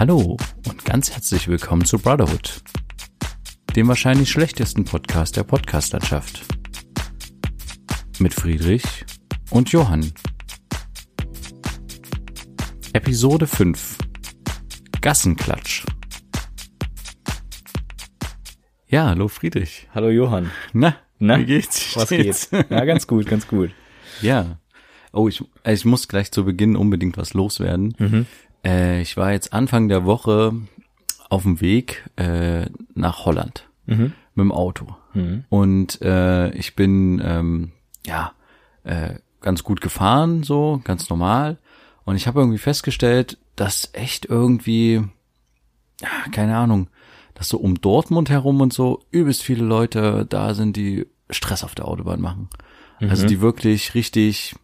Hallo 0.00 0.38
und 0.66 0.86
ganz 0.86 1.10
herzlich 1.10 1.46
willkommen 1.46 1.84
zu 1.84 1.98
Brotherhood, 1.98 2.62
dem 3.76 3.86
wahrscheinlich 3.86 4.30
schlechtesten 4.30 4.86
Podcast 4.86 5.36
der 5.36 5.42
Podcastlandschaft. 5.42 6.40
Mit 8.18 8.32
Friedrich 8.32 9.04
und 9.50 9.72
Johann. 9.72 10.10
Episode 12.94 13.46
5 13.46 13.98
Gassenklatsch. 15.02 15.84
Ja, 18.88 19.04
hallo 19.04 19.28
Friedrich. 19.28 19.86
Hallo 19.94 20.08
Johann. 20.08 20.50
Na, 20.72 20.96
Na, 21.18 21.38
wie 21.40 21.44
geht's? 21.44 21.94
Was 21.94 22.04
Steht's? 22.04 22.48
geht? 22.48 22.70
Ja, 22.70 22.86
ganz 22.86 23.06
gut, 23.06 23.26
ganz 23.26 23.46
gut. 23.46 23.70
Ja. 24.22 24.60
Oh, 25.12 25.28
ich, 25.28 25.44
ich 25.66 25.84
muss 25.84 26.08
gleich 26.08 26.32
zu 26.32 26.46
Beginn 26.46 26.74
unbedingt 26.74 27.18
was 27.18 27.34
loswerden. 27.34 27.94
Mhm. 27.98 28.26
Äh, 28.64 29.00
ich 29.02 29.16
war 29.16 29.32
jetzt 29.32 29.52
Anfang 29.52 29.88
der 29.88 30.04
Woche 30.04 30.52
auf 31.28 31.42
dem 31.42 31.60
Weg 31.60 32.08
äh, 32.16 32.66
nach 32.94 33.24
Holland 33.24 33.66
Mhm. 33.86 34.12
mit 34.34 34.44
dem 34.44 34.52
Auto. 34.52 34.86
Mhm. 35.14 35.44
Und 35.48 36.00
äh, 36.02 36.50
ich 36.52 36.76
bin 36.76 37.20
ähm, 37.24 37.72
ja 38.06 38.32
äh, 38.84 39.14
ganz 39.40 39.64
gut 39.64 39.80
gefahren, 39.80 40.42
so 40.44 40.80
ganz 40.84 41.08
normal. 41.10 41.58
Und 42.04 42.16
ich 42.16 42.26
habe 42.26 42.40
irgendwie 42.40 42.58
festgestellt, 42.58 43.38
dass 43.56 43.90
echt 43.92 44.26
irgendwie, 44.26 45.02
ja, 46.00 46.08
keine 46.30 46.56
Ahnung, 46.56 46.88
dass 47.34 47.48
so 47.48 47.58
um 47.58 47.80
Dortmund 47.80 48.30
herum 48.30 48.60
und 48.60 48.72
so 48.72 49.02
übelst 49.10 49.42
viele 49.42 49.64
Leute 49.64 50.26
da 50.28 50.54
sind, 50.54 50.76
die 50.76 51.06
Stress 51.30 51.64
auf 51.64 51.74
der 51.74 51.88
Autobahn 51.88 52.20
machen. 52.20 52.48
Also 53.00 53.26
die 53.26 53.40
wirklich 53.40 53.94
richtig 53.94 54.54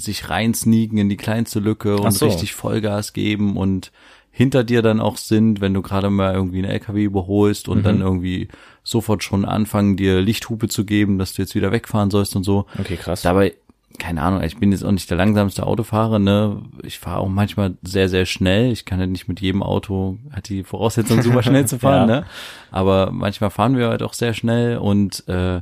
sich 0.00 0.28
reinsneaken 0.30 0.98
in 0.98 1.08
die 1.08 1.16
kleinste 1.16 1.60
Lücke 1.60 1.96
und 1.96 2.12
so. 2.12 2.26
richtig 2.26 2.54
Vollgas 2.54 3.12
geben 3.12 3.56
und 3.56 3.92
hinter 4.32 4.62
dir 4.64 4.80
dann 4.82 5.00
auch 5.00 5.16
sind, 5.16 5.60
wenn 5.60 5.74
du 5.74 5.82
gerade 5.82 6.08
mal 6.08 6.34
irgendwie 6.34 6.58
einen 6.58 6.70
LKW 6.70 7.02
überholst 7.04 7.68
und 7.68 7.84
dann 7.84 8.00
irgendwie 8.00 8.48
sofort 8.84 9.22
schon 9.24 9.44
anfangen, 9.44 9.96
dir 9.96 10.20
Lichthupe 10.20 10.68
zu 10.68 10.84
geben, 10.84 11.18
dass 11.18 11.34
du 11.34 11.42
jetzt 11.42 11.54
wieder 11.54 11.72
wegfahren 11.72 12.10
sollst 12.10 12.36
und 12.36 12.44
so. 12.44 12.66
Okay, 12.78 12.96
krass. 12.96 13.22
Dabei, 13.22 13.54
keine 13.98 14.22
Ahnung, 14.22 14.40
ich 14.42 14.56
bin 14.56 14.70
jetzt 14.70 14.84
auch 14.84 14.92
nicht 14.92 15.10
der 15.10 15.16
langsamste 15.18 15.66
Autofahrer, 15.66 16.20
ne? 16.20 16.62
Ich 16.84 17.00
fahre 17.00 17.18
auch 17.18 17.28
manchmal 17.28 17.74
sehr, 17.82 18.08
sehr 18.08 18.24
schnell. 18.24 18.70
Ich 18.70 18.84
kann 18.84 19.00
ja 19.00 19.06
nicht 19.06 19.26
mit 19.28 19.40
jedem 19.40 19.62
Auto, 19.64 20.16
hat 20.30 20.48
die 20.48 20.62
Voraussetzung, 20.62 21.22
super 21.22 21.42
schnell 21.42 21.66
zu 21.66 21.78
fahren, 21.80 22.08
Ja. 22.08 22.20
ne? 22.20 22.26
Aber 22.70 23.10
manchmal 23.10 23.50
fahren 23.50 23.76
wir 23.76 23.88
halt 23.88 24.02
auch 24.02 24.14
sehr 24.14 24.32
schnell 24.32 24.78
und 24.78 25.24
äh, 25.28 25.60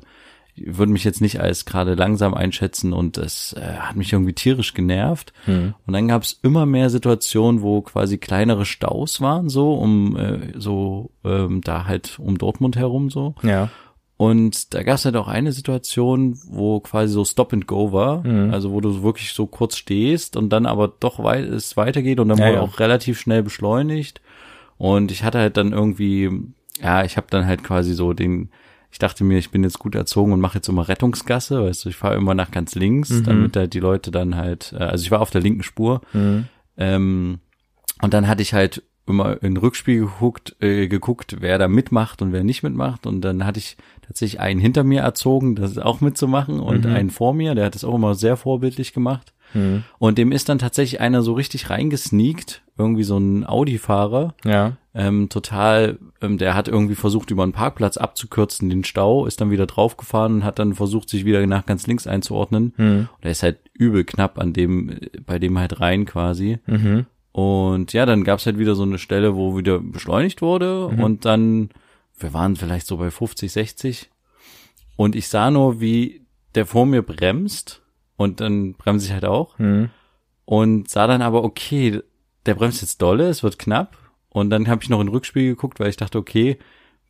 würde 0.67 0.93
mich 0.93 1.05
jetzt 1.05 1.21
nicht 1.21 1.41
als 1.41 1.65
gerade 1.65 1.95
langsam 1.95 2.35
einschätzen 2.35 2.93
und 2.93 3.17
das 3.17 3.55
äh, 3.55 3.61
hat 3.79 3.97
mich 3.97 4.13
irgendwie 4.13 4.33
tierisch 4.33 4.75
genervt. 4.75 5.33
Mhm. 5.47 5.75
Und 5.87 5.93
dann 5.93 6.09
gab 6.09 6.23
es 6.23 6.39
immer 6.43 6.67
mehr 6.67 6.91
Situationen, 6.91 7.63
wo 7.63 7.81
quasi 7.83 8.19
kleinere 8.19 8.65
Staus 8.65 9.21
waren, 9.21 9.49
so 9.49 9.75
um 9.75 10.17
äh, 10.17 10.53
so 10.59 11.11
ähm, 11.25 11.61
da 11.63 11.87
halt 11.87 12.19
um 12.19 12.39
Dortmund 12.39 12.77
herum 12.77 13.11
so. 13.11 13.35
Ja. 13.43 13.71
Und 14.17 14.75
da 14.75 14.83
gab 14.83 14.97
es 14.97 15.05
halt 15.05 15.15
auch 15.15 15.29
eine 15.29 15.53
Situation, 15.53 16.37
wo 16.49 16.81
quasi 16.81 17.13
so 17.13 17.25
Stop 17.25 17.53
and 17.53 17.69
Go 17.69 17.93
war, 17.93 18.27
Mhm. 18.27 18.53
also 18.53 18.73
wo 18.73 18.81
du 18.81 19.05
wirklich 19.05 19.33
so 19.33 19.47
kurz 19.47 19.77
stehst 19.77 20.37
und 20.37 20.51
dann 20.51 20.67
aber 20.67 20.89
doch 20.89 21.23
weit 21.23 21.45
es 21.45 21.77
weitergeht 21.77 22.19
und 22.19 22.29
dann 22.29 22.39
Ja, 22.39 22.47
wurde 22.47 22.55
ja. 22.57 22.61
auch 22.63 22.81
relativ 22.81 23.21
schnell 23.21 23.45
beschleunigt. 23.45 24.21
Und 24.77 25.13
ich 25.13 25.23
hatte 25.23 25.39
halt 25.39 25.57
dann 25.57 25.71
irgendwie, 25.73 26.31
ja, 26.83 27.05
ich 27.05 27.17
habe 27.17 27.29
dann 27.31 27.47
halt 27.47 27.63
quasi 27.63 27.95
so 27.95 28.13
den, 28.13 28.51
ich 28.99 29.01
dachte 29.01 29.23
mir, 29.23 29.39
ich 29.39 29.53
bin 29.53 29.63
jetzt 29.63 29.79
gut 29.79 29.95
erzogen 29.95 30.33
und 30.33 30.41
mache 30.41 30.59
jetzt 30.59 30.69
immer 30.69 30.89
Rettungsgasse, 30.89 31.63
weißt 31.63 31.85
du, 31.85 31.89
ich 31.91 31.95
fahre 31.95 32.17
immer 32.17 32.35
nach 32.35 32.51
ganz 32.51 32.75
links, 32.75 33.11
Mhm. 33.11 33.23
damit 33.23 33.57
halt 33.57 33.73
die 33.73 33.79
Leute 33.79 34.11
dann 34.11 34.35
halt, 34.35 34.73
äh, 34.77 34.83
also 34.83 35.05
ich 35.05 35.13
war 35.13 35.21
auf 35.21 35.31
der 35.31 35.41
linken 35.41 35.63
Spur, 35.63 36.01
Mhm. 36.13 36.47
ähm, 36.77 37.39
und 38.03 38.13
dann 38.13 38.27
hatte 38.27 38.43
ich 38.43 38.55
halt 38.55 38.83
immer 39.07 39.35
in 39.35 39.55
den 39.55 39.57
Rückspiegel 39.59 40.07
geguckt, 40.07 40.57
äh, 40.61 40.89
geguckt, 40.89 41.37
wer 41.39 41.59
da 41.59 41.69
mitmacht 41.69 42.23
und 42.23 42.33
wer 42.33 42.43
nicht 42.43 42.65
mitmacht. 42.65 43.07
Und 43.07 43.21
dann 43.23 43.47
hatte 43.47 43.59
ich 43.61 43.77
tatsächlich 44.07 44.41
einen 44.41 44.59
hinter 44.61 44.83
mir 44.85 45.01
erzogen, 45.03 45.55
das 45.55 45.79
auch 45.79 46.01
mitzumachen 46.01 46.59
und 46.59 46.85
Mhm. 46.85 46.93
einen 46.93 47.11
vor 47.11 47.33
mir, 47.35 47.55
der 47.55 47.67
hat 47.67 47.77
das 47.77 47.85
auch 47.85 47.95
immer 47.95 48.17
sehr 48.17 48.37
vorbildlich 48.37 48.93
gemacht. 48.93 49.33
Mhm. 49.55 49.85
Und 49.99 50.19
dem 50.19 50.33
ist 50.33 50.49
dann 50.49 50.59
tatsächlich 50.59 51.01
einer 51.01 51.23
so 51.23 51.35
richtig 51.35 51.71
reingesneakt, 51.71 52.63
irgendwie 52.77 53.05
so 53.05 53.17
ein 53.17 53.47
Audi-Fahrer, 53.47 54.35
Ja. 54.45 54.77
Ähm, 55.01 55.29
total, 55.29 55.99
ähm, 56.21 56.39
der 56.39 56.55
hat 56.57 56.67
irgendwie 56.67 56.97
versucht, 56.97 57.31
über 57.31 57.45
einen 57.45 57.53
Parkplatz 57.53 57.97
abzukürzen, 57.97 58.69
den 58.69 58.83
Stau, 58.83 59.27
ist 59.27 59.41
dann 59.41 59.53
wieder 59.53 59.67
draufgefahren 59.67 60.35
und 60.35 60.45
hat 60.45 60.59
dann 60.59 60.75
versucht, 60.75 61.09
sich 61.09 61.25
wieder 61.25 61.47
nach 61.47 61.67
ganz 61.67 61.87
links 61.87 62.09
einzuordnen. 62.09 62.75
Mhm. 62.77 63.09
Und 63.17 63.25
er 63.25 63.31
ist 63.31 63.45
halt 63.45 63.59
übel 63.75 64.03
knapp 64.03 64.39
an 64.41 64.53
dem, 64.53 64.91
äh, 64.91 64.97
bei 65.25 65.39
dem 65.39 65.57
halt 65.57 65.81
rein 65.81 66.05
quasi. 66.05 66.59
Mhm. 66.67 67.07
Und 67.31 67.93
ja, 67.93 68.07
dann 68.07 68.25
gab's 68.25 68.47
halt 68.47 68.59
wieder 68.59 68.75
so 68.75 68.83
eine 68.83 68.99
Stelle, 68.99 69.37
wo 69.37 69.57
wieder 69.57 69.79
beschleunigt 69.79 70.43
wurde 70.43 70.91
Mhm. 70.93 71.01
und 71.05 71.25
dann, 71.25 71.69
wir 72.19 72.33
waren 72.35 72.57
vielleicht 72.57 72.89
so 72.89 72.97
bei 72.97 73.13
50, 73.13 73.53
60 73.53 74.11
und 74.97 75.15
ich 75.15 75.29
sah 75.29 75.49
nur, 75.53 75.81
wie 75.81 76.27
der 76.57 76.67
vor 76.67 76.87
mir 76.87 77.03
bremst 77.03 77.83
und 78.17 78.41
dann 78.41 78.73
bremse 78.75 79.07
ich 79.07 79.13
halt 79.13 79.27
auch 79.27 79.57
Mhm. 79.61 79.91
und 80.45 80.89
sah 80.89 81.07
dann 81.07 81.23
aber, 81.23 81.45
okay, 81.45 82.01
der 82.47 82.55
bremst 82.57 82.81
jetzt 82.83 83.01
dolle, 83.01 83.29
es 83.29 83.45
wird 83.45 83.61
knapp 83.61 83.97
und 84.31 84.51
dann 84.51 84.69
habe 84.69 84.83
ich 84.83 84.89
noch 84.91 85.01
in 85.01 85.07
den 85.07 85.13
Rückspiegel 85.15 85.51
geguckt, 85.55 85.81
weil 85.81 85.89
ich 85.91 85.97
dachte, 85.97 86.19
okay, 86.19 86.59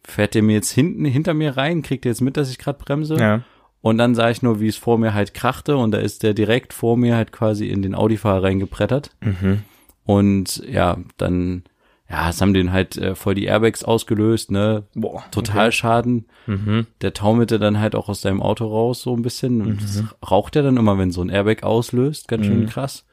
fährt 0.05 0.35
der 0.35 0.43
mir 0.43 0.55
jetzt 0.55 0.71
hinten 0.71 1.05
hinter 1.05 1.35
mir 1.35 1.57
rein, 1.57 1.83
kriegt 1.83 2.07
er 2.07 2.13
jetzt 2.13 2.21
mit, 2.23 2.37
dass 2.37 2.51
ich 2.51 2.59
gerade 2.59 2.79
bremse? 2.83 3.17
Ja. 3.17 3.43
Und 3.81 3.99
dann 3.99 4.15
sah 4.15 4.31
ich 4.31 4.43
nur, 4.43 4.61
wie 4.61 4.69
es 4.69 4.77
vor 4.77 4.99
mir 4.99 5.15
halt 5.15 5.35
krachte 5.35 5.77
und 5.77 5.93
da 5.93 5.99
ist 5.99 6.23
der 6.23 6.35
direkt 6.35 6.73
vor 6.73 6.97
mir 6.97 7.17
halt 7.17 7.31
quasi 7.33 7.69
in 7.69 7.83
den 7.83 7.95
Audi-Fahrer 7.95 8.43
reingebrettert. 8.43 9.11
Mhm. 9.21 9.63
Und 10.05 10.63
ja, 10.69 10.97
dann, 11.17 11.63
ja, 12.11 12.31
es 12.31 12.41
haben 12.41 12.55
den 12.55 12.73
halt 12.73 12.97
äh, 12.97 13.15
voll 13.15 13.35
die 13.35 13.45
Airbags 13.45 13.85
ausgelöst, 13.85 14.51
ne? 14.51 14.85
Boah. 14.95 15.23
Total 15.31 15.71
Schaden. 15.71 16.27
Mhm. 16.47 16.87
Der 17.03 17.13
taumelte 17.15 17.59
dann 17.59 17.79
halt 17.79 17.95
auch 17.95 18.09
aus 18.09 18.23
seinem 18.23 18.43
Auto 18.43 18.67
raus, 18.67 19.03
so 19.03 19.15
ein 19.15 19.23
bisschen. 19.23 19.61
Und 19.63 19.83
das 19.83 20.03
raucht 20.29 20.57
er 20.57 20.63
dann 20.63 20.77
immer, 20.79 20.97
wenn 20.99 21.11
so 21.13 21.21
ein 21.21 21.29
Airbag 21.29 21.63
auslöst. 21.63 22.27
Ganz 22.27 22.47
schön 22.47 22.63
Mhm. 22.63 22.67
krass. 22.67 23.05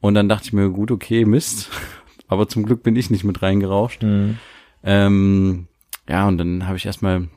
Und 0.00 0.14
dann 0.14 0.28
dachte 0.28 0.46
ich 0.46 0.52
mir, 0.52 0.68
gut, 0.70 0.90
okay, 0.90 1.24
Mist. 1.24 1.70
Aber 2.28 2.48
zum 2.48 2.64
Glück 2.64 2.82
bin 2.82 2.94
ich 2.96 3.10
nicht 3.10 3.24
mit 3.24 3.42
reingerauscht. 3.42 4.02
Mhm. 4.02 4.38
Ähm, 4.84 5.66
ja, 6.08 6.28
und 6.28 6.38
dann 6.38 6.66
habe 6.66 6.76
ich 6.76 6.86
erstmal 6.86 7.28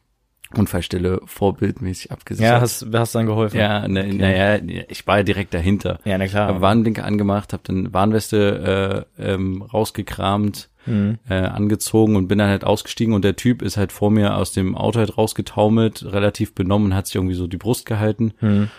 Unfallstelle 0.53 1.21
vorbildmäßig 1.25 2.11
abgesichert. 2.11 2.51
Ja, 2.53 2.59
hast, 2.61 2.85
hast 2.93 3.15
dann 3.15 3.25
geholfen. 3.25 3.57
ja, 3.57 3.87
ne, 3.87 4.13
naja, 4.13 4.59
ich 4.89 5.07
war 5.07 5.17
ja 5.17 5.23
direkt 5.23 5.53
dahinter. 5.53 5.99
Ja, 6.03 6.17
na 6.17 6.27
klar. 6.27 6.49
Hab 6.49 6.61
Warnblinker 6.61 7.05
angemacht, 7.05 7.53
habe 7.53 7.63
dann 7.65 7.93
Warnweste 7.93 9.07
äh, 9.17 9.31
ähm, 9.33 9.61
rausgekramt, 9.61 10.67
Mhm. 10.87 11.19
äh, 11.29 11.35
angezogen 11.35 12.15
und 12.15 12.27
bin 12.27 12.39
dann 12.39 12.49
halt 12.49 12.63
ausgestiegen 12.63 13.13
und 13.13 13.23
der 13.23 13.35
Typ 13.35 13.61
ist 13.61 13.77
halt 13.77 13.91
vor 13.91 14.09
mir 14.09 14.35
aus 14.35 14.51
dem 14.51 14.75
Auto 14.75 14.97
halt 14.97 15.15
rausgetaumelt, 15.15 16.03
relativ 16.11 16.55
benommen 16.55 16.95
hat 16.95 17.05
sich 17.05 17.17
irgendwie 17.17 17.35
so 17.35 17.45
die 17.45 17.57
Brust 17.57 17.85
gehalten. 17.85 18.33
Mhm. 18.41 18.69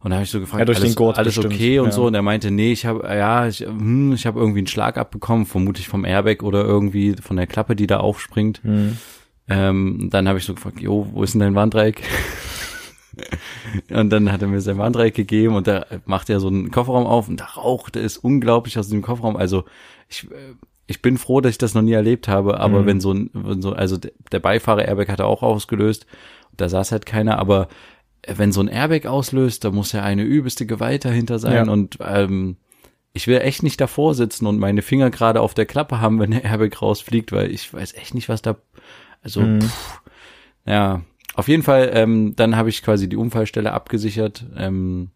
Und 0.00 0.10
da 0.10 0.16
habe 0.16 0.24
ich 0.24 0.30
so 0.30 0.38
gefragt, 0.38 0.60
Ja, 0.60 0.74
alles, 0.74 0.96
alles 0.96 1.34
bestimmt, 1.34 1.54
okay 1.54 1.78
und 1.80 1.86
ja. 1.86 1.92
so. 1.92 2.06
Und 2.06 2.14
er 2.14 2.22
meinte, 2.22 2.50
nee, 2.52 2.70
ich 2.72 2.86
habe, 2.86 3.04
ja, 3.08 3.48
ich, 3.48 3.60
hm, 3.60 4.12
ich 4.12 4.26
habe 4.26 4.38
irgendwie 4.38 4.58
einen 4.60 4.66
Schlag 4.68 4.96
abbekommen, 4.96 5.44
vermutlich 5.44 5.88
vom 5.88 6.04
Airbag 6.04 6.42
oder 6.42 6.64
irgendwie 6.64 7.16
von 7.20 7.36
der 7.36 7.46
Klappe, 7.48 7.74
die 7.74 7.86
da 7.88 7.98
aufspringt. 7.98 8.64
Mhm. 8.64 8.96
Ähm, 9.48 10.08
dann 10.10 10.28
habe 10.28 10.38
ich 10.38 10.44
so 10.44 10.54
gefragt, 10.54 10.78
jo, 10.80 11.08
wo 11.12 11.22
ist 11.24 11.32
denn 11.32 11.40
dein 11.40 11.54
Warndreieck? 11.56 12.02
und 13.90 14.10
dann 14.10 14.30
hat 14.30 14.42
er 14.42 14.48
mir 14.48 14.60
sein 14.60 14.78
Warndreieck 14.78 15.14
gegeben 15.14 15.54
und 15.56 15.66
da 15.66 15.86
macht 16.06 16.30
er 16.30 16.40
so 16.40 16.48
einen 16.48 16.70
Kofferraum 16.70 17.06
auf 17.06 17.28
und 17.28 17.40
da 17.40 17.44
raucht 17.46 17.96
es 17.96 18.16
unglaublich 18.18 18.78
aus 18.78 18.88
dem 18.88 19.02
Kofferraum. 19.02 19.36
Also 19.36 19.64
ich, 20.08 20.30
äh, 20.30 20.54
ich 20.86 21.02
bin 21.02 21.18
froh, 21.18 21.40
dass 21.40 21.52
ich 21.52 21.58
das 21.58 21.74
noch 21.74 21.82
nie 21.82 21.92
erlebt 21.92 22.28
habe, 22.28 22.60
aber 22.60 22.82
Mhm. 22.82 22.86
wenn 22.86 23.00
so 23.00 23.12
ein, 23.12 23.30
wenn 23.32 23.60
so, 23.62 23.72
also 23.72 23.96
der 23.96 24.12
der 24.32 24.38
Beifahrer-Airbag 24.40 25.08
hat 25.08 25.20
er 25.20 25.26
auch 25.26 25.42
ausgelöst, 25.42 26.06
da 26.56 26.68
saß 26.68 26.92
halt 26.92 27.04
keiner, 27.06 27.38
aber 27.38 27.68
wenn 28.26 28.52
so 28.52 28.60
ein 28.60 28.68
Airbag 28.68 29.06
auslöst, 29.06 29.64
da 29.64 29.70
muss 29.70 29.92
ja 29.92 30.02
eine 30.02 30.22
übelste 30.22 30.66
Gewalt 30.66 31.04
dahinter 31.04 31.38
sein 31.38 31.66
Ja. 31.66 31.72
und 31.72 31.98
ähm, 32.00 32.56
ich 33.12 33.26
will 33.26 33.38
echt 33.40 33.62
nicht 33.62 33.80
davor 33.80 34.14
sitzen 34.14 34.46
und 34.46 34.58
meine 34.58 34.82
Finger 34.82 35.10
gerade 35.10 35.40
auf 35.40 35.54
der 35.54 35.66
Klappe 35.66 36.00
haben, 36.00 36.18
wenn 36.20 36.30
der 36.30 36.44
Airbag 36.44 36.80
rausfliegt, 36.82 37.32
weil 37.32 37.50
ich 37.50 37.72
weiß 37.72 37.94
echt 37.94 38.14
nicht, 38.14 38.28
was 38.28 38.42
da, 38.42 38.56
also, 39.22 39.40
Mhm. 39.40 39.62
pff, 39.62 40.00
ja, 40.66 41.02
auf 41.34 41.48
jeden 41.48 41.62
Fall, 41.62 41.90
ähm, 41.94 42.34
dann 42.36 42.56
habe 42.56 42.68
ich 42.68 42.82
quasi 42.82 43.08
die 43.08 43.16
Unfallstelle 43.16 43.72
abgesichert 43.72 44.44
ähm, 44.56 45.10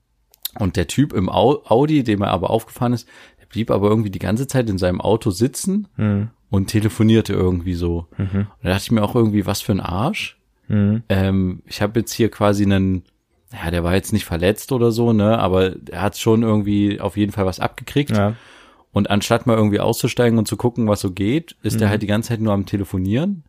und 0.59 0.77
der 0.77 0.87
Typ 0.87 1.13
im 1.13 1.29
Au 1.29 1.63
Audi, 1.67 2.03
dem 2.05 2.23
er 2.23 2.31
aber 2.31 2.51
aufgefahren 2.51 2.93
ist, 2.93 3.09
der 3.41 3.47
blieb 3.47 3.71
aber 3.71 3.89
irgendwie 3.89 4.11
die 4.11 4.19
ganze 4.19 4.47
Zeit 4.47 4.71
in 4.71 4.79
seinem 4.79 5.01
Auto 5.01 5.31
sitzen 5.31 5.89
Mhm. 5.97 6.31
und 6.51 6.69
telefonierte 6.69 7.33
irgendwie 7.35 7.75
so. 7.75 8.07
Mhm. 8.17 8.27
Und 8.41 8.49
da 8.63 8.71
dachte 8.71 8.85
ich 8.85 8.91
mir 8.93 9.03
auch 9.03 9.15
irgendwie, 9.15 9.47
was 9.47 9.61
für 9.61 9.73
ein 9.73 9.81
Arsch. 9.81 10.39
Mhm. 10.73 11.03
Ähm, 11.09 11.63
ich 11.67 11.83
habe 11.83 12.01
jetzt 12.01 12.13
hier 12.13 12.31
quasi 12.31 12.65
einen, 12.65 13.05
ja, 13.53 13.71
der 13.71 13.85
war 13.85 13.95
jetzt 13.95 14.13
nicht 14.13 14.25
verletzt 14.25 14.73
oder 14.73 14.91
so, 14.91 15.13
ne, 15.13 15.39
aber 15.39 15.75
er 15.91 16.03
hat 16.03 16.17
schon 16.19 16.43
irgendwie 16.43 16.99
auf 17.01 17.17
jeden 17.17 17.33
Fall 17.33 17.47
was 17.47 17.61
abgekriegt. 17.61 18.17
Ja. 18.17 18.35
Und 18.93 19.11
anstatt 19.11 19.47
mal 19.47 19.57
irgendwie 19.57 19.81
auszusteigen 19.81 20.39
und 20.39 20.47
zu 20.49 20.57
gucken, 20.57 20.87
was 20.89 21.01
so 21.01 21.11
geht, 21.13 21.57
ist 21.63 21.81
er 21.81 21.87
Mhm. 21.87 21.91
halt 21.91 22.03
die 22.03 22.07
ganze 22.07 22.29
Zeit 22.31 22.41
nur 22.41 22.53
am 22.53 22.67
Telefonieren. 22.67 23.45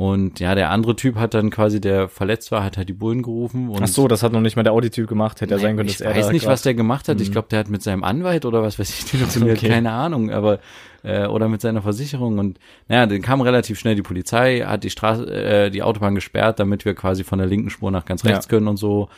Und 0.00 0.40
ja, 0.40 0.54
der 0.54 0.70
andere 0.70 0.96
Typ 0.96 1.16
hat 1.16 1.34
dann 1.34 1.50
quasi, 1.50 1.78
der 1.78 2.08
verletzt 2.08 2.50
war, 2.52 2.64
hat 2.64 2.78
halt 2.78 2.88
die 2.88 2.94
Bullen 2.94 3.20
gerufen. 3.22 3.68
Und 3.68 3.82
Ach 3.82 3.86
so, 3.86 4.08
das 4.08 4.22
hat 4.22 4.32
noch 4.32 4.40
nicht 4.40 4.56
mal 4.56 4.62
der 4.62 4.72
Audi-Typ 4.72 5.06
gemacht. 5.06 5.42
Hätte 5.42 5.52
ja 5.52 5.58
sein 5.60 5.76
können, 5.76 5.88
dass 5.88 6.00
ich 6.00 6.06
er 6.06 6.16
weiß 6.16 6.28
da 6.28 6.32
nicht, 6.32 6.46
was 6.46 6.62
der 6.62 6.72
gemacht 6.72 7.06
hat. 7.06 7.20
Ich 7.20 7.28
Mhm. 7.28 7.32
glaube, 7.32 7.48
der 7.50 7.58
hat 7.58 7.68
mit 7.68 7.82
seinem 7.82 8.02
Anwalt 8.02 8.46
oder 8.46 8.62
was 8.62 8.78
weiß 8.78 8.88
ich 8.88 9.04
telefoniert, 9.04 9.58
Okay. 9.58 9.68
keine 9.68 9.90
Ahnung, 9.92 10.30
aber 10.30 10.60
äh, 11.02 11.26
oder 11.26 11.48
mit 11.50 11.60
seiner 11.60 11.82
Versicherung 11.82 12.38
und 12.38 12.58
naja, 12.88 13.04
dann 13.04 13.20
kam 13.20 13.42
relativ 13.42 13.78
schnell 13.78 13.94
die 13.94 14.00
Polizei, 14.00 14.60
hat 14.60 14.84
die 14.84 14.90
Straße, 14.90 15.26
äh, 15.30 15.70
die 15.70 15.82
Autobahn 15.82 16.14
gesperrt, 16.14 16.58
damit 16.60 16.86
wir 16.86 16.94
quasi 16.94 17.22
von 17.22 17.38
der 17.38 17.46
linken 17.46 17.68
Spur 17.68 17.90
nach 17.90 18.06
ganz 18.06 18.24
rechts 18.24 18.46
Ja. 18.46 18.50
können 18.50 18.68
und 18.68 18.78
so. 18.78 19.10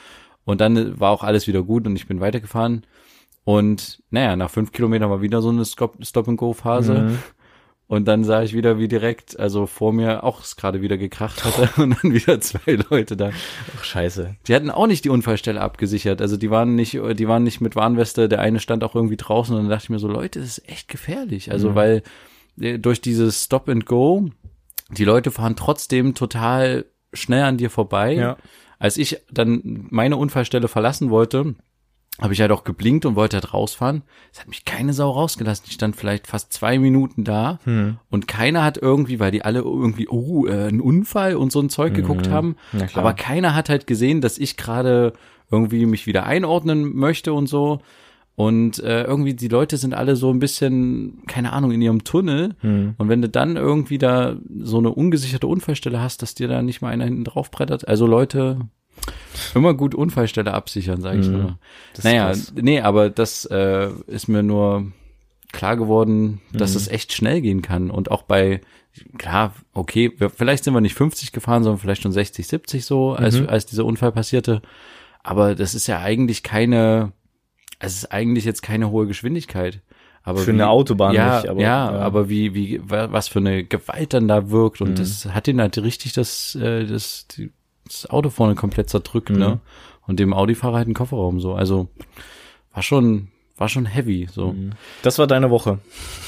Und 0.44 0.60
dann 0.60 0.98
war 0.98 1.10
auch 1.12 1.22
alles 1.22 1.46
wieder 1.46 1.62
gut 1.62 1.86
und 1.86 1.94
ich 1.94 2.08
bin 2.08 2.18
weitergefahren. 2.20 2.82
Und 3.44 4.02
naja, 4.10 4.34
nach 4.34 4.50
fünf 4.50 4.72
Kilometern 4.72 5.10
war 5.10 5.22
wieder 5.22 5.42
so 5.42 5.50
eine 5.50 5.64
Stop-and-Go-Phase. 5.64 6.94
Mhm. 6.94 7.18
Und 7.92 8.08
dann 8.08 8.24
sah 8.24 8.42
ich 8.42 8.54
wieder, 8.54 8.78
wie 8.78 8.88
direkt, 8.88 9.38
also 9.38 9.66
vor 9.66 9.92
mir 9.92 10.24
auch 10.24 10.40
es 10.40 10.56
gerade 10.56 10.80
wieder 10.80 10.96
gekracht 10.96 11.44
hatte 11.44 11.68
und 11.82 12.02
dann 12.02 12.14
wieder 12.14 12.40
zwei 12.40 12.78
Leute 12.88 13.18
da. 13.18 13.32
Ach, 13.76 13.84
scheiße. 13.84 14.34
Die 14.46 14.54
hatten 14.54 14.70
auch 14.70 14.86
nicht 14.86 15.04
die 15.04 15.10
Unfallstelle 15.10 15.60
abgesichert. 15.60 16.22
Also 16.22 16.38
die 16.38 16.50
waren 16.50 16.74
nicht, 16.74 16.94
die 16.94 17.28
waren 17.28 17.42
nicht 17.42 17.60
mit 17.60 17.76
Warnweste. 17.76 18.30
Der 18.30 18.40
eine 18.40 18.60
stand 18.60 18.82
auch 18.82 18.94
irgendwie 18.94 19.18
draußen 19.18 19.54
und 19.54 19.64
dann 19.64 19.68
dachte 19.70 19.84
ich 19.84 19.90
mir 19.90 19.98
so, 19.98 20.08
Leute, 20.08 20.40
das 20.40 20.56
ist 20.56 20.66
echt 20.70 20.88
gefährlich. 20.88 21.52
Also 21.52 21.68
Mhm. 21.68 21.74
weil 21.74 22.02
äh, 22.58 22.78
durch 22.78 23.02
dieses 23.02 23.44
Stop 23.44 23.68
and 23.68 23.84
Go, 23.84 24.30
die 24.88 25.04
Leute 25.04 25.30
fahren 25.30 25.54
trotzdem 25.54 26.14
total 26.14 26.86
schnell 27.12 27.42
an 27.42 27.58
dir 27.58 27.68
vorbei. 27.68 28.14
Ja. 28.14 28.38
Als 28.78 28.96
ich 28.96 29.18
dann 29.30 29.88
meine 29.90 30.16
Unfallstelle 30.16 30.68
verlassen 30.68 31.10
wollte, 31.10 31.56
habe 32.20 32.34
ich 32.34 32.40
halt 32.40 32.52
auch 32.52 32.64
geblinkt 32.64 33.06
und 33.06 33.16
wollte 33.16 33.36
halt 33.38 33.54
rausfahren. 33.54 34.02
Es 34.32 34.40
hat 34.40 34.48
mich 34.48 34.64
keine 34.64 34.92
Sau 34.92 35.10
rausgelassen. 35.10 35.64
Ich 35.68 35.72
stand 35.74 35.96
vielleicht 35.96 36.26
fast 36.26 36.52
zwei 36.52 36.78
Minuten 36.78 37.24
da 37.24 37.58
Hm. 37.64 37.96
und 38.10 38.28
keiner 38.28 38.62
hat 38.62 38.76
irgendwie, 38.76 39.18
weil 39.18 39.30
die 39.30 39.44
alle 39.44 39.60
irgendwie, 39.60 40.08
oh, 40.08 40.46
äh, 40.46 40.68
ein 40.68 40.80
Unfall 40.80 41.36
und 41.36 41.50
so 41.52 41.60
ein 41.60 41.70
Zeug 41.70 41.94
geguckt 41.94 42.28
haben. 42.28 42.56
Mhm. 42.72 42.86
Klar. 42.86 43.04
Aber 43.04 43.14
keiner 43.14 43.54
hat 43.54 43.68
halt 43.68 43.86
gesehen, 43.86 44.20
dass 44.20 44.38
ich 44.38 44.56
gerade 44.56 45.14
irgendwie 45.50 45.86
mich 45.86 46.06
wieder 46.06 46.24
einordnen 46.24 46.94
möchte 46.94 47.32
und 47.32 47.46
so. 47.46 47.80
Und 48.34 48.78
äh, 48.82 49.02
irgendwie 49.04 49.34
die 49.34 49.48
Leute 49.48 49.76
sind 49.76 49.92
alle 49.92 50.16
so 50.16 50.30
ein 50.30 50.38
bisschen, 50.38 51.22
keine 51.26 51.52
Ahnung, 51.52 51.70
in 51.72 51.82
ihrem 51.82 52.04
Tunnel. 52.04 52.54
Hm. 52.60 52.94
Und 52.96 53.08
wenn 53.08 53.20
du 53.20 53.28
dann 53.28 53.56
irgendwie 53.56 53.98
da 53.98 54.36
so 54.60 54.78
eine 54.78 54.90
ungesicherte 54.90 55.46
Unfallstelle 55.46 56.00
hast, 56.00 56.22
dass 56.22 56.34
dir 56.34 56.48
da 56.48 56.62
nicht 56.62 56.80
mal 56.82 56.88
einer 56.88 57.04
hinten 57.04 57.24
drauf 57.24 57.50
brettert. 57.50 57.86
Also 57.88 58.06
Leute, 58.06 58.60
immer 59.54 59.74
gut 59.74 59.94
Unfallstelle 59.94 60.52
absichern, 60.54 61.00
sage 61.00 61.20
ich 61.20 61.26
Mhm. 61.28 61.32
nur. 61.32 61.58
Das 61.94 62.04
Naja, 62.04 62.32
nee, 62.54 62.80
aber 62.80 63.10
das 63.10 63.44
äh, 63.46 63.88
ist 64.06 64.28
mir 64.28 64.42
nur 64.42 64.92
klar 65.52 65.76
geworden, 65.76 66.40
dass 66.52 66.70
Mhm. 66.72 66.76
es 66.76 66.88
echt 66.88 67.12
schnell 67.12 67.40
gehen 67.40 67.62
kann. 67.62 67.90
Und 67.90 68.10
auch 68.10 68.22
bei, 68.22 68.60
klar, 69.18 69.54
okay, 69.74 70.12
wir, 70.18 70.30
vielleicht 70.30 70.64
sind 70.64 70.74
wir 70.74 70.80
nicht 70.80 70.94
50 70.94 71.32
gefahren, 71.32 71.62
sondern 71.62 71.78
vielleicht 71.80 72.02
schon 72.02 72.12
60, 72.12 72.46
70 72.46 72.84
so, 72.84 73.12
als, 73.12 73.38
Mhm. 73.40 73.48
als 73.48 73.66
dieser 73.66 73.84
Unfall 73.84 74.12
passierte. 74.12 74.62
Aber 75.22 75.54
das 75.54 75.74
ist 75.74 75.86
ja 75.86 76.00
eigentlich 76.00 76.42
keine, 76.42 77.12
es 77.78 77.94
ist 77.94 78.12
eigentlich 78.12 78.44
jetzt 78.44 78.62
keine 78.62 78.90
hohe 78.90 79.06
Geschwindigkeit. 79.06 79.80
Aber 80.24 80.38
Für 80.38 80.52
eine 80.52 80.68
Autobahn 80.68 81.14
ja, 81.14 81.36
nicht, 81.40 81.48
aber- 81.48 81.60
ja, 81.60 81.92
ja. 81.92 81.98
aber 81.98 82.28
wie, 82.28 82.54
wie, 82.54 82.80
wa- 82.88 83.08
was 83.10 83.26
für 83.28 83.40
eine 83.40 83.64
Gewalt 83.64 84.14
dann 84.14 84.28
da 84.28 84.50
wirkt 84.50 84.80
und 84.80 84.90
Mhm. 84.90 84.94
das 84.94 85.26
hat 85.26 85.48
ihn 85.48 85.60
halt 85.60 85.76
richtig 85.78 86.12
das, 86.12 86.54
äh, 86.54 86.86
das, 86.86 87.26
die, 87.26 87.50
das 87.92 88.10
Auto 88.10 88.30
vorne 88.30 88.54
komplett 88.54 88.90
zerdrückt, 88.90 89.30
Mhm. 89.30 89.38
ne? 89.38 89.60
Und 90.06 90.18
dem 90.18 90.34
Audi-Fahrer 90.34 90.78
halt 90.78 90.86
einen 90.86 90.94
Kofferraum 90.94 91.40
so. 91.40 91.54
Also 91.54 91.88
war 92.72 92.82
schon, 92.82 93.28
war 93.56 93.68
schon 93.68 93.86
heavy 93.86 94.28
so. 94.32 94.52
Mhm. 94.52 94.72
Das 95.02 95.18
war 95.18 95.26
deine 95.26 95.50
Woche. 95.50 95.78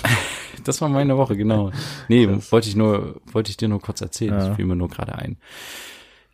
Das 0.62 0.80
war 0.80 0.88
meine 0.88 1.18
Woche, 1.18 1.36
genau. 1.36 1.72
Nee, 2.08 2.26
Krass. 2.28 2.50
wollte 2.50 2.68
ich 2.70 2.76
nur, 2.76 3.20
wollte 3.32 3.50
ich 3.50 3.58
dir 3.58 3.68
nur 3.68 3.82
kurz 3.82 4.00
erzählen. 4.00 4.32
Ja. 4.32 4.46
Das 4.48 4.56
fiel 4.56 4.64
mir 4.64 4.76
nur 4.76 4.88
gerade 4.88 5.14
ein. 5.14 5.36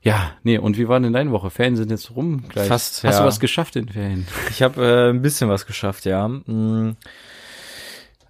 Ja, 0.03 0.33
nee, 0.45 0.57
und 0.57 0.79
wie 0.79 0.87
war 0.87 1.01
denn 1.01 1.13
deine 1.13 1.33
Woche? 1.33 1.51
Ferien 1.51 1.75
sind 1.75 1.91
jetzt 1.91 2.15
rum 2.15 2.45
gleich. 2.49 2.69
Fast, 2.69 3.03
Hast 3.03 3.15
ja. 3.17 3.21
du 3.23 3.27
was 3.27 3.41
geschafft 3.41 3.75
in 3.75 3.89
Ferien? 3.89 4.29
Ich 4.51 4.63
habe 4.63 4.85
äh, 4.85 5.11
ein 5.11 5.21
bisschen 5.21 5.49
was 5.51 5.67
geschafft, 5.67 6.05
ja. 6.05 6.29
Mm. 6.29 6.97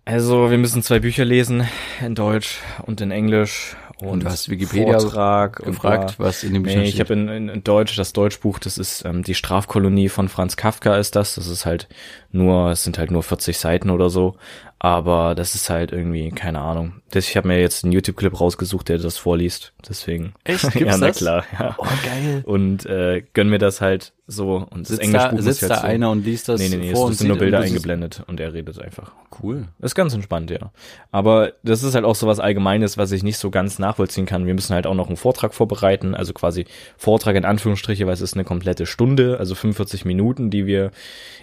Also, 0.07 0.51
wir 0.51 0.57
müssen 0.59 0.83
zwei 0.83 1.01
Bücher 1.01 1.25
lesen, 1.27 1.69
in 2.05 2.15
Deutsch 2.15 2.59
und 2.87 3.01
in 3.03 3.11
Englisch. 3.11 3.77
Und, 4.01 4.09
Und 4.09 4.25
du 4.25 4.29
hast 4.31 4.49
Wikipedia 4.49 4.99
Vortrag 4.99 5.57
Gefragt, 5.65 6.17
bla. 6.17 6.27
was 6.27 6.43
in 6.43 6.55
dem 6.55 6.63
Büchern 6.63 6.81
Nee, 6.81 6.89
ich 6.89 6.95
steht. 6.95 7.01
habe 7.01 7.13
in, 7.15 7.29
in, 7.29 7.49
in 7.49 7.65
Deutsch 7.65 7.97
das 7.97 8.13
Deutschbuch, 8.13 8.59
das 8.59 8.79
ist 8.79 9.05
ähm, 9.05 9.23
die 9.23 9.35
Strafkolonie 9.35 10.09
von 10.09 10.29
Franz 10.29 10.57
Kafka 10.57 10.97
ist 10.97 11.17
das. 11.17 11.35
Das 11.35 11.47
ist 11.47 11.67
halt 11.67 11.89
nur, 12.33 12.71
es 12.71 12.83
sind 12.85 12.99
halt 12.99 13.11
nur 13.11 13.23
40 13.23 13.59
Seiten 13.59 13.91
oder 13.91 14.09
so. 14.11 14.37
Aber 14.83 15.35
das 15.35 15.55
ist 15.55 15.69
halt 15.69 15.93
irgendwie, 15.93 16.31
keine 16.31 16.61
Ahnung. 16.61 17.03
Ich 17.13 17.37
habe 17.37 17.49
mir 17.49 17.61
jetzt 17.61 17.85
einen 17.85 17.93
YouTube-Clip 17.93 18.41
rausgesucht, 18.41 18.89
der 18.89 18.97
das 18.97 19.19
vorliest. 19.19 19.75
Deswegen. 19.87 20.33
Echt? 20.43 20.63
ja, 20.65 20.71
Gibt's 20.71 20.99
na 20.99 21.07
das? 21.09 21.19
klar, 21.19 21.45
ja. 21.59 21.75
Oh, 21.77 21.85
geil. 22.03 22.43
Und 22.47 22.87
äh, 22.87 23.23
gönn 23.35 23.51
mir 23.51 23.59
das 23.59 23.83
halt 23.83 24.15
so. 24.27 24.67
Und 24.71 24.83
das 24.83 24.89
Sitzt 24.89 25.03
Englischbuch 25.03 25.37
da, 25.37 25.43
sitzt 25.43 25.63
ich 25.63 25.69
da 25.69 25.75
halt 25.75 25.83
so. 25.83 25.87
einer 25.87 26.11
und 26.11 26.25
liest 26.25 26.49
das 26.49 26.61
Nee, 26.63 26.71
nee, 26.71 26.77
nee, 26.77 26.95
vor 26.95 27.11
es 27.11 27.19
sind 27.19 27.29
nur 27.29 27.37
Bilder 27.37 27.59
und 27.59 27.65
eingeblendet 27.65 28.23
und 28.27 28.41
er 28.41 28.55
redet 28.55 28.81
einfach. 28.81 29.13
Cool. 29.43 29.69
Das 29.81 29.91
ist 29.91 29.95
ganz 29.95 30.15
entspannt, 30.15 30.51
ja. 30.51 30.73
Aber 31.13 31.53
das 31.63 31.83
ist 31.83 31.95
halt 31.95 32.07
auch 32.07 32.15
so 32.15 32.27
was 32.27 32.41
Allgemeines, 32.41 32.97
was 32.97 33.13
ich 33.13 33.23
nicht 33.23 33.37
so 33.37 33.51
ganz 33.51 33.79
nachvollziehen 33.79 34.25
kann. 34.25 34.47
Wir 34.47 34.55
müssen 34.55 34.75
halt 34.75 34.87
auch 34.87 34.95
noch 34.95 35.09
einen 35.09 35.19
Vortrag 35.19 35.53
vorbereiten, 35.53 36.15
also 36.15 36.33
quasi 36.33 36.65
Vortrag 36.97 37.37
in 37.37 37.45
Anführungsstriche, 37.45 38.07
weil 38.07 38.15
es 38.15 38.23
ist 38.23 38.33
eine 38.33 38.45
komplette 38.45 38.87
Stunde, 38.87 39.37
also 39.39 39.55
45 39.55 40.07
Minuten, 40.07 40.49
die 40.49 40.65
wir 40.65 40.91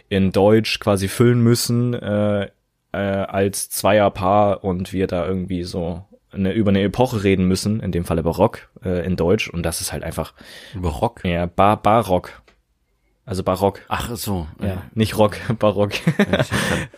in 0.10 0.32
Deutsch 0.32 0.80
quasi 0.80 1.08
füllen 1.08 1.42
müssen 1.44 1.94
äh, 1.94 2.48
äh, 2.98 3.26
als 3.28 3.70
Zweierpaar 3.70 4.64
und 4.64 4.94
wir 4.94 5.08
da 5.08 5.26
irgendwie 5.26 5.64
so 5.64 6.04
eine, 6.32 6.52
über 6.54 6.70
eine 6.70 6.82
Epoche 6.82 7.24
reden 7.24 7.48
müssen, 7.48 7.80
in 7.80 7.92
dem 7.92 8.06
Falle 8.06 8.24
Barock 8.24 8.70
äh, 8.84 9.06
in 9.06 9.16
Deutsch 9.16 9.50
und 9.50 9.64
das 9.64 9.82
ist 9.82 9.94
halt 9.94 10.04
einfach 10.04 10.34
Barock. 10.76 11.24
ja 11.24 11.46
Bar 11.46 11.82
Barock, 11.82 12.42
also 13.28 13.44
Barock. 13.44 13.82
Ach 13.90 14.16
so. 14.16 14.48
Ja, 14.62 14.84
nicht 14.94 15.18
Rock, 15.18 15.36
Barock. 15.60 15.92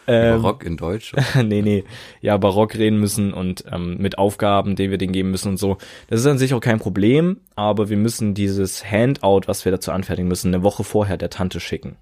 Ähm, 0.06 0.42
Barock 0.42 0.64
in 0.64 0.78
Deutsch. 0.78 1.14
nee, 1.36 1.64
nee, 1.64 1.84
ja, 2.22 2.38
barock 2.38 2.76
reden 2.76 3.00
müssen 3.00 3.34
und 3.34 3.66
ähm, 3.72 3.98
mit 3.98 4.20
Aufgaben, 4.20 4.76
die 4.76 4.92
wir 4.92 5.00
denen 5.00 5.12
geben 5.12 5.32
müssen 5.32 5.50
und 5.50 5.58
so. 5.58 5.80
Das 6.08 6.20
ist 6.20 6.28
an 6.28 6.38
sich 6.38 6.54
auch 6.54 6.60
kein 6.60 6.80
Problem, 6.80 7.42
aber 7.56 7.90
wir 7.90 7.98
müssen 7.98 8.36
dieses 8.36 8.86
Handout, 8.86 9.42
was 9.48 9.66
wir 9.66 9.72
dazu 9.72 9.92
anfertigen 9.92 10.28
müssen, 10.28 10.54
eine 10.54 10.62
Woche 10.62 10.84
vorher 10.84 11.18
der 11.18 11.32
Tante 11.32 11.60
schicken. 11.60 11.98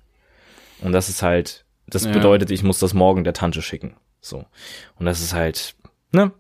Und 0.82 0.92
das 0.92 1.08
ist 1.08 1.24
halt, 1.24 1.64
das 1.88 2.04
Ja. 2.06 2.12
bedeutet, 2.12 2.52
ich 2.52 2.64
muss 2.64 2.80
das 2.80 2.94
morgen 2.94 3.24
der 3.24 3.34
Tante 3.34 3.62
schicken. 3.62 3.96
So. 4.22 4.46
Und 4.96 5.06
das 5.06 5.22
ist 5.22 5.34
halt, 5.34 5.76
ne? 6.12 6.32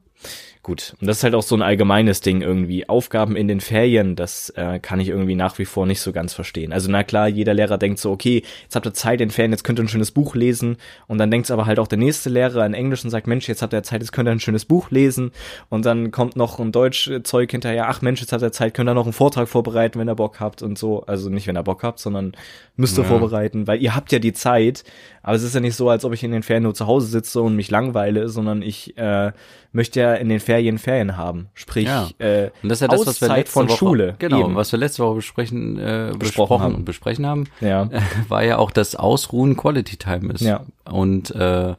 Gut. 0.64 0.96
Und 1.00 1.08
das 1.08 1.18
ist 1.20 1.24
halt 1.24 1.34
auch 1.34 1.44
so 1.44 1.56
ein 1.56 1.62
allgemeines 1.62 2.20
Ding 2.20 2.42
irgendwie. 2.42 2.90
Aufgaben 2.90 3.38
in 3.38 3.48
den 3.48 3.62
Ferien, 3.62 4.18
das 4.18 4.50
äh, 4.58 4.80
kann 4.80 5.00
ich 5.00 5.08
irgendwie 5.08 5.36
nach 5.36 5.58
wie 5.60 5.64
vor 5.66 5.86
nicht 5.86 6.02
so 6.02 6.12
ganz 6.12 6.34
verstehen. 6.34 6.74
Also 6.74 6.92
na 6.92 7.04
klar, 7.06 7.30
jeder 7.30 7.54
Lehrer 7.54 7.78
denkt 7.78 8.00
so, 8.00 8.12
okay, 8.12 8.44
jetzt 8.64 8.76
habt 8.76 8.86
ihr 8.86 8.94
Zeit 8.94 9.22
in 9.22 9.30
Ferien, 9.30 9.52
jetzt 9.54 9.64
könnt 9.64 9.80
ihr 9.80 9.86
ein 9.86 9.88
schönes 9.88 10.12
Buch 10.12 10.36
lesen. 10.36 10.76
Und 11.08 11.20
dann 11.20 11.32
denkt 11.32 11.50
aber 11.52 11.68
halt 11.68 11.80
auch 11.80 11.88
der 11.88 11.98
nächste 11.98 12.30
Lehrer 12.30 12.66
in 12.66 12.74
Englisch 12.74 13.02
und 13.06 13.12
sagt, 13.12 13.28
Mensch, 13.28 13.48
jetzt 13.48 13.62
habt 13.62 13.72
ihr 13.72 13.82
Zeit, 13.84 14.02
jetzt 14.02 14.12
könnt 14.12 14.28
ihr 14.28 14.34
ein 14.34 14.42
schönes 14.42 14.66
Buch 14.66 14.92
lesen. 14.92 15.32
Und 15.70 15.86
dann 15.86 16.12
kommt 16.12 16.36
noch 16.36 16.60
ein 16.60 16.74
Deutschzeug 16.74 17.50
hinterher, 17.50 17.88
ach 17.88 18.02
Mensch, 18.02 18.20
jetzt 18.20 18.34
habt 18.34 18.44
ihr 18.44 18.52
Zeit, 18.52 18.74
könnt 18.74 18.90
ihr 18.90 18.94
noch 18.94 19.06
einen 19.06 19.14
Vortrag 19.14 19.48
vorbereiten, 19.48 19.98
wenn 20.00 20.10
ihr 20.10 20.16
Bock 20.16 20.42
habt 20.42 20.64
und 20.64 20.78
so. 20.78 21.02
Also 21.04 21.30
nicht, 21.30 21.48
wenn 21.48 21.56
ihr 21.56 21.64
Bock 21.64 21.84
habt, 21.84 22.00
sondern 22.00 22.34
müsst 22.76 22.98
ihr 22.98 23.04
Ja. 23.04 23.08
vorbereiten, 23.08 23.68
weil 23.68 23.82
ihr 23.82 23.96
habt 23.96 24.12
ja 24.12 24.20
die 24.20 24.34
Zeit. 24.34 24.84
Aber 25.24 25.36
es 25.36 25.44
ist 25.44 25.56
ja 25.56 25.62
nicht 25.62 25.76
so, 25.76 25.90
als 25.90 26.04
ob 26.04 26.14
ich 26.14 26.24
in 26.26 26.32
den 26.32 26.44
Ferien 26.44 26.64
nur 26.64 26.74
zu 26.74 26.88
Hause 26.88 27.08
sitze 27.08 27.42
und 27.42 27.56
mich 27.56 27.72
langweile, 27.72 28.28
sondern 28.30 28.62
ich 28.62 28.98
äh, 28.98 29.32
möchte 29.74 30.00
ja 30.00 30.07
in 30.16 30.30
den 30.30 30.40
Ferien 30.40 30.78
Ferien 30.78 31.18
haben. 31.18 31.50
Sprich, 31.54 31.86
Ja. 31.86 32.10
äh, 32.20 32.50
Und 32.64 32.70
das 32.70 32.78
ist 32.78 32.82
ja 32.82 32.88
das, 32.88 33.06
was 33.06 33.22
wir 33.22 33.28
letzte 33.30 33.52
von 33.54 33.70
Woche, 33.70 33.78
Schule. 33.78 34.16
Genau, 34.20 34.42
Eben. 34.42 34.56
was 34.56 34.72
wir 34.72 34.80
letzte 34.80 35.04
Woche 35.04 35.16
besprechen, 35.16 35.78
äh, 35.78 36.12
Besprochen 36.18 36.60
haben. 36.60 36.76
und 36.76 36.86
besprechen 36.86 37.26
haben, 37.26 37.46
ja. 37.62 37.90
war 38.28 38.44
ja 38.44 38.58
auch, 38.58 38.72
dass 38.72 38.96
Ausruhen 38.96 39.56
Quality 39.58 39.98
Time 39.98 40.34
ist. 40.34 40.42
Ja. 40.42 40.66
Und 40.90 41.32
äh, 41.32 41.76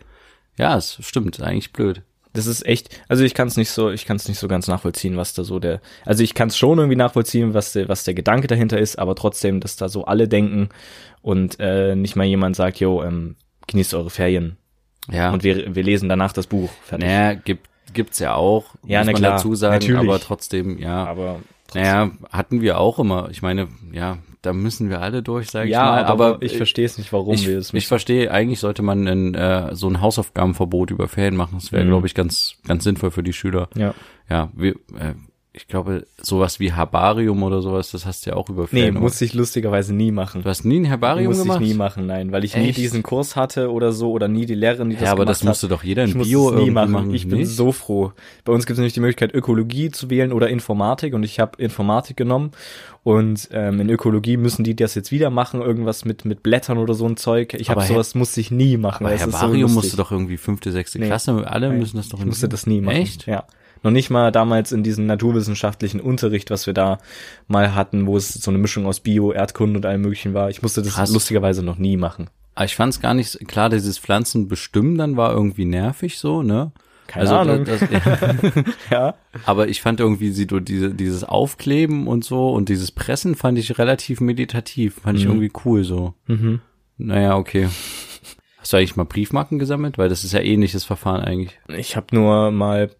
ja, 0.59 0.77
es 0.77 0.99
stimmt, 1.01 1.41
eigentlich 1.43 1.73
blöd. 1.73 2.03
Das 2.35 2.47
ist 2.47 2.65
echt, 2.67 2.91
also 3.09 3.25
ich 3.25 3.33
kann 3.35 3.49
es 3.49 3.57
nicht 3.57 3.71
so, 3.71 3.91
ich 3.91 4.05
kann 4.05 4.17
es 4.17 4.29
nicht 4.29 4.39
so 4.39 4.49
ganz 4.49 4.69
nachvollziehen, 4.69 5.17
was 5.17 5.33
da 5.35 5.43
so 5.45 5.59
der, 5.59 5.81
also 6.05 6.23
ich 6.23 6.35
kann 6.35 6.49
es 6.49 6.57
schon 6.59 6.79
irgendwie 6.79 6.95
nachvollziehen, 6.97 7.55
was 7.55 7.73
der, 7.73 7.89
was 7.89 8.05
der 8.05 8.15
Gedanke 8.15 8.47
dahinter 8.47 8.79
ist, 8.79 8.99
aber 8.99 9.15
trotzdem, 9.15 9.61
dass 9.61 9.77
da 9.77 9.89
so 9.89 10.05
alle 10.05 10.29
denken 10.29 10.69
und 11.23 11.57
äh, 11.59 11.97
nicht 11.97 12.17
mal 12.17 12.25
jemand 12.27 12.55
sagt, 12.55 12.79
yo, 12.81 13.03
ähm, 13.03 13.37
genießt 13.67 13.95
eure 13.95 14.11
Ferien 14.11 14.57
Ja. 15.11 15.31
und 15.33 15.43
wir, 15.43 15.75
wir 15.75 15.83
lesen 15.83 16.09
danach 16.09 16.33
das 16.33 16.47
Buch. 16.47 16.71
Fertig. 16.85 17.09
naja, 17.09 17.33
gibt 17.35 17.67
gibt's 17.95 18.19
ja 18.19 18.35
auch, 18.35 18.65
Ja, 18.87 18.99
muss 19.01 19.07
na 19.07 19.13
man 19.13 19.21
klar, 19.21 19.33
dazu 19.33 19.55
sagen, 19.55 19.75
natürlich. 19.75 20.01
aber 20.01 20.21
trotzdem, 20.21 20.79
ja. 20.79 21.05
Aber 21.07 21.41
trotzdem. 21.67 21.83
Naja, 21.83 22.11
hatten 22.31 22.61
wir 22.61 22.79
auch 22.79 22.99
immer. 22.99 23.29
Ich 23.31 23.43
meine, 23.43 23.69
ja, 23.93 24.19
da 24.43 24.53
müssen 24.53 24.89
wir 24.89 25.01
alle 25.03 25.23
durch, 25.23 25.51
sag 25.51 25.65
ich 25.67 25.73
ja, 25.73 25.83
mal. 25.85 26.05
aber, 26.05 26.27
Aber 26.35 26.43
ich 26.43 26.57
verstehe 26.57 26.87
es 26.87 26.97
nicht, 26.97 27.13
warum 27.13 27.35
ich, 27.35 27.47
wir 27.47 27.59
es 27.59 27.75
ich 27.75 27.87
verstehe, 27.89 28.31
eigentlich 28.31 28.61
sollte 28.61 28.83
man 28.83 29.07
ein, 29.07 29.35
äh, 29.35 29.75
so 29.75 29.89
ein 29.89 30.01
Hausaufgabenverbot 30.01 30.91
über 30.91 31.09
Ferien 31.09 31.37
machen. 31.37 31.55
Das 31.55 31.73
wäre, 31.73 31.85
Mhm. 31.85 31.89
glaube 31.89 32.07
ich, 32.07 32.15
ganz, 32.15 32.55
ganz 32.67 32.85
sinnvoll 32.85 33.11
für 33.11 33.23
die 33.23 33.33
Schüler. 33.33 33.69
Ja. 33.75 33.95
Ja, 34.31 34.51
wir, 34.55 34.73
äh, 34.99 35.15
ich 35.59 35.67
glaube, 35.69 36.07
sowas 36.23 36.61
wie 36.61 36.73
Herbarium 36.73 37.43
oder 37.43 37.61
sowas, 37.61 37.91
das 37.91 38.07
hast 38.07 38.25
du 38.25 38.31
ja 38.31 38.37
auch 38.37 38.49
über 38.49 38.67
Nee, 38.71 38.91
musste 38.91 39.25
ich 39.25 39.35
lustigerweise 39.35 39.95
nie 39.95 40.11
machen. 40.13 40.43
Du 40.43 40.49
hast 40.49 40.65
nie 40.65 40.81
ein 40.81 40.85
Herbarium 40.85 41.29
musste 41.29 41.43
gemacht? 41.45 41.61
ich 41.61 41.69
nie 41.69 41.75
machen, 41.75 42.07
nein, 42.07 42.33
weil 42.33 42.45
ich 42.45 42.57
nie 42.57 42.69
Echt? 42.69 42.79
diesen 42.79 43.03
Kurs 43.03 43.37
hatte 43.37 43.71
oder 43.73 43.93
so 43.93 44.11
oder 44.13 44.29
nie 44.29 44.47
die 44.47 44.55
Lehrerin, 44.55 44.91
die 44.91 44.97
das 44.97 45.05
ja, 45.05 45.11
aber 45.13 45.25
gemacht 45.25 45.41
das 45.41 45.45
musste 45.45 45.67
hat. 45.67 45.73
doch 45.73 45.83
jeder 45.85 46.05
in 46.05 46.11
Ich 46.11 46.29
Bio 46.29 46.51
nie 46.53 46.71
machen. 46.71 46.93
machen. 46.93 47.15
Ich 47.15 47.29
bin 47.29 47.39
nicht? 47.41 47.49
so 47.51 47.73
froh. 47.73 48.13
Bei 48.45 48.53
uns 48.53 48.65
gibt 48.67 48.75
es 48.75 48.79
nämlich 48.79 48.95
die 48.95 49.01
Möglichkeit, 49.01 49.35
Ökologie 49.35 49.91
zu 49.91 50.09
wählen 50.11 50.33
oder 50.33 50.49
Informatik 50.49 51.13
und 51.15 51.23
ich 51.25 51.41
habe 51.41 51.61
Informatik 51.63 52.17
genommen. 52.17 52.53
Und 53.05 53.49
ähm, 53.53 53.81
in 53.81 53.89
Ökologie 53.91 54.37
müssen 54.37 54.65
die 54.65 54.77
das 54.77 54.95
jetzt 54.95 55.11
wieder 55.13 55.31
machen, 55.31 55.63
irgendwas 55.63 56.05
mit 56.05 56.25
mit 56.25 56.43
Blättern 56.43 56.77
oder 56.79 56.95
so 56.95 57.07
ein 57.07 57.17
Zeug. 57.17 57.55
Ich 57.55 57.71
habe 57.71 57.81
Aber 57.81 57.89
sowas 57.89 58.15
musste 58.15 58.41
ich 58.41 58.51
nie 58.51 58.77
machen. 58.77 59.07
aber 59.07 59.15
das 59.15 59.23
so 59.25 59.31
Herbarium 59.33 59.63
lustig. 59.63 59.75
musste 59.77 59.97
doch 59.97 60.13
irgendwie 60.13 60.37
fünfte, 60.37 60.73
sechste 60.73 60.99
Nee. 60.99 61.07
Klasse, 61.07 61.33
alle 61.47 61.69
Nein, 61.69 61.79
müssen 61.79 61.97
das 61.97 62.09
doch 62.11 62.19
Ich 62.21 62.27
musste 62.27 62.49
das 62.49 62.67
nie 62.67 62.81
machen. 62.81 62.97
Echt? 62.97 63.27
Ja. 63.27 63.45
Noch 63.83 63.91
nicht 63.91 64.11
mal 64.11 64.33
damals 64.33 64.73
in 64.73 64.83
diesem 64.83 65.07
naturwissenschaftlichen 65.07 66.01
Unterricht, 66.01 66.51
was 66.51 66.67
wir 66.67 66.75
da 66.75 66.99
mal 67.47 67.75
hatten, 67.75 68.07
wo 68.07 68.17
es 68.17 68.29
so 68.35 68.51
eine 68.51 68.59
Mischung 68.59 68.87
aus 68.87 69.01
Bio, 69.01 69.33
Erdkunde 69.33 69.79
und 69.79 69.87
allem 69.87 70.01
möglichen 70.03 70.35
war. 70.35 70.51
Ich 70.51 70.63
musste 70.63 70.83
das 70.83 70.95
Krass. 70.95 71.13
lustigerweise 71.13 71.63
noch 71.63 71.79
nie 71.79 71.97
machen. 71.97 72.29
Aber 72.55 72.65
ich 72.65 72.75
fand 72.77 72.93
es 72.93 73.01
gar 73.01 73.15
nicht, 73.15 73.39
klar, 73.47 73.71
dieses 73.71 73.99
Pflanzen 73.99 74.49
bestimmen 74.49 74.99
dann 74.99 75.17
war 75.17 75.33
irgendwie 75.33 75.65
nervig 75.65 76.19
so, 76.19 76.43
ne? 76.43 76.73
Keine 77.07 77.31
Ahnung. 77.31 77.65
Das, 77.65 77.81
das, 77.81 78.65
Ja. 78.91 79.15
aber 79.47 79.69
ich 79.69 79.81
fand 79.81 80.01
irgendwie 80.01 80.31
sie, 80.31 80.47
du, 80.47 80.61
diese, 80.61 80.93
dieses 80.93 81.25
Aufkleben 81.25 82.07
und 82.07 82.23
so 82.25 82.51
und 82.51 82.69
dieses 82.69 82.91
Pressen 82.93 83.35
fand 83.35 83.59
ich 83.59 83.79
relativ 83.79 84.21
meditativ, 84.21 84.97
fand 85.03 85.19
ich 85.19 85.25
Mhm. 85.25 85.31
irgendwie 85.31 85.53
cool 85.65 85.85
so. 85.85 86.15
Mhm. 86.27 86.61
Naja, 86.99 87.37
okay. 87.37 87.69
Hast 88.59 88.73
du 88.73 88.77
eigentlich 88.77 88.97
mal 88.97 89.05
Briefmarken 89.05 89.59
gesammelt? 89.59 89.97
Weil 89.97 90.09
das 90.11 90.25
ist 90.25 90.33
ja 90.33 90.41
ähnliches 90.41 90.85
Verfahren 90.85 91.23
eigentlich. 91.23 91.59
Ich 91.69 91.97
habe 91.97 92.09
nur 92.15 92.51
mal 92.51 92.91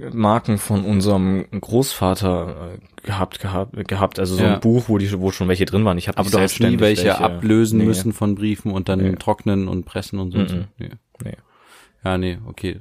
Briefmarken 0.00 0.58
von 0.58 0.84
unserem 0.84 1.46
Großvater 1.50 2.74
äh, 2.74 3.06
gehabt 3.06 3.40
gehabt 3.40 3.88
gehabt, 3.88 4.18
also 4.18 4.36
so 4.36 4.42
Ja. 4.42 4.54
ein 4.54 4.60
Buch, 4.60 4.84
wo 4.88 4.98
die 4.98 5.10
wo 5.20 5.30
schon 5.30 5.48
welche 5.48 5.64
drin 5.64 5.84
waren. 5.84 5.98
Ich 5.98 6.08
habe 6.08 6.18
Aber 6.18 6.30
du 6.30 6.38
hast 6.38 6.60
nie 6.60 6.80
welche, 6.80 7.18
ablösen 7.18 7.78
nee. 7.78 7.84
müssen 7.86 8.12
von 8.12 8.34
Briefen 8.34 8.72
und 8.72 8.88
dann 8.88 9.00
Nee. 9.00 9.16
trocknen 9.16 9.68
und 9.68 9.84
pressen 9.84 10.18
und 10.18 10.32
so. 10.32 10.38
Mhm. 10.38 10.64
Nee. 10.78 10.90
Nee. 11.24 11.36
Ja, 12.04 12.18
nee, 12.18 12.38
okay. 12.46 12.80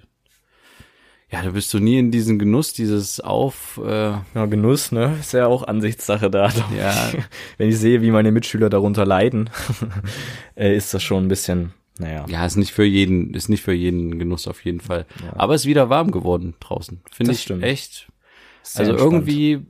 Ja, 1.32 1.44
du 1.44 1.52
bist 1.52 1.70
so 1.70 1.78
nie 1.78 2.00
in 2.00 2.10
diesen 2.10 2.40
Genuss, 2.40 2.74
dieses 2.74 3.20
Auf, 3.20 3.80
äh, 3.86 4.12
Ja, 4.34 4.46
Genuss, 4.48 4.92
ne? 4.92 5.16
Ist 5.20 5.34
ja 5.34 5.46
auch 5.46 5.62
Ansichtssache 5.68 6.32
da. 6.32 6.50
ja, 6.76 6.94
Wenn 7.60 7.70
ich 7.70 7.78
sehe, 7.78 8.02
wie 8.02 8.10
meine 8.12 8.32
Mitschüler 8.32 8.70
darunter 8.70 9.06
leiden, 9.06 9.50
äh, 10.56 10.76
ist 10.76 10.92
das 10.94 11.04
schon 11.04 11.26
ein 11.26 11.28
bisschen, 11.28 11.72
naja. 12.00 12.26
ja, 12.28 12.46
ist 12.46 12.56
nicht 12.58 12.72
für 12.72 12.84
jeden, 12.86 13.34
ist 13.36 13.50
nicht 13.50 13.62
für 13.62 13.74
jeden 13.74 14.18
Genuss 14.18 14.48
auf 14.48 14.64
jeden 14.66 14.80
Fall. 14.82 15.06
Ja. 15.24 15.34
Aber 15.38 15.54
es 15.54 15.62
ist 15.62 15.68
wieder 15.68 15.90
warm 15.90 16.12
geworden 16.12 16.56
draußen. 16.60 17.02
Finde 17.12 17.34
ich 17.34 17.42
stimmt. 17.44 17.64
echt. 17.64 18.08
Sehr 18.64 18.82
also 18.82 18.92
entspannt. 18.94 19.14
irgendwie 19.14 19.66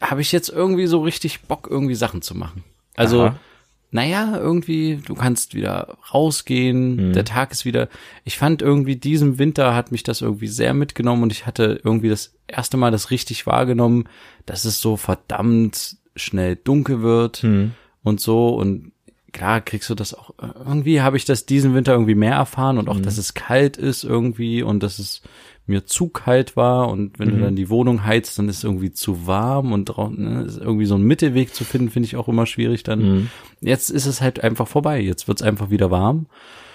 habe 0.00 0.20
ich 0.20 0.32
jetzt 0.32 0.48
irgendwie 0.48 0.86
so 0.86 1.00
richtig 1.02 1.42
Bock, 1.42 1.68
irgendwie 1.70 1.94
Sachen 1.94 2.20
zu 2.22 2.34
machen. 2.34 2.62
Also, 2.94 3.24
Aha. 3.26 3.36
naja, 3.90 4.36
irgendwie, 4.38 5.00
du 5.06 5.14
kannst 5.14 5.54
wieder 5.54 5.96
rausgehen, 6.12 7.08
Mhm. 7.08 7.12
der 7.12 7.24
Tag 7.24 7.52
ist 7.52 7.64
wieder. 7.64 7.88
Ich 8.24 8.36
fand 8.38 8.60
irgendwie, 8.62 8.96
diesem 8.96 9.38
Winter 9.38 9.74
hat 9.74 9.92
mich 9.92 10.02
das 10.02 10.20
irgendwie 10.20 10.48
sehr 10.48 10.74
mitgenommen 10.74 11.22
und 11.22 11.32
ich 11.32 11.46
hatte 11.46 11.80
irgendwie 11.84 12.08
das 12.08 12.34
erste 12.46 12.76
Mal 12.76 12.90
das 12.90 13.10
richtig 13.10 13.46
wahrgenommen, 13.46 14.08
dass 14.46 14.64
es 14.64 14.80
so 14.80 14.96
verdammt 14.96 15.96
schnell 16.16 16.56
dunkel 16.56 17.02
wird 17.02 17.38
Hm. 17.38 17.72
und 18.02 18.20
so 18.20 18.50
und 18.56 18.92
klar 19.34 19.60
kriegst 19.60 19.90
du 19.90 19.94
das 19.94 20.14
auch, 20.14 20.30
irgendwie 20.64 21.02
habe 21.02 21.18
ich 21.18 21.26
das 21.26 21.44
diesen 21.44 21.74
Winter 21.74 21.92
irgendwie 21.92 22.14
mehr 22.14 22.34
erfahren 22.36 22.78
und 22.78 22.88
auch, 22.88 22.96
Mhm. 22.96 23.02
dass 23.02 23.18
es 23.18 23.34
kalt 23.34 23.76
ist 23.76 24.02
irgendwie 24.04 24.62
und 24.62 24.82
dass 24.82 24.98
es 24.98 25.20
mir 25.66 25.84
zu 25.86 26.08
kalt 26.08 26.56
war 26.56 26.88
und 26.88 27.18
wenn 27.18 27.28
Mhm. 27.28 27.32
du 27.38 27.44
dann 27.44 27.56
die 27.56 27.68
Wohnung 27.70 28.04
heizt, 28.04 28.38
dann 28.38 28.48
ist 28.48 28.58
es 28.58 28.64
irgendwie 28.64 28.92
zu 28.92 29.26
warm 29.26 29.72
und 29.72 29.88
ne, 30.18 30.46
irgendwie 30.60 30.86
so 30.86 30.94
ein 30.94 31.02
Mittelweg 31.02 31.54
zu 31.54 31.64
finden, 31.64 31.90
finde 31.90 32.06
ich 32.06 32.16
auch 32.16 32.28
immer 32.28 32.46
schwierig 32.46 32.82
dann. 32.82 32.98
Mhm. 33.00 33.30
Jetzt 33.60 33.90
ist 33.90 34.06
es 34.06 34.20
halt 34.20 34.42
einfach 34.44 34.68
vorbei, 34.68 35.00
jetzt 35.00 35.26
wird's 35.28 35.42
einfach 35.42 35.68
wieder 35.70 35.90
warm. 35.90 36.26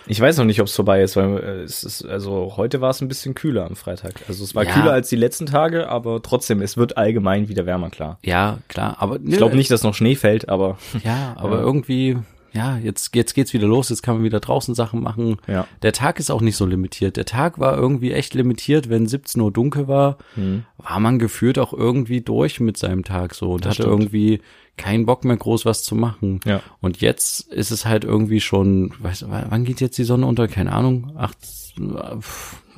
Ich 0.08 0.20
weiß 0.20 0.38
noch 0.40 0.46
nicht, 0.46 0.60
ob 0.60 0.66
es 0.66 0.76
vorbei 0.76 1.04
ist, 1.04 1.16
weil 1.18 1.38
äh, 1.38 1.62
es 1.62 1.84
ist, 1.84 2.04
also 2.04 2.54
heute 2.58 2.82
war 2.82 2.90
es 2.90 3.00
ein 3.00 3.08
bisschen 3.08 3.36
kühler 3.36 3.68
am 3.68 3.76
Freitag. 3.76 4.24
Also 4.28 4.44
es 4.44 4.56
war 4.56 4.64
Ja. 4.66 4.72
kühler 4.74 4.92
als 4.94 5.08
die 5.10 5.16
letzten 5.18 5.46
Tage, 5.46 5.88
aber 5.88 6.24
trotzdem, 6.24 6.64
es 6.64 6.78
wird 6.78 6.98
allgemein 6.98 7.48
wieder 7.48 7.68
wärmer, 7.68 7.92
klar. 7.92 8.18
Ja, 8.26 8.58
klar, 8.70 8.96
aber 8.98 9.20
Ich 9.24 9.38
glaube 9.38 9.56
nicht, 9.56 9.70
dass 9.70 9.84
noch 9.84 9.94
Schnee 9.94 10.16
fällt, 10.16 10.50
aber 10.50 10.80
Ja, 11.04 11.34
aber 11.38 11.58
Ja. 11.58 11.62
irgendwie, 11.62 12.18
ja, 12.54 12.78
jetzt, 12.78 13.16
jetzt 13.16 13.34
geht's 13.34 13.54
wieder 13.54 13.68
los, 13.68 13.90
jetzt 13.90 14.02
kann 14.04 14.16
man 14.16 14.24
wieder 14.24 14.40
draußen 14.40 14.74
Sachen 14.76 15.02
machen. 15.02 15.38
ja. 15.48 15.68
Der 15.82 15.94
Tag 15.94 16.20
ist 16.20 16.30
auch 16.32 16.42
nicht 16.42 16.56
so 16.58 16.66
limitiert. 16.66 17.18
Der 17.18 17.26
Tag 17.26 17.60
war 17.60 17.78
irgendwie 17.78 18.12
echt 18.12 18.34
limitiert, 18.34 18.90
wenn 18.90 19.08
17 19.08 19.42
Uhr 19.42 19.52
dunkel 19.52 19.88
war, 19.88 20.18
Hm. 20.36 20.64
war 20.78 21.00
man 21.00 21.20
gefühlt 21.20 21.60
auch 21.60 21.74
irgendwie 21.74 22.22
durch 22.22 22.60
mit 22.60 22.78
seinem 22.78 23.04
Tag 23.04 23.36
so 23.36 23.52
und 23.54 23.66
Das 23.66 23.72
hatte 23.72 23.84
stimmt. 23.84 24.02
irgendwie 24.02 24.42
keinen 24.78 25.06
Bock 25.06 25.26
mehr 25.26 25.36
groß 25.38 25.66
was 25.66 25.84
zu 25.84 25.94
machen. 25.96 26.40
Ja. 26.46 26.62
Und 26.82 27.02
jetzt 27.02 27.52
ist 27.52 27.72
es 27.72 27.86
halt 27.86 28.04
irgendwie 28.06 28.40
schon, 28.40 28.94
weiß, 29.00 29.26
wann 29.28 29.66
geht 29.66 29.82
jetzt 29.82 29.98
die 29.98 30.04
Sonne 30.06 30.26
unter? 30.26 30.48
Keine 30.48 30.72
Ahnung, 30.72 31.12
acht, 31.18 31.38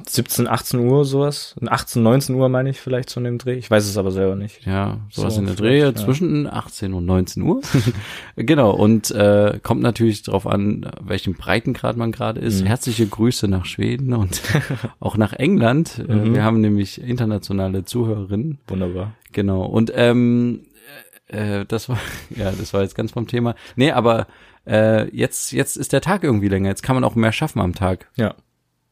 17, 0.07 0.47
18 0.47 0.79
Uhr 0.79 1.05
sowas. 1.05 1.55
18, 1.65 2.01
19 2.01 2.35
Uhr 2.35 2.49
meine 2.49 2.69
ich 2.69 2.79
vielleicht 2.79 3.09
so 3.09 3.19
in 3.19 3.25
dem 3.25 3.37
Dreh. 3.37 3.55
Ich 3.55 3.69
weiß 3.69 3.85
es 3.85 3.97
aber 3.97 4.11
selber 4.11 4.35
nicht. 4.35 4.65
ja, 4.65 4.99
sowas 5.09 5.35
So, 5.35 5.41
in 5.41 5.55
der 5.55 5.75
ja. 5.77 5.93
zwischen 5.95 6.47
18 6.47 6.93
und 6.93 7.05
19 7.05 7.43
Uhr. 7.43 7.61
genau, 8.35 8.71
und 8.71 9.11
äh, 9.11 9.59
kommt 9.61 9.81
natürlich 9.81 10.23
darauf 10.23 10.47
an, 10.47 10.89
welchen 11.01 11.33
Breitengrad 11.35 11.97
man 11.97 12.11
gerade 12.11 12.39
ist. 12.39 12.61
Mhm. 12.61 12.67
Herzliche 12.67 13.05
Grüße 13.07 13.47
nach 13.47 13.65
Schweden 13.65 14.13
und 14.13 14.41
auch 14.99 15.17
nach 15.17 15.33
England. 15.33 15.99
Äh, 16.07 16.11
Mhm. 16.21 16.35
Wir 16.35 16.43
haben 16.43 16.61
nämlich 16.61 17.01
internationale 17.01 17.83
Zuhörerinnen. 17.85 18.59
Wunderbar. 18.67 19.13
Genau. 19.31 19.63
Und 19.65 19.91
ähm, 19.95 20.63
äh, 21.27 21.65
das 21.65 21.89
war 21.89 21.97
ja, 22.29 22.51
das 22.51 22.73
war 22.73 22.81
jetzt 22.81 22.95
ganz 22.95 23.11
vom 23.11 23.27
Thema. 23.27 23.55
Nee, 23.75 23.91
aber 23.91 24.27
äh, 24.67 25.09
jetzt 25.15 25.51
jetzt 25.51 25.77
ist 25.77 25.93
der 25.93 26.01
Tag 26.01 26.23
irgendwie 26.23 26.47
länger. 26.49 26.69
Jetzt 26.69 26.83
kann 26.83 26.95
man 26.95 27.03
auch 27.03 27.15
mehr 27.15 27.31
schaffen 27.31 27.59
am 27.59 27.73
Tag. 27.73 28.09
Ja. 28.15 28.35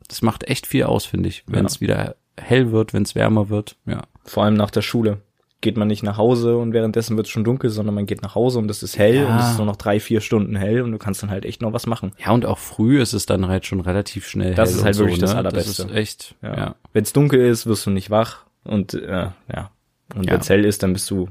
Das 0.10 0.22
macht 0.22 0.44
echt 0.50 0.68
viel 0.68 0.84
aus, 0.84 1.06
finde 1.06 1.30
ich, 1.30 1.44
wenn 1.48 1.62
Ja. 1.62 1.66
es 1.68 1.80
wieder 1.80 2.16
hell 2.38 2.72
wird, 2.74 2.94
wenn 2.94 3.04
es 3.04 3.16
wärmer 3.16 3.48
wird. 3.50 3.78
Ja. 3.86 4.02
Vor 4.26 4.44
allem 4.44 4.56
nach 4.56 4.72
der 4.72 4.82
Schule. 4.82 5.22
Geht 5.62 5.76
man 5.76 5.90
nicht 5.90 6.04
nach 6.04 6.16
Hause 6.18 6.58
und 6.58 6.72
währenddessen 6.72 7.18
wird 7.18 7.28
es 7.28 7.32
schon 7.32 7.44
dunkel, 7.44 7.70
sondern 7.70 7.94
man 7.94 8.06
geht 8.06 8.22
nach 8.22 8.34
Hause 8.34 8.60
und 8.60 8.72
es 8.72 8.82
ist 8.82 8.98
hell 8.98 9.16
Ja. 9.16 9.28
und 9.28 9.40
es 9.40 9.52
ist 9.52 9.58
nur 9.58 9.66
noch 9.66 9.76
drei, 9.76 10.00
vier 10.00 10.22
Stunden 10.22 10.56
hell 10.56 10.82
und 10.82 10.92
du 10.94 10.98
kannst 10.98 11.22
dann 11.22 11.30
halt 11.32 11.44
echt 11.46 11.62
noch 11.62 11.74
was 11.74 11.86
machen. 11.86 12.14
Ja, 12.18 12.32
und 12.32 12.46
auch 12.46 12.58
früh 12.60 13.02
ist 13.02 13.12
es 13.14 13.26
dann 13.26 13.48
halt 13.50 13.66
schon 13.66 13.82
relativ 13.82 14.26
schnell 14.28 14.56
Das 14.56 14.70
hell 14.70 14.78
ist 14.78 14.84
halt 14.86 14.98
wirklich 14.98 15.16
so, 15.16 15.22
das 15.22 15.32
ne? 15.34 15.38
Allerbeste. 15.40 15.84
Das 15.84 15.92
ist 15.92 15.98
echt, 15.98 16.36
ja. 16.42 16.56
Ja. 16.58 16.76
Wenn 16.94 17.04
es 17.04 17.12
dunkel 17.14 17.42
ist, 17.42 17.66
wirst 17.66 17.86
du 17.86 17.90
nicht 17.90 18.10
wach 18.10 18.46
und 18.64 18.94
äh, 18.94 19.32
ja. 19.54 19.72
Und 20.16 20.26
Ja. 20.26 20.32
wenn 20.34 20.40
es 20.40 20.50
hell 20.50 20.64
ist, 20.64 20.82
dann 20.82 20.94
bist 20.94 21.12
du 21.12 21.28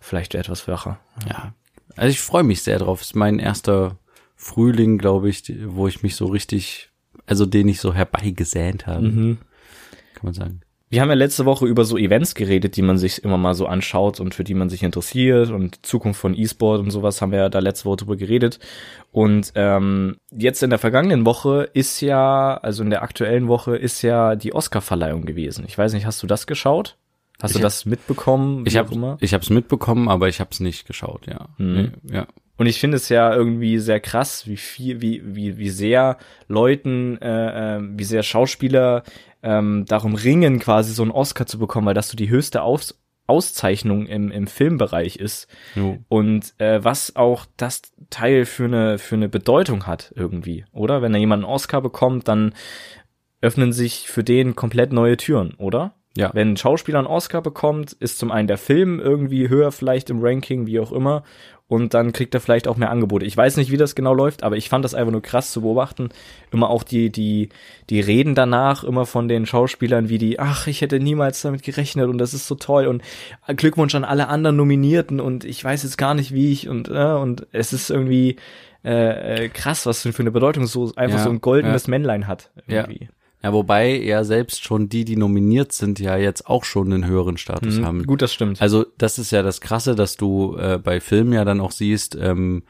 vielleicht 0.00 0.34
etwas 0.34 0.66
wacher. 0.68 0.98
ja. 1.28 1.54
Also 1.96 2.10
ich 2.10 2.20
freue 2.20 2.42
mich 2.44 2.62
sehr 2.62 2.78
drauf. 2.78 3.00
Es 3.00 3.08
ist 3.08 3.16
mein 3.16 3.38
erster 3.38 3.98
Frühling, 4.36 4.96
glaube 4.98 5.28
ich, 5.28 5.42
wo 5.66 5.86
ich 5.86 6.02
mich 6.02 6.16
so 6.16 6.26
richtig, 6.26 6.89
also 7.30 7.46
den 7.46 7.68
ich 7.68 7.80
so 7.80 7.94
herbeigesähnt 7.94 8.86
habe, 8.86 9.06
Mhm. 9.08 9.38
kann 10.14 10.24
man 10.24 10.34
sagen. 10.34 10.60
Wir 10.92 11.00
haben 11.02 11.08
ja 11.08 11.14
letzte 11.14 11.44
Woche 11.44 11.66
über 11.68 11.84
so 11.84 11.96
Events 11.96 12.34
geredet, 12.34 12.74
die 12.74 12.82
man 12.82 12.98
sich 12.98 13.22
immer 13.22 13.38
mal 13.38 13.54
so 13.54 13.66
anschaut 13.66 14.18
und 14.18 14.34
für 14.34 14.42
die 14.42 14.54
man 14.54 14.68
sich 14.68 14.82
interessiert 14.82 15.50
und 15.50 15.86
Zukunft 15.86 16.20
von 16.20 16.34
E-Sport 16.36 16.80
und 16.80 16.90
sowas 16.90 17.22
haben 17.22 17.30
wir 17.30 17.38
ja 17.38 17.48
da 17.48 17.60
letzte 17.60 17.84
Woche 17.84 17.98
drüber 17.98 18.16
geredet. 18.16 18.58
Und 19.12 19.52
ähm, 19.54 20.16
jetzt 20.32 20.64
in 20.64 20.70
der 20.70 20.80
vergangenen 20.80 21.24
Woche 21.24 21.70
ist 21.74 22.00
ja, 22.00 22.56
also 22.56 22.82
in 22.82 22.90
der 22.90 23.02
aktuellen 23.02 23.46
Woche 23.46 23.76
ist 23.76 24.02
ja 24.02 24.34
die 24.34 24.52
Oscar-Verleihung 24.52 25.26
gewesen. 25.26 25.64
Ich 25.68 25.78
weiß 25.78 25.92
nicht, 25.92 26.06
hast 26.06 26.24
du 26.24 26.26
das 26.26 26.48
geschaut? 26.48 26.96
Hast 27.40 27.52
Ich 27.52 27.58
du 27.58 27.62
das 27.62 27.86
mitbekommen? 27.86 28.64
Ich 28.66 28.76
habe 28.76 29.16
ich 29.20 29.32
habe 29.32 29.42
es 29.44 29.50
mitbekommen, 29.50 30.08
aber 30.08 30.28
ich 30.28 30.40
habe 30.40 30.50
es 30.50 30.58
nicht 30.58 30.88
geschaut, 30.88 31.28
ja. 31.28 31.46
Mhm. 31.58 31.92
Nee, 32.02 32.16
ja. 32.16 32.26
Und 32.60 32.66
ich 32.66 32.78
finde 32.78 32.98
es 32.98 33.08
ja 33.08 33.34
irgendwie 33.34 33.78
sehr 33.78 34.00
krass, 34.00 34.46
wie 34.46 34.58
viel, 34.58 35.00
wie, 35.00 35.22
wie, 35.24 35.56
wie 35.56 35.70
sehr 35.70 36.18
Leuten, 36.46 37.16
äh, 37.22 37.78
äh, 37.78 37.80
wie 37.80 38.04
sehr 38.04 38.22
Schauspieler 38.22 39.02
ähm, 39.42 39.86
darum 39.88 40.14
ringen, 40.14 40.58
quasi 40.58 40.92
so 40.92 41.02
einen 41.02 41.10
Oscar 41.10 41.46
zu 41.46 41.58
bekommen, 41.58 41.86
weil 41.86 41.94
das 41.94 42.10
so 42.10 42.18
die 42.18 42.28
höchste 42.28 42.60
Aus 42.60 43.00
Auszeichnung 43.26 44.04
im, 44.06 44.30
im 44.30 44.46
Filmbereich 44.46 45.16
ist. 45.16 45.48
Jo. 45.74 46.00
Und 46.08 46.52
äh, 46.58 46.84
was 46.84 47.16
auch 47.16 47.46
das 47.56 47.80
Teil 48.10 48.44
für 48.44 48.64
eine, 48.64 48.98
für 48.98 49.14
eine 49.14 49.30
Bedeutung 49.30 49.86
hat 49.86 50.12
irgendwie, 50.14 50.66
oder? 50.72 51.00
Wenn 51.00 51.14
da 51.14 51.18
jemand 51.18 51.44
einen 51.44 51.52
Oscar 51.52 51.80
bekommt, 51.80 52.28
dann 52.28 52.52
öffnen 53.40 53.72
sich 53.72 54.10
für 54.10 54.22
den 54.22 54.54
komplett 54.54 54.92
neue 54.92 55.16
Türen, 55.16 55.54
oder? 55.54 55.94
Ja. 56.16 56.30
Wenn 56.34 56.52
ein 56.52 56.56
Schauspieler 56.56 56.98
einen 56.98 57.06
Oscar 57.06 57.40
bekommt, 57.40 57.92
ist 57.92 58.18
zum 58.18 58.30
einen 58.30 58.48
der 58.48 58.58
Film 58.58 59.00
irgendwie 59.00 59.48
höher 59.48 59.70
vielleicht 59.72 60.10
im 60.10 60.18
Ranking, 60.20 60.66
wie 60.66 60.80
auch 60.80 60.92
immer. 60.92 61.22
Und 61.70 61.94
dann 61.94 62.12
kriegt 62.12 62.34
er 62.34 62.40
vielleicht 62.40 62.66
auch 62.66 62.76
mehr 62.76 62.90
Angebote. 62.90 63.24
Ich 63.24 63.36
weiß 63.36 63.56
nicht, 63.56 63.70
wie 63.70 63.76
das 63.76 63.94
genau 63.94 64.12
läuft, 64.12 64.42
aber 64.42 64.56
ich 64.56 64.68
fand 64.68 64.84
das 64.84 64.92
einfach 64.92 65.12
nur 65.12 65.22
krass 65.22 65.52
zu 65.52 65.60
beobachten. 65.60 66.08
Immer 66.50 66.68
auch 66.68 66.82
die, 66.82 67.10
die, 67.10 67.50
die 67.90 68.00
Reden 68.00 68.34
danach 68.34 68.82
immer 68.82 69.06
von 69.06 69.28
den 69.28 69.46
Schauspielern, 69.46 70.08
wie 70.08 70.18
die, 70.18 70.40
ach, 70.40 70.66
ich 70.66 70.80
hätte 70.80 70.98
niemals 70.98 71.42
damit 71.42 71.62
gerechnet 71.62 72.08
und 72.08 72.18
das 72.18 72.34
ist 72.34 72.48
so 72.48 72.56
toll 72.56 72.88
und 72.88 73.04
Glückwunsch 73.46 73.94
an 73.94 74.02
alle 74.02 74.26
anderen 74.26 74.56
Nominierten 74.56 75.20
und 75.20 75.44
ich 75.44 75.62
weiß 75.62 75.84
jetzt 75.84 75.96
gar 75.96 76.14
nicht, 76.14 76.34
wie 76.34 76.50
ich 76.50 76.68
und, 76.68 76.88
äh, 76.88 77.12
und 77.12 77.46
es 77.52 77.72
ist 77.72 77.88
irgendwie 77.88 78.34
äh, 78.84 79.44
äh, 79.44 79.48
krass, 79.48 79.86
was 79.86 80.02
für 80.02 80.12
eine 80.18 80.32
Bedeutung 80.32 80.66
so 80.66 80.92
einfach 80.96 81.18
Ja, 81.18 81.24
so 81.24 81.30
ein 81.30 81.40
goldenes 81.40 81.86
Männlein 81.86 82.26
hat. 82.26 82.50
Ja. 82.66 82.78
Irgendwie. 82.80 83.04
Ja, 83.04 83.10
wobei 83.42 83.96
ja 83.96 84.22
selbst 84.24 84.64
schon 84.64 84.88
die, 84.88 85.04
die 85.04 85.16
nominiert 85.16 85.72
sind, 85.72 85.98
ja 85.98 86.16
jetzt 86.16 86.46
auch 86.46 86.64
schon 86.64 86.92
einen 86.92 87.06
höheren 87.06 87.38
Status 87.38 87.78
Mhm, 87.78 87.86
haben. 87.86 88.06
Gut, 88.06 88.20
das 88.22 88.32
stimmt. 88.34 88.60
Also 88.60 88.84
das 88.98 89.18
ist 89.18 89.30
ja 89.30 89.42
das 89.42 89.60
Krasse, 89.60 89.94
dass 89.94 90.16
du 90.16 90.56
äh, 90.56 90.78
bei 90.78 91.00
Filmen 91.00 91.32
ja 91.32 91.44
dann 91.44 91.60
auch 91.60 91.72
siehst, 91.72 92.16
ähm, 92.20 92.62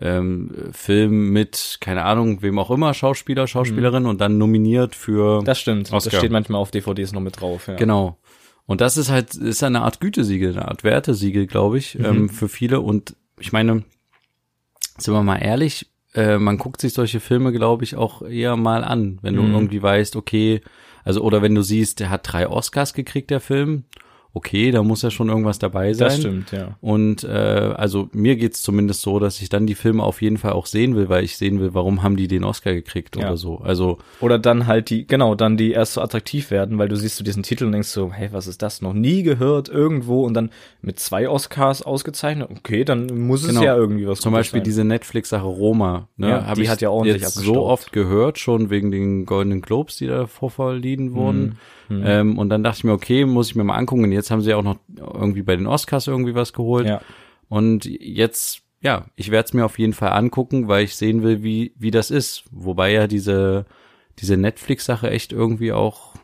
ähm, 0.00 0.50
Film 0.72 1.30
mit, 1.30 1.78
keine 1.80 2.04
Ahnung, 2.04 2.42
wem 2.42 2.58
auch 2.58 2.70
immer, 2.70 2.94
Schauspieler, 2.94 3.46
Schauspielerin 3.46 4.06
und 4.06 4.20
dann 4.20 4.38
nominiert 4.38 4.94
für 4.94 5.42
das 5.42 5.58
stimmt. 5.60 5.92
Oscar. 5.92 6.10
Das 6.10 6.18
steht 6.20 6.30
manchmal 6.30 6.60
auf 6.60 6.70
DVDs 6.70 7.12
noch 7.12 7.20
mit 7.20 7.40
drauf. 7.40 7.66
Ja. 7.68 7.74
Genau. 7.74 8.18
Und 8.66 8.80
das 8.80 8.96
ist 8.96 9.10
halt, 9.10 9.34
ist 9.34 9.62
eine 9.64 9.80
Art 9.82 9.98
Gütesiegel, 10.00 10.52
eine 10.52 10.68
Art 10.68 10.84
Wertesiegel, 10.84 11.46
glaube 11.46 11.78
ich, 11.78 11.98
ähm, 11.98 12.28
für 12.28 12.48
viele. 12.48 12.80
Und 12.80 13.16
ich 13.40 13.52
meine, 13.52 13.82
sind 14.98 15.14
wir 15.14 15.22
mal 15.22 15.38
ehrlich, 15.38 15.86
äh, 16.14 16.38
man 16.38 16.58
guckt 16.58 16.80
sich 16.80 16.92
solche 16.94 17.20
Filme, 17.20 17.52
glaube 17.52 17.84
ich, 17.84 17.96
auch 17.96 18.22
eher 18.22 18.56
mal 18.56 18.84
an, 18.84 19.18
wenn 19.22 19.34
du 19.36 19.42
Mhm. 19.42 19.52
irgendwie 19.54 19.82
weißt, 19.82 20.16
okay, 20.16 20.60
also 21.04 21.22
oder 21.22 21.42
wenn 21.42 21.54
du 21.54 21.62
siehst, 21.62 22.00
der 22.00 22.10
hat 22.10 22.32
drei 22.32 22.48
Oscars 22.48 22.92
gekriegt, 22.94 23.30
der 23.30 23.40
Film, 23.40 23.84
okay, 24.38 24.70
da 24.70 24.82
muss 24.82 25.02
ja 25.02 25.10
schon 25.10 25.28
irgendwas 25.28 25.58
dabei 25.58 25.92
sein. 25.92 26.08
Das 26.08 26.18
stimmt, 26.18 26.52
ja. 26.52 26.76
Und 26.80 27.24
äh, 27.24 27.28
also 27.28 28.08
mir 28.12 28.36
geht's 28.36 28.62
zumindest 28.62 29.02
so, 29.02 29.18
dass 29.18 29.40
ich 29.42 29.48
dann 29.48 29.66
die 29.66 29.74
Filme 29.74 30.02
auf 30.02 30.22
jeden 30.22 30.38
Fall 30.38 30.52
auch 30.52 30.66
sehen 30.66 30.94
will, 30.96 31.08
weil 31.08 31.24
ich 31.24 31.36
sehen 31.36 31.60
will, 31.60 31.74
warum 31.74 32.02
haben 32.02 32.16
die 32.16 32.28
den 32.28 32.44
Oscar 32.44 32.72
gekriegt 32.72 33.16
Ja. 33.16 33.26
oder 33.26 33.36
so. 33.36 33.58
Also 33.58 33.98
Oder 34.20 34.38
dann 34.38 34.66
halt 34.66 34.90
die, 34.90 35.06
genau, 35.06 35.34
dann 35.34 35.56
die 35.56 35.72
erst 35.72 35.94
so 35.94 36.00
attraktiv 36.00 36.50
werden, 36.50 36.78
weil 36.78 36.88
du 36.88 36.96
siehst 36.96 37.18
du 37.20 37.24
diesen 37.24 37.42
Titel 37.42 37.64
und 37.66 37.72
denkst 37.72 37.88
so, 37.88 38.12
hey, 38.12 38.28
was 38.32 38.46
ist 38.46 38.62
das? 38.62 38.80
Noch 38.82 38.92
nie 38.94 39.22
gehört 39.22 39.68
irgendwo 39.68 40.24
und 40.24 40.34
dann 40.34 40.50
mit 40.80 40.98
zwei 41.00 41.28
Oscars 41.28 41.82
ausgezeichnet. 41.82 42.48
Okay, 42.50 42.84
dann 42.84 43.06
muss 43.26 43.42
es 43.42 43.48
Genau. 43.48 43.62
ja 43.62 43.76
irgendwie 43.76 44.06
was 44.06 44.20
Zum 44.20 44.32
Beispiel 44.32 44.60
sein. 44.60 44.64
diese 44.64 44.84
Netflix-Sache 44.84 45.44
Roma, 45.46 46.08
ne, 46.16 46.28
Ja, 46.28 46.46
hab 46.46 46.54
die 46.54 46.62
ich 46.62 46.68
hat 46.68 46.80
ja 46.80 46.90
ordentlich 46.90 47.22
jetzt 47.22 47.34
so 47.34 47.40
abgestaubt. 47.40 47.66
oft 47.72 47.92
gehört, 47.92 48.38
schon 48.38 48.70
wegen 48.70 48.90
den 48.90 49.26
Goldenen 49.26 49.60
Globes, 49.62 49.96
die 49.96 50.06
da 50.06 50.26
vorverliehen 50.26 51.12
wurden. 51.14 51.58
Mhm. 51.88 52.02
Ähm, 52.04 52.38
und 52.38 52.50
dann 52.50 52.62
dachte 52.62 52.78
ich 52.78 52.84
mir, 52.84 52.92
okay, 52.92 53.24
muss 53.24 53.48
ich 53.48 53.56
mir 53.56 53.64
mal 53.64 53.74
angucken. 53.76 54.04
Und 54.04 54.12
jetzt 54.12 54.27
haben 54.30 54.42
sie 54.42 54.54
auch 54.54 54.62
noch 54.62 54.78
irgendwie 54.96 55.42
bei 55.42 55.56
den 55.56 55.66
Oscars 55.66 56.06
irgendwie 56.06 56.34
was 56.34 56.52
geholt. 56.52 56.86
Ja. 56.86 57.00
Und 57.48 57.84
jetzt, 57.84 58.62
ja, 58.80 59.06
ich 59.16 59.30
werde 59.30 59.46
es 59.46 59.54
mir 59.54 59.64
auf 59.64 59.78
jeden 59.78 59.92
Fall 59.94 60.12
angucken, 60.12 60.68
weil 60.68 60.84
ich 60.84 60.96
sehen 60.96 61.22
will, 61.22 61.42
wie, 61.42 61.72
wie 61.76 61.90
das 61.90 62.10
ist. 62.10 62.44
Wobei 62.50 62.92
ja 62.92 63.06
diese, 63.06 63.66
diese 64.18 64.36
Netflix-Sache 64.36 65.10
echt 65.10 65.32
irgendwie 65.32 65.72
auch 65.72 66.14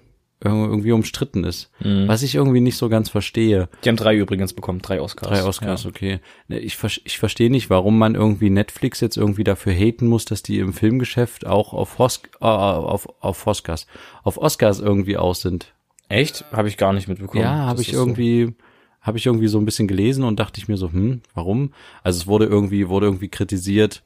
irgendwie 0.44 0.92
umstritten 0.92 1.42
ist. 1.44 1.70
Mhm. 1.80 2.06
Was 2.06 2.23
ich 2.23 2.34
irgendwie 2.34 2.61
nicht 2.61 2.76
so 2.76 2.90
ganz 2.90 3.08
verstehe. 3.08 3.68
Die 3.82 3.88
haben 3.88 3.96
drei 3.96 4.14
übrigens 4.14 4.52
bekommen, 4.52 4.82
drei 4.82 5.00
Oscars. 5.00 5.28
Drei 5.30 5.44
Oscars, 5.44 5.84
Ja. 5.84 5.90
okay. 5.90 6.20
Ne, 6.49 6.58
Ich, 6.58 6.76
ich 7.04 7.18
verstehe 7.18 7.50
nicht, 7.50 7.70
warum 7.70 7.99
man 7.99 8.14
irgendwie 8.14 8.50
Netflix 8.50 9.00
jetzt 9.00 9.16
irgendwie 9.16 9.44
dafür 9.44 9.73
haten 9.73 10.06
muss, 10.06 10.26
dass 10.26 10.42
die 10.42 10.58
im 10.58 10.75
Filmgeschäft 10.75 11.46
auch 11.46 11.73
auf, 11.73 11.99
Hos 11.99 12.23
äh, 12.40 12.44
auf, 12.44 13.08
auf 13.20 13.46
Oscars, 13.46 13.87
auf 14.23 14.37
Oscars 14.37 14.80
irgendwie 14.80 15.16
aus 15.16 15.40
sind. 15.40 15.73
Echt? 16.08 16.44
Habe 16.52 16.68
ich 16.68 16.76
gar 16.76 16.92
nicht 16.92 17.08
mitbekommen. 17.08 17.42
ja, 17.42 17.50
habe 17.66 17.80
ich 17.82 17.88
ist 17.88 17.94
so. 17.94 18.00
irgendwie, 18.00 18.54
habe 19.00 19.18
ich 19.18 19.26
irgendwie 19.26 19.49
so 19.49 19.58
ein 19.58 19.64
bisschen 19.64 19.88
gelesen 19.88 20.25
und 20.25 20.38
dachte 20.40 20.61
ich 20.61 20.68
mir 20.68 20.76
so, 20.76 20.92
hm, 20.92 21.23
warum? 21.34 21.73
Also 22.02 22.18
es 22.20 22.26
wurde 22.26 22.46
irgendwie, 22.46 22.88
wurde 22.88 23.06
irgendwie 23.06 23.28
kritisiert, 23.28 24.02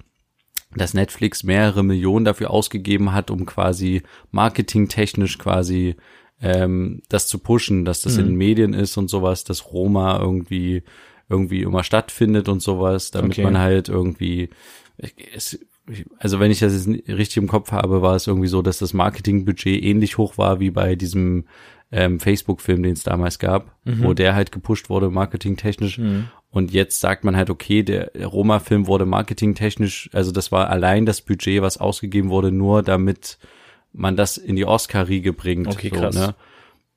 dass 0.77 0.95
Netflix 0.95 1.45
mehrere 1.45 1.83
Millionen 1.83 2.25
dafür 2.25 2.51
ausgegeben 2.51 3.13
hat, 3.13 3.31
um 3.31 3.47
quasi 3.47 4.03
marketingtechnisch 4.31 5.39
quasi 5.39 5.97
ähm, 6.41 7.03
das 7.09 7.27
zu 7.27 7.39
pushen, 7.39 7.85
dass 7.85 8.01
das 8.03 8.17
in 8.19 8.27
Mhm. 8.27 8.29
den 8.31 8.37
Medien 8.37 8.75
ist 8.75 8.97
und 8.97 9.09
sowas, 9.09 9.45
dass 9.45 9.73
Roma 9.73 10.19
irgendwie 10.21 10.83
irgendwie 11.31 11.63
immer 11.63 11.85
stattfindet 11.85 12.49
und 12.49 12.63
sowas, 12.63 13.11
damit 13.11 13.33
Okay. 13.33 13.43
man 13.45 13.59
halt 13.59 13.89
irgendwie 13.89 14.49
es, 15.35 15.59
also 16.19 16.39
wenn 16.41 16.51
ich 16.51 16.61
das 16.61 16.73
jetzt 16.75 17.09
richtig 17.09 17.37
im 17.39 17.49
Kopf 17.49 17.73
habe, 17.73 18.03
war 18.03 18.15
es 18.15 18.27
irgendwie 18.27 18.49
so, 18.49 18.63
dass 18.63 18.79
das 18.79 18.93
Marketingbudget 18.95 19.83
ähnlich 19.83 20.19
hoch 20.19 20.39
war 20.39 20.61
wie 20.61 20.71
bei 20.71 20.97
diesem 20.97 21.45
ähm, 21.91 22.21
Facebook-Film, 22.21 22.83
den 22.83 22.93
es 22.93 23.03
damals 23.03 23.39
gab, 23.39 23.75
wo 23.85 24.13
der 24.15 24.35
halt 24.35 24.53
gepusht 24.53 24.91
wurde, 24.91 25.11
marketingtechnisch. 25.11 25.99
Und 26.51 26.73
jetzt 26.73 27.01
sagt 27.01 27.25
man 27.25 27.37
halt, 27.37 27.51
okay, 27.51 27.83
der 27.83 28.11
Roma-Film 28.25 28.87
wurde 28.87 29.05
marketingtechnisch, 29.07 30.11
also 30.13 30.33
das 30.33 30.51
war 30.51 30.71
allein 30.71 31.07
das 31.07 31.21
Budget, 31.21 31.63
was 31.63 31.79
ausgegeben 31.79 32.31
wurde, 32.31 32.53
nur 32.53 32.83
damit 32.83 33.39
man 33.93 34.17
das 34.17 34.37
in 34.39 34.57
die 34.57 34.65
Oscar-Riege 34.65 35.33
bringt. 35.33 35.69
Okay, 35.69 35.91
krass. 35.91 36.15
ne? 36.15 36.35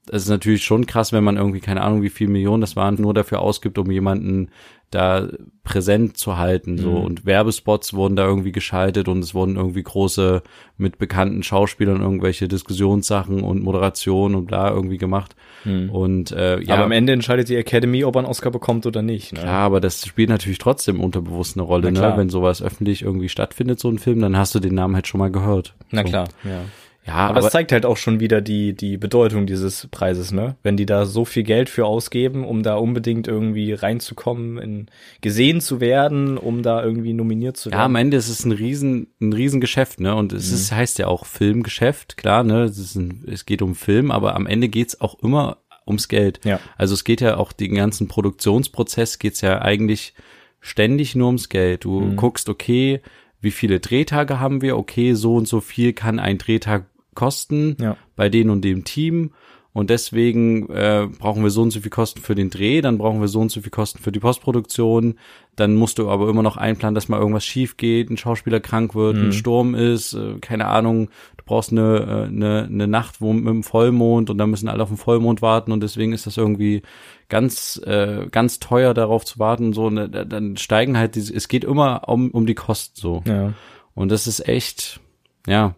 Das 0.08 0.24
ist 0.24 0.30
natürlich 0.30 0.64
schon 0.64 0.88
krass, 0.88 1.14
wenn 1.14 1.24
man 1.24 1.38
irgendwie, 1.38 1.60
keine 1.60 1.82
Ahnung, 1.82 2.02
wie 2.02 2.10
viel 2.10 2.28
Millionen 2.28 2.62
das 2.62 2.76
waren, 2.76 2.96
nur 2.96 3.14
dafür 3.14 3.40
ausgibt, 3.40 3.78
um 3.78 3.92
jemanden 3.92 4.50
da 4.90 5.30
präsent 5.64 6.18
zu 6.18 6.38
halten. 6.38 6.78
So. 6.78 6.90
Mhm. 6.92 7.06
Und 7.06 7.26
Werbespots 7.26 7.94
wurden 7.94 8.18
da 8.18 8.26
irgendwie 8.26 8.52
geschaltet 8.52 9.08
und 9.08 9.20
es 9.20 9.34
wurden 9.34 9.56
irgendwie 9.56 9.84
große 9.84 10.44
mit 10.78 10.98
bekannten 10.98 11.44
Schauspielern 11.44 12.02
irgendwelche 12.02 12.48
Diskussionssachen 12.50 13.42
und 13.42 13.64
Moderation 13.64 14.36
und 14.36 14.48
bla 14.48 14.70
irgendwie 14.70 14.98
gemacht. 14.98 15.36
Und 15.66 16.32
äh, 16.32 16.60
ja, 16.60 16.62
Mhm. 16.62 16.72
Aber 16.72 16.84
am 16.86 16.92
Ende 16.92 17.14
entscheidet 17.14 17.50
die 17.50 17.56
Academy, 17.56 18.04
ob 18.04 18.16
er 18.16 18.20
einen 18.20 18.28
Oscar 18.28 18.52
bekommt 18.52 18.86
oder 18.86 19.02
nicht. 19.02 19.34
Ne? 19.34 19.42
ja, 19.42 19.60
aber 19.60 19.80
das 19.80 20.06
spielt 20.06 20.30
natürlich 20.30 20.58
trotzdem 20.58 21.00
unterbewusst 21.00 21.56
eine 21.56 21.64
Rolle, 21.64 21.92
ne? 21.92 22.14
Wenn 22.16 22.30
sowas 22.30 22.62
öffentlich 22.62 23.04
irgendwie 23.04 23.30
stattfindet, 23.30 23.80
so 23.80 23.90
ein 23.90 24.00
Film, 24.00 24.20
dann 24.20 24.36
hast 24.36 24.56
du 24.56 24.60
den 24.60 24.76
Namen 24.76 24.96
halt 24.96 25.08
schon 25.08 25.20
mal 25.20 25.32
gehört. 25.32 25.76
Na 25.92 26.02
so. 26.02 26.10
klar, 26.10 26.28
ja. 26.44 26.62
Ja, 27.06 27.14
Aber, 27.14 27.38
aber, 27.38 27.48
es 27.48 27.52
zeigt 27.52 27.72
halt 27.72 27.86
auch 27.86 27.98
schon 27.98 28.20
wieder 28.20 28.42
die, 28.42 28.74
die 28.74 28.98
Bedeutung 28.98 29.48
dieses 29.48 29.88
Preises, 29.90 30.32
ne? 30.32 30.56
Wenn 30.62 30.78
die 30.78 30.86
da 30.86 31.06
so 31.08 31.26
viel 31.26 31.42
Geld 31.42 31.68
für 31.68 31.86
ausgeben, 31.86 32.46
um 32.46 32.62
da 32.62 32.76
unbedingt 32.76 33.28
irgendwie 33.28 33.74
reinzukommen, 33.74 34.60
in, 34.60 34.86
gesehen 35.22 35.62
zu 35.62 35.82
werden, 35.82 36.38
um 36.38 36.62
da 36.62 36.84
irgendwie 36.84 37.14
nominiert 37.14 37.58
zu 37.58 37.72
ja, 37.72 37.86
am 37.86 37.94
werden. 37.94 38.06
Ende 38.08 38.18
ist 38.18 38.30
es 38.30 38.46
ein 38.46 38.52
riesen, 38.52 39.08
ein 39.20 39.34
riesen 39.34 39.62
Geschäft, 39.62 40.00
ne? 40.00 40.14
Und 40.16 40.32
es 40.32 40.52
ist, 40.52 40.72
heißt 40.72 41.00
ja 41.00 41.08
auch 41.08 41.26
Filmgeschäft, 41.26 42.18
klar, 42.18 42.44
ne? 42.44 42.66
Es, 42.66 42.78
ist 42.78 42.96
ein, 42.96 43.26
es 43.28 43.46
geht 43.48 43.64
um 43.64 43.74
Film, 43.74 44.12
aber 44.12 44.36
am 44.36 44.46
Ende 44.46 44.70
geht's 44.70 45.02
auch 45.02 45.18
immer 45.24 45.58
ums 45.88 46.08
Geld. 46.08 46.40
Ja. 46.46 46.60
Also 46.78 46.94
es 46.94 47.04
geht 47.04 47.22
ja 47.22 47.38
auch 47.38 47.52
den 47.52 47.74
ganzen 47.74 48.08
Produktionsprozess 48.10 49.18
geht's 49.20 49.42
ja 49.42 49.60
eigentlich 49.62 50.14
ständig 50.60 51.16
nur 51.16 51.28
ums 51.28 51.50
Geld. 51.50 51.84
Du 51.84 52.00
Mhm. 52.02 52.16
guckst, 52.16 52.48
okay, 52.48 53.02
wie 53.42 53.50
viele 53.52 53.80
Drehtage 53.80 54.40
haben 54.40 54.62
wir? 54.62 54.78
Okay, 54.78 55.16
so 55.16 55.36
und 55.36 55.48
so 55.48 55.62
viel 55.62 55.94
kann 55.94 56.20
ein 56.20 56.38
Drehtag 56.38 56.86
kosten 57.16 57.76
Ja. 57.80 57.98
bei 58.16 58.30
den 58.30 58.50
und 58.50 58.64
dem 58.64 58.84
Team. 58.84 59.32
Und 59.74 59.90
deswegen 59.90 60.68
äh, 60.70 61.08
brauchen 61.18 61.44
wir 61.44 61.50
so 61.50 61.62
und 61.62 61.72
so 61.72 61.80
viel 61.80 61.90
Kosten 61.92 62.20
für 62.20 62.36
den 62.36 62.50
Dreh, 62.50 62.82
dann 62.82 62.98
brauchen 62.98 63.22
wir 63.22 63.30
so 63.30 63.40
und 63.40 63.50
so 63.52 63.62
viel 63.62 63.72
Kosten 63.72 64.00
für 64.04 64.12
die 64.12 64.20
Postproduktion. 64.20 65.16
Dann 65.56 65.76
musst 65.76 65.98
du 65.98 66.10
aber 66.10 66.28
immer 66.28 66.44
noch 66.44 66.58
einplanen, 66.58 66.94
dass 66.94 67.08
mal 67.08 67.20
irgendwas 67.20 67.46
schief 67.46 67.78
geht, 67.78 68.10
ein 68.10 68.18
Schauspieler 68.18 68.60
krank 68.60 68.96
wird, 68.96 69.16
Mhm. 69.16 69.28
ein 69.28 69.32
Sturm 69.32 69.74
ist, 69.74 70.12
äh, 70.14 70.40
keine 70.42 70.68
Ahnung. 70.68 71.08
Du 71.38 71.46
brauchst 71.46 71.72
eine, 71.72 72.00
äh, 72.00 72.28
eine, 72.28 72.64
eine 72.70 72.88
Nacht 72.88 73.22
wo, 73.22 73.32
mit 73.32 73.46
dem 73.48 73.64
Vollmond 73.64 74.30
und 74.30 74.38
dann 74.38 74.50
müssen 74.50 74.68
alle 74.68 74.84
auf 74.84 74.90
den 74.90 74.98
Vollmond 74.98 75.42
warten 75.42 75.72
und 75.72 75.82
deswegen 75.82 76.12
ist 76.12 76.28
das 76.28 76.36
irgendwie 76.36 76.82
ganz 77.30 77.82
äh, 77.86 78.28
ganz 78.30 78.60
teuer 78.60 78.94
darauf 78.94 79.24
zu 79.24 79.40
warten. 79.40 79.72
So, 79.72 79.90
ne, 79.90 80.10
da- 80.10 80.26
dann 80.26 80.58
steigen 80.58 80.98
halt 80.98 81.16
diese, 81.16 81.34
es 81.34 81.48
geht 81.48 81.64
immer 81.64 82.10
um, 82.10 82.32
um 82.32 82.46
die 82.46 82.56
Kosten 82.56 83.00
so. 83.00 83.24
Ja. 83.26 83.54
Und 83.96 84.12
das 84.12 84.28
ist 84.28 84.46
echt, 84.50 85.00
ja, 85.48 85.76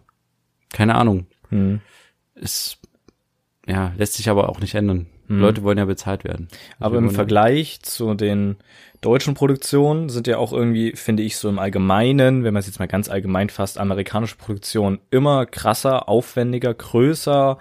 keine 0.73 0.95
Ahnung. 0.95 1.27
Hm. 1.49 1.79
Ist, 2.35 2.79
ja, 3.65 3.93
lässt 3.95 4.15
sich 4.15 4.29
aber 4.29 4.49
auch 4.49 4.59
nicht 4.59 4.75
ändern. 4.75 5.07
Leute 5.39 5.63
wollen 5.63 5.77
ja 5.77 5.85
bezahlt 5.85 6.23
werden. 6.23 6.47
Aber 6.79 6.95
Wir 6.95 6.99
im 6.99 7.09
Vergleich 7.09 7.81
zu 7.81 8.13
den 8.13 8.57
deutschen 9.01 9.33
Produktionen 9.33 10.09
sind 10.09 10.27
ja 10.27 10.37
auch 10.37 10.51
irgendwie, 10.53 10.93
finde 10.95 11.23
ich, 11.23 11.37
so 11.37 11.49
im 11.49 11.59
Allgemeinen, 11.59 12.43
wenn 12.43 12.53
man 12.53 12.59
es 12.59 12.67
jetzt 12.67 12.79
mal 12.79 12.87
ganz 12.87 13.09
allgemein 13.09 13.49
fasst, 13.49 13.77
amerikanische 13.77 14.35
Produktionen 14.35 14.99
immer 15.11 15.45
krasser, 15.45 16.09
aufwendiger, 16.09 16.73
größer, 16.73 17.57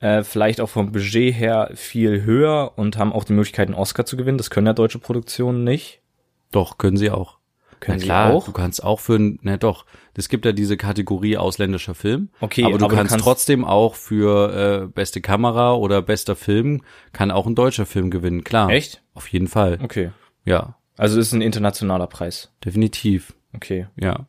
äh, 0.00 0.22
vielleicht 0.22 0.60
auch 0.60 0.68
vom 0.68 0.92
Budget 0.92 1.34
her 1.34 1.70
viel 1.74 2.22
höher 2.22 2.72
und 2.76 2.98
haben 2.98 3.12
auch 3.12 3.24
die 3.24 3.32
Möglichkeit, 3.32 3.68
einen 3.68 3.76
Oscar 3.76 4.06
zu 4.06 4.16
gewinnen. 4.16 4.38
Das 4.38 4.50
können 4.50 4.66
ja 4.66 4.72
deutsche 4.72 4.98
Produktionen 4.98 5.64
nicht. 5.64 6.00
Doch, 6.52 6.78
können 6.78 6.96
sie 6.96 7.10
auch. 7.10 7.38
Können 7.80 7.96
Na 7.96 8.00
sie 8.00 8.04
klar, 8.06 8.32
auch? 8.32 8.44
Du 8.46 8.52
kannst 8.52 8.82
auch 8.82 9.00
für, 9.00 9.18
na 9.42 9.56
doch, 9.56 9.84
es 10.16 10.28
gibt 10.28 10.44
ja 10.44 10.52
diese 10.52 10.76
Kategorie 10.76 11.36
ausländischer 11.36 11.94
Film. 11.94 12.28
Okay, 12.40 12.64
aber 12.64 12.78
du 12.78 12.84
aber 12.84 12.88
du 12.92 12.96
kannst, 12.96 13.10
kannst- 13.12 13.24
trotzdem 13.24 13.64
auch 13.64 13.94
für 13.94 14.84
äh, 14.84 14.86
beste 14.86 15.20
Kamera 15.20 15.74
oder 15.74 16.02
bester 16.02 16.36
Film 16.36 16.82
kann 17.12 17.30
auch 17.30 17.46
ein 17.46 17.54
deutscher 17.54 17.86
Film 17.86 18.10
gewinnen, 18.10 18.44
klar. 18.44 18.70
Echt? 18.70 19.02
Auf 19.14 19.28
jeden 19.28 19.48
Fall. 19.48 19.78
Okay. 19.82 20.10
Ja, 20.44 20.76
Also 20.96 21.18
ist 21.18 21.32
ein 21.32 21.42
internationaler 21.42 22.06
Preis. 22.06 22.52
definitiv. 22.64 23.32
Okay. 23.54 23.86
Ja. 24.00 24.26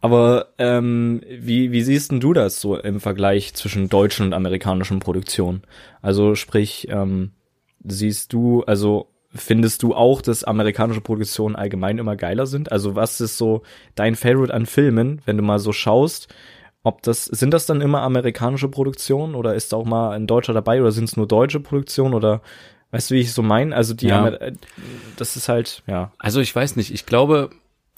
Aber 0.00 0.48
ähm, 0.58 1.20
wie, 1.28 1.70
wie 1.72 1.82
siehst 1.82 2.10
denn 2.12 2.20
du 2.20 2.32
das 2.32 2.60
so 2.60 2.78
im 2.78 2.98
Vergleich 3.00 3.54
zwischen 3.54 3.88
deutschen 3.90 4.26
und 4.26 4.32
amerikanischen 4.32 5.00
Produktionen? 5.00 5.62
Also 6.02 6.34
sprich, 6.34 6.88
ähm, 6.90 7.32
siehst 7.84 8.32
du, 8.32 8.62
also 8.64 9.08
findest 9.34 9.82
du 9.82 9.94
auch, 9.94 10.22
dass 10.22 10.44
amerikanische 10.44 11.00
Produktionen 11.00 11.56
allgemein 11.56 11.98
immer 11.98 12.16
geiler 12.16 12.46
sind? 12.46 12.72
Also 12.72 12.94
was 12.94 13.20
ist 13.20 13.36
so 13.36 13.62
dein 13.94 14.16
Favorite 14.16 14.54
an 14.54 14.66
Filmen, 14.66 15.20
wenn 15.26 15.36
du 15.36 15.42
mal 15.42 15.58
so 15.58 15.72
schaust? 15.72 16.28
Ob 16.82 17.02
das, 17.02 17.24
sind 17.24 17.52
das 17.54 17.66
dann 17.66 17.80
immer 17.80 18.02
amerikanische 18.02 18.68
Produktionen 18.68 19.34
oder 19.34 19.54
ist 19.54 19.72
da 19.72 19.78
auch 19.78 19.86
mal 19.86 20.10
ein 20.10 20.26
Deutscher 20.26 20.52
dabei 20.52 20.80
oder 20.80 20.92
sind 20.92 21.04
es 21.04 21.16
nur 21.16 21.26
deutsche 21.26 21.60
Produktionen 21.60 22.14
oder 22.14 22.42
weißt 22.90 23.10
du, 23.10 23.14
wie 23.14 23.20
ich 23.20 23.32
so 23.32 23.42
meine? 23.42 23.74
Also 23.74 23.94
die, 23.94 24.08
Ja. 24.08 24.18
Amer 24.20 24.38
das 25.16 25.36
ist 25.36 25.48
halt, 25.48 25.82
ja. 25.86 26.12
Also 26.18 26.40
ich 26.40 26.54
weiß 26.54 26.76
nicht, 26.76 26.92
ich 26.92 27.06
glaube, 27.06 27.50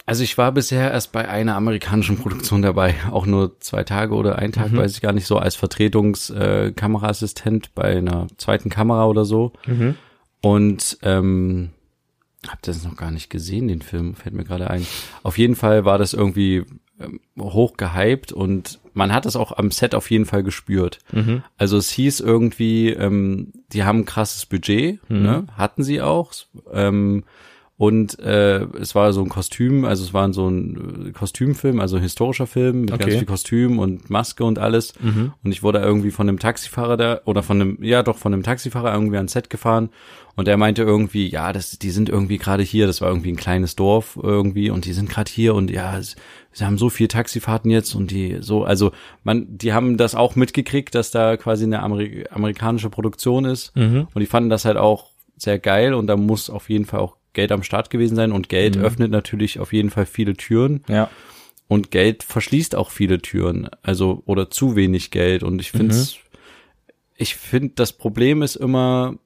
Also 0.09 0.23
ich 0.23 0.37
war 0.37 0.53
bisher 0.53 0.89
erst 0.89 1.11
bei 1.11 1.27
einer 1.27 1.57
amerikanischen 1.57 2.17
Produktion 2.17 2.61
dabei, 2.61 2.95
auch 3.11 3.25
nur 3.25 3.59
zwei 3.59 3.83
Tage 3.83 4.15
oder 4.15 4.37
ein 4.37 4.53
Tag, 4.53 4.71
Mhm. 4.71 4.77
weiß 4.77 4.93
ich 4.93 5.01
gar 5.01 5.11
nicht, 5.11 5.27
so 5.27 5.37
als 5.37 5.57
Vertretungskameraassistent 5.57 7.65
äh, 7.67 7.69
bei 7.75 7.97
einer 7.97 8.27
zweiten 8.37 8.69
Kamera 8.69 9.05
oder 9.05 9.25
so. 9.25 9.51
Mhm. 9.65 9.95
Und 10.41 10.97
ähm, 11.01 11.69
hab 12.47 12.61
das 12.61 12.83
noch 12.83 12.95
gar 12.95 13.11
nicht 13.11 13.29
gesehen, 13.29 13.67
den 13.67 13.81
Film, 13.81 14.15
fällt 14.15 14.35
mir 14.35 14.43
gerade 14.45 14.69
ein. 14.69 14.85
Auf 15.23 15.37
jeden 15.37 15.55
Fall 15.55 15.83
war 15.85 15.97
das 15.97 16.13
irgendwie 16.13 16.63
ähm, 16.99 17.19
hoch 17.39 17.75
gehypt 17.77 18.31
und 18.31 18.79
man 18.93 19.13
hat 19.13 19.25
das 19.25 19.35
auch 19.35 19.51
am 19.57 19.71
Set 19.71 19.93
auf 19.95 20.09
jeden 20.09 20.25
Fall 20.25 20.43
gespürt. 20.43 20.99
Mhm. 21.11 21.43
Also 21.57 21.77
es 21.77 21.89
hieß 21.91 22.19
irgendwie, 22.19 22.89
ähm, 22.89 23.51
die 23.73 23.83
haben 23.83 23.99
ein 23.99 24.05
krasses 24.05 24.45
Budget, 24.45 24.99
Mhm. 25.09 25.21
ne? 25.23 25.47
hatten 25.55 25.83
sie 25.83 26.01
auch. 26.01 26.33
Ähm, 26.71 27.23
und 27.79 28.17
äh, 28.19 28.63
es 28.81 28.95
war 28.95 29.13
so 29.13 29.21
ein 29.21 29.29
Kostüm, 29.29 29.85
also 29.85 30.03
es 30.03 30.11
war 30.11 30.33
so 30.33 30.49
ein 30.49 31.09
äh, 31.09 31.11
Kostümfilm, 31.11 31.79
also 31.79 31.97
ein 31.97 32.01
historischer 32.01 32.47
Film 32.47 32.81
mit 32.81 32.89
ganz 32.89 33.03
Okay. 33.03 33.17
viel 33.19 33.27
Kostüm 33.27 33.77
und 33.77 34.09
Maske 34.09 34.43
und 34.43 34.57
alles. 34.57 34.93
Mhm. 34.99 35.33
Und 35.43 35.51
ich 35.51 35.61
wurde 35.61 35.77
irgendwie 35.77 36.09
von 36.09 36.27
einem 36.27 36.39
Taxifahrer 36.39 36.97
da, 36.97 37.21
oder 37.25 37.43
von 37.43 37.61
einem, 37.61 37.77
ja 37.83 38.01
doch, 38.01 38.17
von 38.17 38.33
einem 38.33 38.41
Taxifahrer 38.41 38.91
irgendwie 38.93 39.17
ans 39.17 39.33
Set 39.33 39.51
gefahren. 39.51 39.89
Und 40.35 40.47
der 40.47 40.57
meinte 40.57 40.81
irgendwie, 40.81 41.27
ja, 41.27 41.53
das, 41.53 41.77
die 41.77 41.91
sind 41.91 42.09
irgendwie 42.09 42.39
gerade 42.39 42.63
hier, 42.63 42.87
das 42.87 43.01
war 43.01 43.09
irgendwie 43.09 43.31
ein 43.31 43.37
kleines 43.37 43.75
Dorf 43.75 44.17
irgendwie 44.21 44.71
und 44.71 44.85
die 44.85 44.93
sind 44.93 45.09
gerade 45.09 45.31
hier 45.31 45.53
und 45.53 45.69
ja, 45.69 45.99
sie 46.01 46.65
haben 46.65 46.79
so 46.79 46.89
viel 46.89 47.07
Taxifahrten 47.07 47.69
jetzt 47.69 47.93
und 47.93 48.09
die 48.09 48.37
so, 48.41 48.63
also 48.63 48.91
man, 49.23 49.45
die 49.55 49.73
haben 49.73 49.97
das 49.97 50.15
auch 50.15 50.35
mitgekriegt, 50.35 50.95
dass 50.95 51.11
da 51.11 51.37
quasi 51.37 51.65
eine 51.65 51.83
Ameri 51.83 52.25
amerikanische 52.31 52.89
Produktion 52.89 53.45
ist. 53.45 53.75
Mhm. 53.75 54.07
Und 54.13 54.19
die 54.19 54.27
fanden 54.27 54.49
das 54.49 54.65
halt 54.65 54.77
auch 54.77 55.11
sehr 55.37 55.59
geil 55.59 55.93
und 55.93 56.07
da 56.07 56.17
muss 56.17 56.49
auf 56.49 56.69
jeden 56.71 56.85
Fall 56.85 57.01
auch 57.01 57.17
Geld 57.33 57.51
am 57.51 57.63
Start 57.63 57.89
gewesen 57.89 58.15
sein 58.15 58.31
und 58.31 58.49
Geld 58.49 58.77
Mhm. 58.77 58.83
öffnet 58.83 59.11
natürlich 59.11 59.59
auf 59.59 59.73
jeden 59.73 59.89
Fall 59.89 60.05
viele 60.05 60.35
Türen 60.35 60.83
Ja. 60.87 61.09
und 61.67 61.91
Geld 61.91 62.23
verschließt 62.23 62.75
auch 62.75 62.89
viele 62.91 63.21
Türen, 63.21 63.69
also 63.83 64.23
oder 64.25 64.49
zu 64.49 64.75
wenig 64.75 65.11
Geld 65.11 65.43
und 65.43 65.59
ich 65.59 65.71
finde 65.71 65.93
Mhm. 65.95 66.05
ich 67.15 67.35
finde 67.35 67.73
das 67.75 67.93
Problem 67.93 68.41
ist 68.41 68.55
immer 68.55 69.17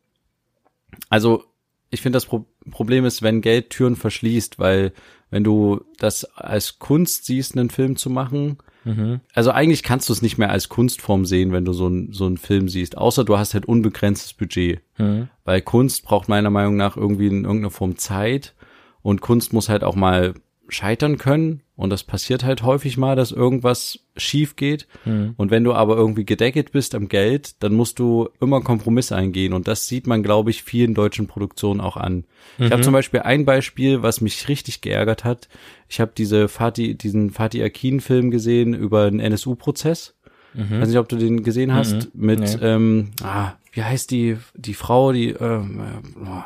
also 1.09 1.43
ich 1.89 2.01
finde 2.01 2.17
das 2.17 2.25
Pro 2.25 2.45
Problem 2.69 3.05
ist, 3.05 3.21
wenn 3.23 3.41
Geld 3.41 3.71
Türen 3.71 3.95
verschließt, 3.95 4.59
weil 4.59 4.93
wenn 5.31 5.43
du 5.43 5.83
das 5.97 6.25
als 6.25 6.77
Kunst 6.77 7.25
siehst, 7.25 7.57
einen 7.57 7.71
Film 7.71 7.95
zu 7.95 8.09
machen, 8.11 8.59
Mhm. 8.83 9.19
also 9.33 9.51
eigentlich 9.51 9.83
kannst 9.83 10.09
du 10.09 10.13
es 10.13 10.21
nicht 10.21 10.37
mehr 10.37 10.49
als 10.49 10.69
Kunstform 10.69 11.25
sehen, 11.25 11.51
wenn 11.51 11.65
du 11.65 11.73
so, 11.73 11.87
ein, 11.87 12.13
so 12.13 12.25
einen 12.25 12.37
Film 12.37 12.67
siehst, 12.67 12.97
außer 12.97 13.23
du 13.23 13.37
hast 13.37 13.53
halt 13.53 13.65
unbegrenztes 13.65 14.33
Budget. 14.33 14.81
Mhm. 14.97 15.29
Weil 15.45 15.61
Kunst 15.61 16.03
braucht 16.03 16.29
meiner 16.29 16.49
Meinung 16.49 16.77
nach 16.77 16.97
irgendwie 16.97 17.27
in 17.27 17.43
irgendeiner 17.43 17.71
Form 17.71 17.97
Zeit 17.97 18.55
und 19.01 19.21
Kunst 19.21 19.53
muss 19.53 19.69
halt 19.69 19.83
auch 19.83 19.95
mal 19.95 20.33
scheitern 20.73 21.17
können 21.17 21.61
und 21.75 21.89
das 21.89 22.03
passiert 22.03 22.43
halt 22.43 22.63
häufig 22.63 22.97
mal, 22.97 23.15
dass 23.15 23.31
irgendwas 23.31 23.99
schief 24.17 24.55
geht 24.55 24.87
Mhm. 25.05 25.33
und 25.37 25.51
wenn 25.51 25.63
du 25.63 25.73
aber 25.73 25.95
irgendwie 25.97 26.25
gedeckelt 26.25 26.71
bist 26.71 26.95
am 26.95 27.07
Geld, 27.09 27.61
dann 27.63 27.73
musst 27.73 27.99
du 27.99 28.29
immer 28.39 28.61
Kompromisse 28.61 29.15
eingehen 29.15 29.53
und 29.53 29.67
das 29.67 29.87
sieht 29.87 30.07
man, 30.07 30.23
glaube 30.23 30.49
ich, 30.49 30.63
vielen 30.63 30.93
deutschen 30.93 31.27
Produktionen 31.27 31.81
auch 31.81 31.97
an. 31.97 32.23
Ich 32.57 32.71
habe 32.71 32.81
zum 32.83 32.93
Beispiel 32.93 33.21
ein 33.21 33.45
Beispiel, 33.45 34.01
was 34.01 34.21
mich 34.21 34.47
richtig 34.47 34.81
geärgert 34.81 35.23
hat. 35.23 35.47
Ich 35.89 35.99
habe 35.99 36.11
diese 36.17 36.47
Fatih, 36.47 36.95
diesen 36.95 37.29
Fatih 37.31 37.63
Akin-Film 37.63 38.31
gesehen 38.31 38.73
über 38.73 39.09
den 39.09 39.19
NSU-Prozess. 39.19 40.15
Mhm. 40.53 40.81
Weiß 40.81 40.87
nicht, 40.89 40.97
ob 40.97 41.07
du 41.09 41.15
den 41.17 41.43
gesehen 41.43 41.73
hast. 41.73 42.13
Mit, 42.13 42.39
Nee. 42.39 42.57
ähm, 42.61 43.11
ah, 43.23 43.53
wie 43.73 43.83
heißt 43.83 44.11
die, 44.11 44.37
die 44.53 44.73
Frau, 44.73 45.11
die, 45.13 45.29
ähm, 45.29 45.79
äh, 45.79 46.19
oh, 46.29 46.43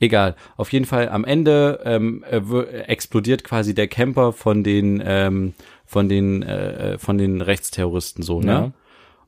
egal. 0.00 0.34
Auf 0.56 0.72
jeden 0.72 0.84
Fall 0.84 1.08
am 1.08 1.24
Ende 1.24 1.80
ähm, 1.84 2.24
äh, 2.30 2.40
wir- 2.42 2.88
explodiert 2.88 3.44
quasi 3.44 3.74
der 3.74 3.88
Camper 3.88 4.32
von 4.32 4.64
den, 4.64 5.02
ähm, 5.04 5.54
von 5.86 6.08
den, 6.08 6.42
äh, 6.42 6.98
von 6.98 7.18
den 7.18 7.40
Rechtsterroristen 7.40 8.22
so, 8.22 8.40
ne? 8.40 8.46
Ja. 8.52 8.72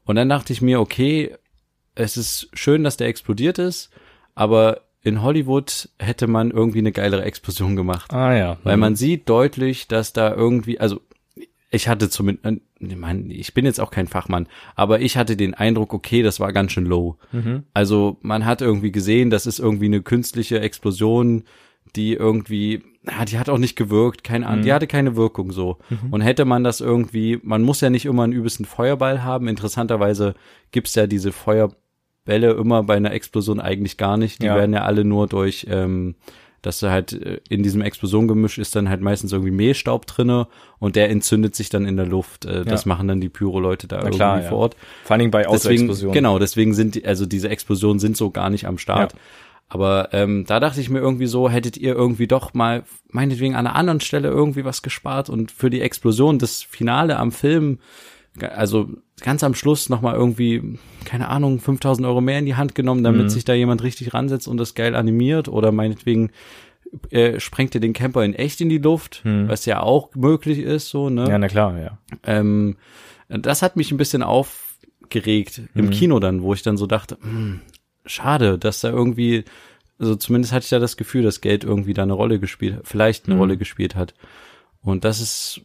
Und 0.05 0.17
dann 0.17 0.29
dachte 0.29 0.53
ich 0.53 0.63
mir, 0.63 0.81
okay, 0.81 1.35
es 1.95 2.17
ist 2.17 2.49
schön, 2.55 2.83
dass 2.85 2.97
der 2.97 3.07
explodiert 3.09 3.59
ist, 3.59 3.91
aber 4.35 4.81
in 5.03 5.23
Hollywood 5.23 5.89
hätte 5.99 6.27
man 6.27 6.51
irgendwie 6.51 6.79
eine 6.79 6.93
geilere 6.93 7.25
Explosion 7.25 7.77
gemacht. 7.77 8.13
Ah 8.13 8.35
ja. 8.35 8.57
Weil 8.63 8.77
man 8.77 8.95
sieht 8.97 9.29
deutlich, 9.29 9.89
dass 9.89 10.13
da 10.13 10.33
irgendwie, 10.35 10.79
also 10.81 11.01
ich 11.73 11.89
hatte 11.89 12.09
zumindest, 12.11 12.47
äh, 12.47 12.61
ich 12.81 12.97
meine, 12.97 13.33
ich 13.33 13.55
bin 13.55 13.65
jetzt 13.65 13.81
auch 13.81 13.91
kein 13.91 14.07
Fachmann, 14.07 14.47
aber 14.77 15.01
ich 15.01 15.17
hatte 15.17 15.37
den 15.37 15.55
Eindruck, 15.55 15.95
okay, 15.95 16.23
das 16.23 16.39
war 16.39 16.53
ganz 16.53 16.73
schön 16.73 16.85
low. 16.87 17.17
Mhm. 17.33 17.65
Also 17.75 18.19
man 18.21 18.45
hat 18.45 18.61
irgendwie 18.61 18.93
gesehen, 18.93 19.31
das 19.31 19.47
ist 19.47 19.59
irgendwie 19.59 19.87
eine 19.87 20.03
künstliche 20.03 20.61
Explosion, 20.61 21.45
die 21.97 22.13
irgendwie, 22.15 22.83
die 23.29 23.39
hat 23.39 23.49
auch 23.49 23.59
nicht 23.59 23.75
gewirkt, 23.77 24.23
keine 24.23 24.47
Ahnung, 24.47 24.65
die 24.65 24.73
hatte 24.73 24.87
keine 24.87 25.17
Wirkung 25.17 25.51
so. 25.51 25.79
Und 26.11 26.21
hätte 26.21 26.45
man 26.45 26.63
das 26.63 26.81
irgendwie, 26.81 27.41
man 27.43 27.63
muss 27.63 27.81
ja 27.81 27.91
nicht 27.91 28.05
immer 28.07 28.23
einen 28.23 28.33
übelsten 28.33 28.65
Feuerball 28.67 29.25
haben. 29.25 29.49
Interessanterweise 29.49 30.35
gibt's 30.71 30.95
ja 30.95 31.07
diese 31.07 31.33
Feuerbälle 31.33 32.53
immer 32.53 32.83
bei 32.85 32.97
einer 32.97 33.13
Explosion 33.13 33.61
eigentlich 33.61 33.97
gar 33.97 34.17
nicht. 34.17 34.41
Die 34.43 34.47
Ja. 34.47 34.55
werden 34.57 34.73
ja 34.75 34.83
alle 34.85 35.05
nur 35.05 35.27
durch, 35.27 35.67
ähm, 35.69 36.15
dass 36.63 36.81
du 36.81 36.91
halt 36.91 37.13
äh, 37.13 37.41
in 37.49 37.63
diesem 37.63 37.83
Explosongemisch 37.83 38.59
ist 38.59 38.75
dann 38.75 38.89
halt 38.89 39.01
meistens 39.01 39.33
irgendwie 39.33 39.51
Mehlstaub 39.51 40.07
drinne 40.07 40.47
und 40.79 40.97
der 40.97 41.11
entzündet 41.11 41.55
sich 41.55 41.69
dann 41.69 41.85
in 41.87 41.97
der 41.97 42.07
Luft. 42.07 42.45
Äh, 42.45 42.65
Das 42.65 42.85
Ja. 42.85 42.89
machen 42.89 43.09
dann 43.09 43.21
die 43.21 43.29
Pyro-Leute 43.29 43.89
da 43.89 43.97
Na 43.97 44.03
irgendwie 44.05 44.17
klar, 44.19 44.43
ja. 44.43 44.49
vor 44.49 44.59
Ort. 44.59 44.77
Vor 45.05 45.19
Dingen 45.19 45.31
bei 45.31 45.43
Deswegen, 45.43 45.75
Autoexplosionen. 45.83 46.15
genau, 46.15 46.39
deswegen 46.39 46.73
sind 46.75 46.95
die, 46.95 47.05
also 47.05 47.27
diese 47.27 47.49
Explosionen 47.49 47.99
sind 47.99 48.17
so 48.17 48.31
gar 48.31 48.49
nicht 48.51 48.67
am 48.67 48.79
Start. 48.79 49.13
Ja. 49.13 49.19
Aber 49.69 50.11
ähm, 50.13 50.45
da 50.47 50.61
dachte 50.61 50.81
ich 50.83 50.91
mir 50.91 50.99
irgendwie 50.99 51.27
so, 51.27 51.49
hättet 51.49 51.79
ihr 51.79 51.95
irgendwie 51.95 52.27
doch 52.27 52.53
mal 52.53 52.85
meinetwegen 53.09 53.55
an 53.55 53.67
einer 53.67 53.75
anderen 53.75 54.01
Stelle 54.01 54.29
irgendwie 54.29 54.65
was 54.67 54.83
gespart 54.83 55.31
und 55.31 55.51
für 55.51 55.71
die 55.71 55.81
Explosion, 55.81 56.39
das 56.39 56.63
Finale 56.63 57.17
am 57.19 57.33
Film, 57.33 57.79
also 58.41 58.89
ganz 59.21 59.45
am 59.45 59.55
Schluss 59.55 59.89
nochmal 59.89 60.15
irgendwie, 60.15 60.79
keine 61.05 61.29
Ahnung, 61.29 61.61
5000 61.61 62.07
Euro 62.07 62.21
mehr 62.21 62.39
in 62.39 62.47
die 62.47 62.55
Hand 62.57 62.75
genommen, 62.75 63.05
damit 63.05 63.27
Mhm. 63.27 63.29
sich 63.31 63.45
da 63.45 63.53
jemand 63.55 63.83
richtig 63.83 64.15
ransetzt 64.15 64.49
und 64.49 64.57
das 64.57 64.75
geil 64.75 64.95
animiert 64.95 65.49
oder 65.49 65.71
meinetwegen 65.73 66.31
äh, 67.11 67.41
sprengt 67.41 67.75
ihr 67.75 67.81
den 67.81 67.95
Camper 67.95 68.23
in 68.25 68.35
echt 68.35 68.61
in 68.61 68.69
die 68.69 68.79
Luft, 68.79 69.23
Mhm. 69.25 69.49
was 69.49 69.65
ja 69.67 69.81
auch 69.81 70.15
möglich 70.15 70.59
ist, 70.59 70.89
so, 70.91 71.09
ne? 71.09 71.27
Ja, 71.29 71.39
na 71.39 71.49
klar, 71.49 71.79
ja. 71.79 71.99
Ähm, 72.23 72.77
das 73.29 73.63
hat 73.63 73.77
mich 73.77 73.91
ein 73.93 73.97
bisschen 73.97 74.23
aufgeregt 74.23 75.63
im 75.75 75.87
Mhm. 75.87 75.91
Kino 75.91 76.19
dann, 76.21 76.43
wo 76.43 76.53
ich 76.55 76.63
dann 76.63 76.77
so 76.77 76.87
dachte, 76.87 77.17
hm, 77.23 77.61
schade, 78.05 78.59
dass 78.59 78.81
da 78.81 78.91
irgendwie, 78.91 79.45
also 79.99 80.17
zumindest 80.17 80.53
hatte 80.53 80.65
ich 80.65 80.71
da 80.71 80.79
das 80.79 80.97
Gefühl, 80.99 81.23
dass 81.23 81.41
Geld 81.41 81.65
irgendwie 81.65 81.95
da 81.95 82.03
eine 82.03 82.13
Rolle 82.13 82.39
gespielt, 82.39 82.81
vielleicht 82.85 83.27
eine 83.27 83.35
Mhm. 83.37 83.41
Rolle 83.41 83.57
gespielt 83.57 83.95
hat. 83.95 84.15
Und 84.83 85.05
das 85.05 85.21
ist 85.21 85.61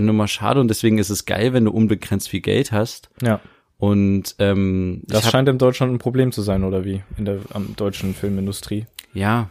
Nummer 0.00 0.28
schade 0.28 0.60
und 0.60 0.68
deswegen 0.68 0.98
ist 0.98 1.10
es 1.10 1.24
geil, 1.26 1.52
wenn 1.52 1.64
du 1.64 1.70
unbegrenzt 1.70 2.28
viel 2.28 2.40
Geld 2.40 2.72
hast. 2.72 3.10
Ja. 3.22 3.40
Und 3.76 4.36
ähm, 4.38 5.02
Das 5.06 5.24
hab, 5.24 5.32
scheint 5.32 5.48
in 5.48 5.58
Deutschland 5.58 5.92
ein 5.92 5.98
Problem 5.98 6.32
zu 6.32 6.42
sein, 6.42 6.64
oder 6.64 6.84
wie? 6.84 7.02
In 7.18 7.24
der 7.24 7.38
am 7.52 7.74
deutschen 7.76 8.14
Filmindustrie. 8.14 8.86
ja, 9.12 9.50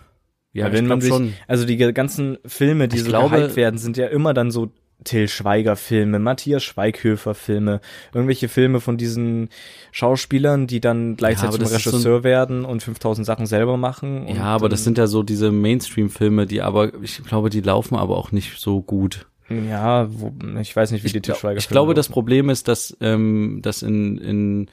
ja, 0.55 0.65
Weil 0.65 0.73
wenn 0.73 0.85
man 0.87 1.01
sich, 1.01 1.09
schon. 1.09 1.33
also 1.47 1.65
die 1.65 1.77
ganzen 1.77 2.37
Filme, 2.45 2.87
die 2.87 2.97
Ich 2.97 3.03
so 3.03 3.09
glaube- 3.09 3.35
gehypt 3.37 3.55
werden, 3.55 3.79
sind 3.79 3.97
ja 3.97 4.05
immer 4.07 4.35
dann 4.35 4.51
so 4.51 4.71
Till 5.03 5.27
Schweiger 5.27 5.75
Filme, 5.75 6.19
Matthias 6.19 6.63
Schweighöfer 6.63 7.33
Filme, 7.33 7.81
irgendwelche 8.13 8.47
Filme 8.47 8.79
von 8.79 8.95
diesen 8.97 9.49
Schauspielern, 9.91 10.67
die 10.67 10.79
dann 10.79 11.15
gleichzeitig 11.17 11.59
das 11.59 11.71
ist 11.71 11.83
so 11.83 11.89
ein- 11.89 11.93
Regisseur 11.95 12.23
werden 12.23 12.65
und 12.65 12.83
5000 12.83 13.25
Sachen 13.25 13.45
selber 13.45 13.77
machen. 13.77 14.27
Ja, 14.27 14.43
aber 14.43 14.69
das 14.69 14.83
sind 14.83 14.97
ja 14.97 15.07
so 15.07 15.23
diese 15.23 15.51
Mainstream-Filme, 15.51 16.45
die 16.45 16.61
aber, 16.61 16.91
ich 17.01 17.23
glaube, 17.23 17.49
die 17.49 17.61
laufen 17.61 17.95
aber 17.95 18.17
auch 18.17 18.31
nicht 18.31 18.59
so 18.59 18.81
gut. 18.81 19.27
Ja, 19.49 20.07
wo, 20.09 20.33
ich 20.59 20.75
weiß 20.75 20.91
nicht, 20.91 21.03
wie 21.03 21.09
die 21.09 21.17
ich, 21.17 21.21
Till 21.21 21.33
glaub, 21.33 21.39
Schweiger 21.39 21.57
ich 21.59 21.69
glaube, 21.69 21.93
das. 21.93 22.09
Problem 22.09 22.49
ist, 22.49 22.67
dass, 22.67 22.95
ähm, 23.01 23.59
dass 23.61 23.81
in, 23.81 24.17
in, 24.17 24.69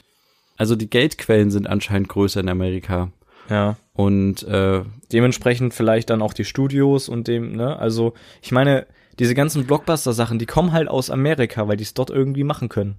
also 0.56 0.76
die 0.76 0.90
Geldquellen 0.90 1.50
sind 1.50 1.66
anscheinend 1.66 2.08
größer 2.08 2.40
in 2.40 2.48
Amerika. 2.48 3.10
ja. 3.48 3.76
Und 3.92 4.42
äh, 4.44 4.82
dementsprechend 5.12 5.74
vielleicht 5.74 6.08
dann 6.08 6.22
auch 6.22 6.32
die 6.32 6.44
Studios 6.44 7.08
und 7.08 7.28
dem, 7.28 7.54
ne? 7.54 7.78
Also, 7.78 8.14
ich 8.40 8.50
meine, 8.50 8.86
diese 9.18 9.34
ganzen 9.34 9.66
Blockbuster-Sachen, 9.66 10.38
die 10.38 10.46
kommen 10.46 10.72
halt 10.72 10.88
aus 10.88 11.10
Amerika, 11.10 11.68
weil 11.68 11.76
die 11.76 11.82
es 11.84 11.92
dort 11.92 12.08
irgendwie 12.08 12.44
machen 12.44 12.70
können. 12.70 12.96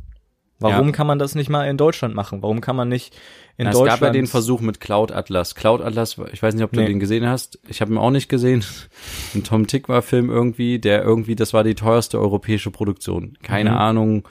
Warum 0.61 0.87
Ja. 0.87 0.91
kann 0.93 1.07
man 1.07 1.19
das 1.19 1.35
nicht 1.35 1.49
mal 1.49 1.65
in 1.65 1.77
Deutschland 1.77 2.15
machen? 2.15 2.41
Warum 2.41 2.61
kann 2.61 2.75
man 2.75 2.87
nicht 2.89 3.15
in 3.57 3.65
ja, 3.65 3.71
es 3.71 3.77
Deutschland? 3.77 3.99
gab 4.01 4.07
ja 4.07 4.13
den 4.13 4.27
Versuch 4.27 4.61
mit 4.61 4.79
Cloud 4.79 5.11
Atlas. 5.11 5.55
Cloud 5.55 5.81
Atlas, 5.81 6.17
ich 6.31 6.41
weiß 6.41 6.53
nicht, 6.55 6.63
ob 6.63 6.71
du 6.71 6.79
Nee. 6.79 6.87
den 6.87 6.99
gesehen 6.99 7.27
hast. 7.27 7.59
Ich 7.67 7.81
habe 7.81 7.91
ihn 7.91 7.97
auch 7.97 8.11
nicht 8.11 8.29
gesehen. 8.29 8.63
Ein 9.35 9.43
Tom 9.43 9.67
Tick 9.67 9.89
war 9.89 10.01
Film 10.01 10.29
irgendwie, 10.29 10.79
der 10.79 11.03
irgendwie, 11.03 11.35
das 11.35 11.53
war 11.53 11.63
die 11.63 11.75
teuerste 11.75 12.19
europäische 12.19 12.71
Produktion. 12.71 13.37
Keine 13.43 13.71
Mhm. 13.71 13.77
Ahnung. 13.77 14.27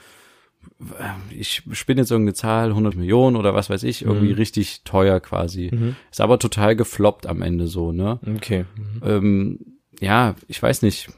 Ich 1.31 1.63
spinne 1.73 2.01
jetzt 2.03 2.11
irgendeine 2.11 2.35
Zahl, 2.35 2.71
100 2.71 2.95
Millionen 2.95 3.37
oder 3.37 3.55
was 3.55 3.69
weiß 3.71 3.83
ich, 3.83 4.03
irgendwie 4.05 4.29
Mhm. 4.31 4.35
richtig 4.35 4.83
teuer 4.85 5.21
quasi. 5.21 5.71
Mhm. 5.73 5.97
Ist 6.11 6.21
aber 6.21 6.39
total 6.39 6.75
gefloppt 6.77 7.27
am 7.27 7.43
Ende 7.43 7.67
so, 7.67 7.93
ne? 7.93 8.19
Okay. 8.37 8.65
Ähm, 9.05 9.59
ja, 10.01 10.35
ich 10.49 10.63
weiß 10.63 10.83
nicht. 10.83 11.09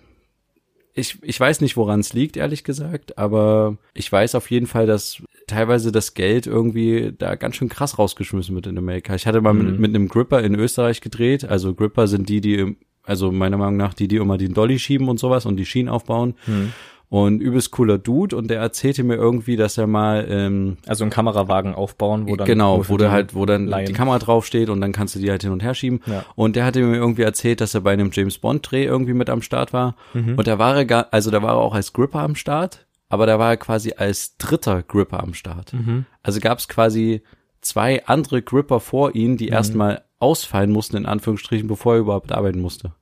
Ich, 0.94 1.18
ich 1.22 1.40
weiß 1.40 1.60
nicht, 1.62 1.76
woran 1.76 2.00
es 2.00 2.12
liegt, 2.12 2.36
ehrlich 2.36 2.64
gesagt, 2.64 3.16
aber 3.16 3.78
ich 3.94 4.12
weiß 4.12 4.34
auf 4.34 4.50
jeden 4.50 4.66
Fall, 4.66 4.86
dass 4.86 5.22
teilweise 5.46 5.90
das 5.90 6.12
Geld 6.14 6.46
irgendwie 6.46 7.12
da 7.16 7.34
ganz 7.34 7.56
schön 7.56 7.68
krass 7.70 7.98
rausgeschmissen 7.98 8.54
wird 8.54 8.66
in 8.66 8.76
Amerika. 8.76 9.14
Ich 9.14 9.26
hatte 9.26 9.40
mal 9.40 9.54
mit, 9.54 9.74
Mhm. 9.74 9.80
mit 9.80 9.94
einem 9.94 10.08
Gripper 10.08 10.42
in 10.42 10.54
Österreich 10.54 11.00
gedreht. 11.00 11.44
Also 11.46 11.74
Gripper 11.74 12.06
sind 12.08 12.28
die, 12.28 12.40
die 12.40 12.76
Also 13.04 13.32
meiner 13.32 13.56
Meinung 13.56 13.76
nach 13.78 13.94
die, 13.94 14.06
die 14.06 14.14
immer 14.16 14.38
den 14.38 14.54
Dolly 14.54 14.78
schieben 14.78 15.08
und 15.08 15.18
sowas 15.18 15.44
und 15.44 15.56
die 15.56 15.66
Schienen 15.66 15.88
aufbauen. 15.88 16.34
Hm. 16.44 16.72
Und 17.12 17.40
übelst 17.42 17.72
cooler 17.72 17.98
Dude 17.98 18.34
und 18.34 18.48
der 18.48 18.58
erzählte 18.60 19.04
mir 19.04 19.16
irgendwie, 19.16 19.56
dass 19.56 19.76
er 19.76 19.86
mal 19.86 20.26
ähm, 20.30 20.78
Also 20.86 21.04
einen 21.04 21.10
Kamerawagen 21.10 21.74
aufbauen, 21.74 22.26
wo 22.26 22.36
dann 22.36 22.46
genau, 22.46 22.88
wo 22.88 22.96
die 22.96 23.10
halt, 23.10 23.34
wo 23.34 23.44
dann 23.44 23.66
Laien- 23.66 23.84
die 23.86 23.92
Kamera 23.92 24.18
draufsteht 24.18 24.70
und 24.70 24.80
dann 24.80 24.92
kannst 24.92 25.14
du 25.14 25.18
die 25.18 25.30
halt 25.30 25.42
hin 25.42 25.52
und 25.52 25.62
her 25.62 25.74
schieben. 25.74 26.00
Ja. 26.06 26.24
Und 26.36 26.56
der 26.56 26.64
hatte 26.64 26.80
mir 26.80 26.96
irgendwie 26.96 27.20
erzählt, 27.20 27.60
dass 27.60 27.74
er 27.74 27.82
bei 27.82 27.92
einem 27.92 28.10
James 28.14 28.38
Bond 28.38 28.70
Dreh 28.70 28.84
irgendwie 28.86 29.12
mit 29.12 29.28
am 29.28 29.42
Start 29.42 29.74
war. 29.74 29.94
Mhm. 30.14 30.36
Und 30.38 30.46
da 30.46 30.58
war 30.58 30.74
er 30.74 30.84
gar, 30.86 31.08
also 31.10 31.30
da 31.30 31.42
war 31.42 31.50
er 31.50 31.58
auch 31.58 31.74
als 31.74 31.92
Gripper 31.92 32.20
am 32.20 32.34
Start, 32.34 32.86
aber 33.10 33.26
da 33.26 33.38
war 33.38 33.50
er 33.50 33.56
quasi 33.58 33.92
als 33.94 34.38
dritter 34.38 34.82
Gripper 34.82 35.22
am 35.22 35.34
Start. 35.34 35.74
Mhm. 35.74 36.06
Also 36.22 36.40
gab 36.40 36.60
es 36.60 36.66
quasi 36.68 37.20
zwei 37.60 38.06
andere 38.06 38.40
Gripper 38.40 38.80
vor 38.80 39.14
ihm, 39.14 39.32
Mhm. 39.32 39.36
die 39.36 39.48
erstmal 39.48 40.00
ausfallen 40.18 40.70
mussten, 40.72 40.96
in 40.96 41.04
Anführungsstrichen, 41.04 41.68
bevor 41.68 41.92
er 41.92 42.00
überhaupt 42.00 42.32
arbeiten 42.32 42.62
musste. 42.62 42.92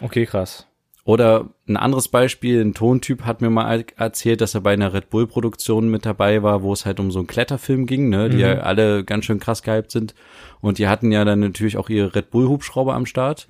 Okay, 0.00 0.24
krass. 0.24 0.64
Oder 1.08 1.48
ein 1.66 1.78
anderes 1.78 2.08
Beispiel, 2.08 2.60
ein 2.62 2.74
Tontyp 2.74 3.24
hat 3.24 3.40
mir 3.40 3.48
mal 3.48 3.82
erzählt, 3.96 4.42
dass 4.42 4.54
er 4.54 4.60
bei 4.60 4.74
einer 4.74 4.92
Red 4.92 5.08
Bull 5.08 5.26
Produktion 5.26 5.90
mit 5.90 6.04
dabei 6.04 6.42
war, 6.42 6.62
wo 6.62 6.70
es 6.70 6.84
halt 6.84 7.00
um 7.00 7.10
so 7.10 7.18
einen 7.18 7.26
Kletterfilm 7.26 7.86
ging, 7.86 8.10
ne, 8.10 8.28
die 8.28 8.36
ja 8.40 8.58
alle 8.58 9.04
ganz 9.04 9.24
schön 9.24 9.40
krass 9.40 9.62
gehypt 9.62 9.90
sind. 9.90 10.14
Und 10.60 10.76
die 10.76 10.86
hatten 10.86 11.10
ja 11.10 11.24
dann 11.24 11.40
natürlich 11.40 11.78
auch 11.78 11.88
ihre 11.88 12.14
Red 12.14 12.28
Bull 12.28 12.46
Hubschrauber 12.46 12.92
am 12.94 13.06
Start 13.06 13.46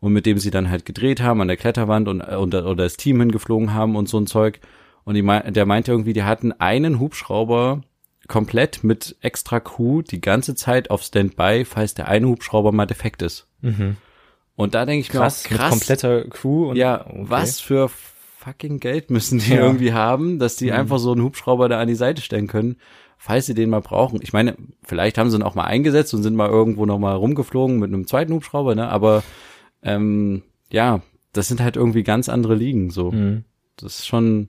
und 0.00 0.14
mit 0.14 0.24
dem 0.24 0.38
sie 0.38 0.50
dann 0.50 0.70
halt 0.70 0.86
gedreht 0.86 1.20
haben 1.20 1.42
an 1.42 1.48
der 1.48 1.58
Kletterwand 1.58 2.08
und, 2.08 2.22
und 2.22 2.54
oder 2.54 2.74
das 2.76 2.96
Team 2.96 3.20
hingeflogen 3.20 3.74
haben 3.74 3.94
und 3.94 4.08
so 4.08 4.16
ein 4.18 4.26
Zeug. 4.26 4.60
Und 5.04 5.12
die, 5.12 5.52
der 5.52 5.66
meinte 5.66 5.92
irgendwie, 5.92 6.14
die 6.14 6.22
hatten 6.22 6.52
einen 6.52 6.98
Hubschrauber 6.98 7.82
komplett 8.26 8.84
mit 8.84 9.16
extra 9.20 9.60
Crew 9.60 10.00
die 10.00 10.22
ganze 10.22 10.54
Zeit 10.54 10.88
auf 10.88 11.02
Standby, 11.02 11.66
falls 11.66 11.92
der 11.92 12.08
eine 12.08 12.26
Hubschrauber 12.28 12.72
mal 12.72 12.86
defekt 12.86 13.20
ist. 13.20 13.48
Und 14.56 14.74
da 14.74 14.84
denke 14.86 15.00
ich 15.00 15.08
Krass, 15.08 15.48
mir 15.48 15.56
auch, 15.56 15.58
krass, 15.60 15.70
kompletter 15.70 16.24
Crew 16.28 16.70
und 16.70 16.76
ja, 16.76 17.06
okay. 17.06 17.24
was 17.24 17.60
für 17.60 17.88
fucking 18.38 18.80
Geld 18.80 19.10
müssen 19.10 19.38
die 19.38 19.50
Ja. 19.50 19.56
Mhm. 19.56 19.62
irgendwie 19.62 19.92
haben, 19.92 20.38
dass 20.38 20.56
die 20.56 20.72
einfach 20.72 20.98
so 20.98 21.12
einen 21.12 21.22
Hubschrauber 21.22 21.68
da 21.68 21.80
an 21.80 21.88
die 21.88 21.94
Seite 21.94 22.22
stellen 22.22 22.48
können, 22.48 22.76
falls 23.16 23.46
sie 23.46 23.54
den 23.54 23.70
mal 23.70 23.80
brauchen. 23.80 24.20
Ich 24.22 24.32
meine, 24.32 24.56
vielleicht 24.82 25.16
haben 25.16 25.30
sie 25.30 25.36
ihn 25.36 25.42
auch 25.42 25.54
mal 25.54 25.64
eingesetzt 25.64 26.12
und 26.12 26.22
sind 26.22 26.34
mal 26.36 26.50
irgendwo 26.50 26.84
noch 26.86 26.98
mal 26.98 27.14
rumgeflogen 27.14 27.78
mit 27.78 27.88
einem 27.88 28.06
zweiten 28.06 28.32
Hubschrauber, 28.34 28.74
ne? 28.74 28.88
Aber 28.88 29.22
ähm, 29.82 30.42
ja, 30.70 31.00
das 31.32 31.48
sind 31.48 31.60
halt 31.60 31.76
irgendwie 31.76 32.02
ganz 32.02 32.28
andere 32.28 32.54
Ligen 32.54 32.90
so. 32.90 33.12
Mhm. 33.12 33.44
Das 33.76 34.00
ist 34.00 34.06
schon. 34.06 34.48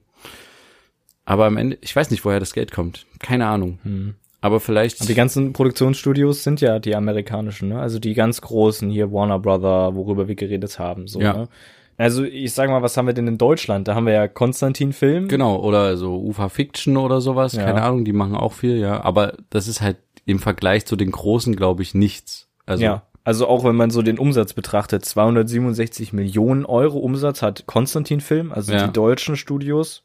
Aber 1.24 1.46
am 1.46 1.56
Ende, 1.56 1.78
ich 1.80 1.94
weiß 1.96 2.10
nicht, 2.10 2.24
woher 2.24 2.40
das 2.40 2.52
Geld 2.52 2.72
kommt. 2.72 3.06
Keine 3.20 3.46
Ahnung. 3.46 3.78
Mhm. 3.84 4.14
Aber 4.44 4.60
vielleicht. 4.60 5.00
Aber 5.00 5.06
die 5.08 5.14
ganzen 5.14 5.54
Produktionsstudios 5.54 6.44
sind 6.44 6.60
ja 6.60 6.78
die 6.78 6.94
amerikanischen, 6.94 7.70
ne? 7.70 7.78
Also 7.80 7.98
die 7.98 8.12
ganz 8.12 8.42
großen 8.42 8.90
hier 8.90 9.10
Warner 9.10 9.38
Brother, 9.38 9.94
worüber 9.94 10.28
wir 10.28 10.34
geredet 10.34 10.78
haben, 10.78 11.06
so, 11.08 11.18
Ja. 11.20 11.32
ne? 11.32 11.48
Also 11.96 12.24
ich 12.24 12.52
sag 12.52 12.68
mal, 12.68 12.82
was 12.82 12.96
haben 12.96 13.06
wir 13.06 13.14
denn 13.14 13.26
in 13.28 13.38
Deutschland? 13.38 13.88
Da 13.88 13.94
haben 13.94 14.04
wir 14.06 14.12
ja 14.12 14.28
Konstantin 14.28 14.92
Film. 14.92 15.28
Genau, 15.28 15.62
oder 15.62 15.96
so 15.96 16.16
Ufa 16.20 16.48
Fiction 16.50 16.96
oder 16.98 17.20
sowas, 17.22 17.54
Ja. 17.54 17.64
keine 17.64 17.82
Ahnung, 17.82 18.04
die 18.04 18.12
machen 18.12 18.34
auch 18.34 18.52
viel, 18.52 18.76
ja. 18.78 19.02
Aber 19.02 19.32
das 19.48 19.66
ist 19.68 19.80
halt 19.80 19.96
im 20.26 20.40
Vergleich 20.40 20.84
zu 20.84 20.96
den 20.96 21.10
großen, 21.10 21.56
glaube 21.56 21.82
ich, 21.82 21.94
nichts. 21.94 22.48
Also, 22.66 22.84
Ja. 22.84 23.02
Also 23.26 23.46
auch 23.48 23.64
wenn 23.64 23.76
man 23.76 23.88
so 23.90 24.02
den 24.02 24.18
Umsatz 24.18 24.52
betrachtet, 24.52 25.06
267 25.06 26.12
Millionen 26.12 26.66
Euro 26.66 26.98
Umsatz 26.98 27.40
hat 27.40 27.64
Konstantin 27.66 28.20
Film, 28.20 28.52
also 28.52 28.72
Ja. 28.74 28.86
die 28.86 28.92
deutschen 28.92 29.36
Studios. 29.36 30.02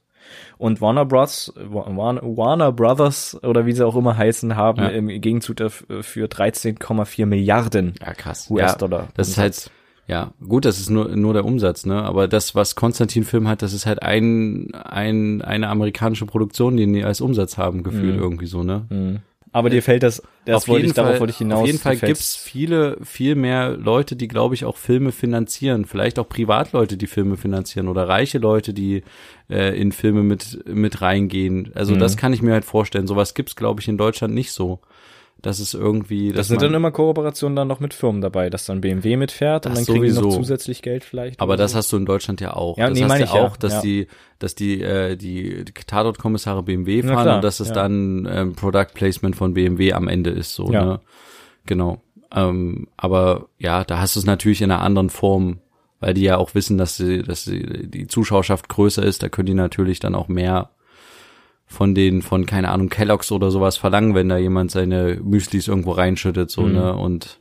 Und 0.57 0.81
Warner 0.81 1.05
Bros. 1.05 1.53
Warner, 1.57 2.71
Brothers 2.71 3.37
oder 3.43 3.65
wie 3.65 3.71
sie 3.73 3.85
auch 3.85 3.95
immer 3.95 4.17
heißen, 4.17 4.55
haben 4.55 4.81
Ja. 4.81 4.89
im 4.89 5.07
Gegenzug 5.21 5.57
dafür 5.57 6.27
13,4 6.27 7.25
Milliarden 7.25 7.93
ja 8.05 8.13
krass. 8.13 8.49
US-Dollar. 8.49 9.01
Ja, 9.03 9.07
das 9.15 9.29
ist 9.29 9.37
halt, 9.37 9.71
ja, 10.07 10.31
gut, 10.47 10.65
das 10.65 10.79
ist 10.79 10.89
nur, 10.89 11.09
nur 11.15 11.33
der 11.33 11.45
Umsatz, 11.45 11.85
ne? 11.85 12.01
Aber 12.01 12.27
das, 12.27 12.55
was 12.55 12.75
Konstantin 12.75 13.23
Film 13.23 13.47
hat, 13.47 13.61
das 13.61 13.73
ist 13.73 13.85
halt 13.85 14.01
ein, 14.01 14.73
ein, 14.73 15.41
eine 15.41 15.67
amerikanische 15.69 16.25
Produktion, 16.25 16.77
die 16.77 16.91
die 16.91 17.03
als 17.03 17.21
Umsatz 17.21 17.57
haben, 17.57 17.83
gefühlt 17.83 18.15
Mhm. 18.15 18.21
irgendwie 18.21 18.47
so, 18.47 18.63
ne? 18.63 19.21
Aber 19.51 19.69
dir 19.69 19.81
fällt 19.81 20.03
das, 20.03 20.21
das 20.45 20.67
wollte 20.67 20.85
ich, 20.85 20.93
darauf 20.93 21.19
wollte 21.19 21.31
ich 21.31 21.37
hinaus. 21.39 21.61
Auf 21.61 21.65
jeden 21.65 21.79
Fall 21.79 21.97
gibt's 21.97 22.35
viele, 22.35 22.97
viel 23.03 23.35
mehr 23.35 23.71
Leute, 23.71 24.15
die, 24.15 24.27
glaube 24.27 24.53
ich, 24.53 24.63
auch 24.65 24.77
Filme 24.77 25.11
finanzieren. 25.11 25.85
Vielleicht 25.85 26.19
auch 26.19 26.29
Privatleute, 26.29 26.97
die 26.97 27.07
Filme 27.07 27.35
finanzieren 27.35 27.87
oder 27.87 28.07
reiche 28.07 28.37
Leute, 28.37 28.73
die 28.73 29.03
äh, 29.49 29.79
in 29.79 29.91
Filme 29.91 30.21
mit, 30.21 30.59
mit 30.67 31.01
reingehen. 31.01 31.71
Also 31.73 31.95
Mhm. 31.95 31.99
das 31.99 32.15
kann 32.15 32.33
ich 32.33 32.41
mir 32.41 32.53
halt 32.53 32.65
vorstellen. 32.65 33.07
Sowas 33.07 33.33
gibt's, 33.33 33.55
glaube 33.55 33.81
ich, 33.81 33.87
in 33.87 33.97
Deutschland 33.97 34.33
nicht 34.33 34.51
so. 34.51 34.79
Das 35.41 35.59
ist 35.59 35.73
irgendwie. 35.73 36.29
Das 36.29 36.37
dass 36.37 36.47
sind 36.47 36.61
dann 36.61 36.73
immer 36.73 36.91
Kooperationen 36.91 37.55
dann 37.55 37.67
noch 37.67 37.79
mit 37.79 37.93
Firmen 37.93 38.21
dabei, 38.21 38.49
dass 38.49 38.65
dann 38.65 38.81
BMW 38.81 39.15
mitfährt 39.15 39.65
und 39.65 39.75
dann 39.75 39.85
kriegen 39.85 40.03
die 40.03 40.11
noch 40.11 40.35
zusätzlich 40.35 40.81
Geld 40.81 41.05
vielleicht. 41.05 41.39
aber 41.39 41.55
das 41.55 41.71
so. 41.71 41.77
hast 41.77 41.91
du 41.93 41.97
in 41.97 42.05
Deutschland 42.05 42.41
ja 42.41 42.53
auch. 42.53 42.77
Ja, 42.77 42.89
das 42.89 42.97
nee, 42.97 43.05
hast 43.05 43.19
ja 43.19 43.25
ich 43.25 43.33
ja, 43.33 43.45
auch, 43.45 43.55
dass 43.55 43.73
ja. 43.75 43.81
die, 43.81 44.07
dass 44.39 44.55
die, 44.55 44.81
äh, 44.81 45.15
die, 45.15 45.63
Tatort-Kommissare 45.65 46.63
BMW 46.63 47.03
fahren 47.03 47.23
klar, 47.23 47.35
und 47.37 47.43
dass 47.43 47.59
es 47.61 47.69
ja. 47.69 47.73
dann 47.73 48.27
ähm, 48.29 48.55
Product 48.55 48.93
Placement 48.93 49.35
von 49.35 49.53
BMW 49.53 49.93
am 49.93 50.07
Ende 50.07 50.29
ist, 50.31 50.55
so, 50.55 50.71
Ja. 50.71 50.83
ne? 50.85 50.99
Genau. 51.65 52.01
Ähm, 52.35 52.87
aber 52.97 53.47
ja, 53.57 53.83
da 53.83 53.99
hast 53.99 54.15
du 54.15 54.19
es 54.19 54.25
natürlich 54.25 54.61
in 54.61 54.71
einer 54.71 54.81
anderen 54.81 55.09
Form, 55.09 55.59
weil 55.99 56.13
die 56.13 56.23
ja 56.23 56.37
auch 56.37 56.53
wissen, 56.53 56.77
dass 56.77 56.97
sie, 56.97 57.23
dass 57.23 57.45
sie, 57.45 57.87
die 57.87 58.07
Zuschauerschaft 58.07 58.69
größer 58.69 59.03
ist, 59.03 59.23
da 59.23 59.29
können 59.29 59.47
die 59.47 59.53
natürlich 59.53 59.99
dann 59.99 60.15
auch 60.15 60.27
mehr 60.27 60.69
von 61.71 61.93
den, 61.93 62.21
von, 62.23 62.45
keine 62.47 62.69
Ahnung, 62.69 62.89
Kelloggs 62.89 63.31
oder 63.31 63.51
sowas 63.51 63.77
verlangen, 63.77 64.15
wenn 64.15 64.27
da 64.27 64.37
jemand 64.37 64.71
seine 64.71 65.19
Müslis 65.23 65.67
irgendwo 65.67 65.91
reinschüttet, 65.91 66.49
so, 66.49 66.63
Mhm. 66.63 66.73
ne? 66.73 66.95
Und 66.95 67.39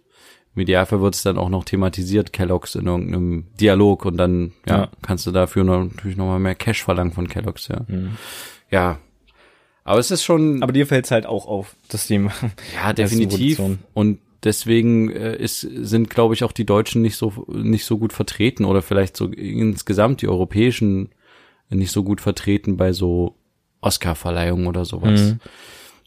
im 0.55 0.63
Idealfall 0.63 1.01
wird 1.01 1.15
es 1.15 1.23
dann 1.23 1.39
auch 1.39 1.49
noch 1.49 1.65
thematisiert, 1.65 2.33
Kelloggs 2.33 2.75
in 2.75 2.87
irgendeinem 2.87 3.45
Dialog 3.59 4.05
und 4.05 4.17
dann, 4.19 4.53
ja, 4.67 4.77
Ja. 4.83 4.89
kannst 5.03 5.27
du 5.27 5.31
dafür 5.33 5.65
noch, 5.65 5.83
natürlich 5.83 6.17
nochmal 6.19 6.41
mehr 6.41 6.55
Cash 6.55 6.83
verlangen 6.85 7.13
von 7.13 7.27
Kelloggs, 7.27 7.69
ja. 7.69 7.81
Mhm. 7.89 8.11
Ja. 8.71 8.99
Aber 9.85 9.99
es 9.99 10.11
ist 10.11 10.23
schon, 10.23 10.63
Aber 10.63 10.73
dir 10.73 10.87
fällt's 10.87 11.11
halt 11.11 11.25
auch 11.25 11.47
auf, 11.47 11.75
dass 11.89 12.07
die 12.07 12.29
ja, 12.75 12.93
definitiv. 12.93 13.59
Und 13.95 14.19
deswegen 14.45 15.11
äh, 15.11 15.37
ist, 15.37 15.61
sind, 15.63 16.11
glaube 16.11 16.35
ich, 16.35 16.45
auch 16.45 16.53
die 16.53 16.67
Deutschen 16.67 17.01
nicht 17.01 17.17
so, 17.17 17.47
nicht 17.49 17.87
so 17.87 17.97
gut 17.97 18.13
vertreten 18.13 18.67
oder 18.67 18.83
vielleicht 18.83 19.17
so 19.17 19.29
insgesamt 19.29 20.21
die 20.21 20.29
europäischen 20.29 21.09
nicht 21.71 21.93
so 21.93 22.03
gut 22.05 22.21
vertreten 22.21 22.77
bei 22.77 22.93
so 22.93 23.38
Oscar-Verleihungen 23.81 24.67
oder 24.67 24.85
sowas. 24.85 25.21
Mhm. 25.21 25.41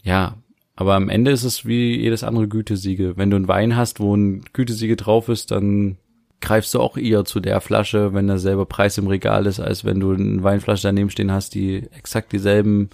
Ja, 0.02 0.36
aber 0.76 0.94
am 0.94 1.08
Ende 1.08 1.30
ist 1.30 1.44
es 1.44 1.66
wie 1.66 2.00
jedes 2.00 2.24
andere 2.24 2.48
Gütesiegel. 2.48 3.16
Wenn 3.16 3.30
du 3.30 3.36
einen 3.36 3.48
Wein 3.48 3.76
hast, 3.76 4.00
wo 4.00 4.16
ein 4.16 4.44
Gütesiegel 4.52 4.96
drauf 4.96 5.28
ist, 5.28 5.50
dann 5.50 5.96
greifst 6.40 6.74
du 6.74 6.80
auch 6.80 6.96
eher 6.96 7.24
zu 7.24 7.40
der 7.40 7.60
Flasche, 7.60 8.14
wenn 8.14 8.26
derselbe 8.26 8.66
Preis 8.66 8.98
im 8.98 9.06
Regal 9.06 9.46
ist, 9.46 9.60
als 9.60 9.84
wenn 9.84 10.00
du 10.00 10.12
eine 10.12 10.42
Weinflasche 10.42 10.88
daneben 10.88 11.10
stehen 11.10 11.30
hast, 11.30 11.54
die 11.54 11.88
exakt 11.96 12.32
dieselben 12.32 12.90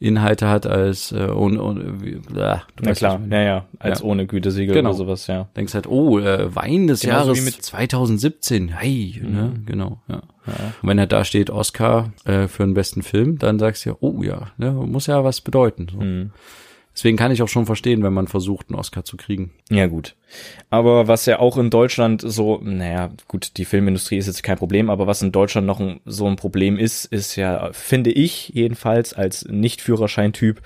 Inhalte 0.00 0.48
hat 0.48 0.64
als 0.66 1.10
äh, 1.12 1.24
und, 1.26 1.58
und 1.58 2.04
wie, 2.04 2.12
du 2.12 2.22
Na 2.34 2.62
klar, 2.94 3.18
meine. 3.18 3.34
ja, 3.34 3.42
ja, 3.42 3.64
als 3.80 3.98
Ja. 4.00 4.04
ohne 4.06 4.26
Gütesiegel 4.26 4.74
Genau. 4.74 4.90
oder 4.90 4.96
sowas, 4.98 5.26
ja. 5.26 5.48
Denkst 5.56 5.74
halt, 5.74 5.88
oh, 5.88 6.18
äh, 6.20 6.54
Wein 6.54 6.86
des 6.86 7.00
Genauso 7.00 7.32
Jahres 7.32 7.44
mit- 7.44 7.62
2017, 7.62 8.68
hey, 8.68 9.20
ne, 9.24 9.54
genau, 9.66 10.00
ja. 10.08 10.22
Und 10.82 10.88
wenn 10.88 10.98
er 10.98 11.06
da 11.06 11.24
steht, 11.24 11.50
Oscar 11.50 12.12
äh, 12.24 12.46
für 12.48 12.64
den 12.64 12.74
besten 12.74 13.02
Film, 13.02 13.38
dann 13.38 13.58
sagst 13.58 13.84
du 13.84 13.90
ja, 13.90 13.96
oh 14.00 14.22
ja, 14.22 14.46
ne, 14.56 14.70
muss 14.72 15.06
ja 15.08 15.22
was 15.24 15.40
bedeuten. 15.40 15.88
So. 15.90 15.98
Mhm. 15.98 16.30
Deswegen 16.98 17.16
kann 17.16 17.30
ich 17.30 17.42
auch 17.42 17.48
schon 17.48 17.64
verstehen, 17.64 18.02
wenn 18.02 18.12
man 18.12 18.26
versucht, 18.26 18.70
einen 18.70 18.76
Oscar 18.80 19.04
zu 19.04 19.16
kriegen. 19.16 19.52
Ja, 19.70 19.86
gut. 19.86 20.16
Aber 20.68 21.06
was 21.06 21.26
ja 21.26 21.38
auch 21.38 21.56
in 21.56 21.70
Deutschland 21.70 22.22
so, 22.26 22.58
naja, 22.60 23.10
gut, 23.28 23.56
die 23.56 23.64
Filmindustrie 23.64 24.16
ist 24.16 24.26
jetzt 24.26 24.42
kein 24.42 24.58
Problem, 24.58 24.90
aber 24.90 25.06
was 25.06 25.22
in 25.22 25.30
Deutschland 25.30 25.64
noch 25.64 25.78
ein, 25.78 26.00
so 26.06 26.26
ein 26.26 26.34
Problem 26.34 26.76
ist, 26.76 27.04
ist 27.04 27.36
ja, 27.36 27.70
finde 27.72 28.10
ich 28.10 28.48
jedenfalls 28.48 29.12
als 29.14 29.44
Nicht-Führerschein-Typ, 29.48 30.60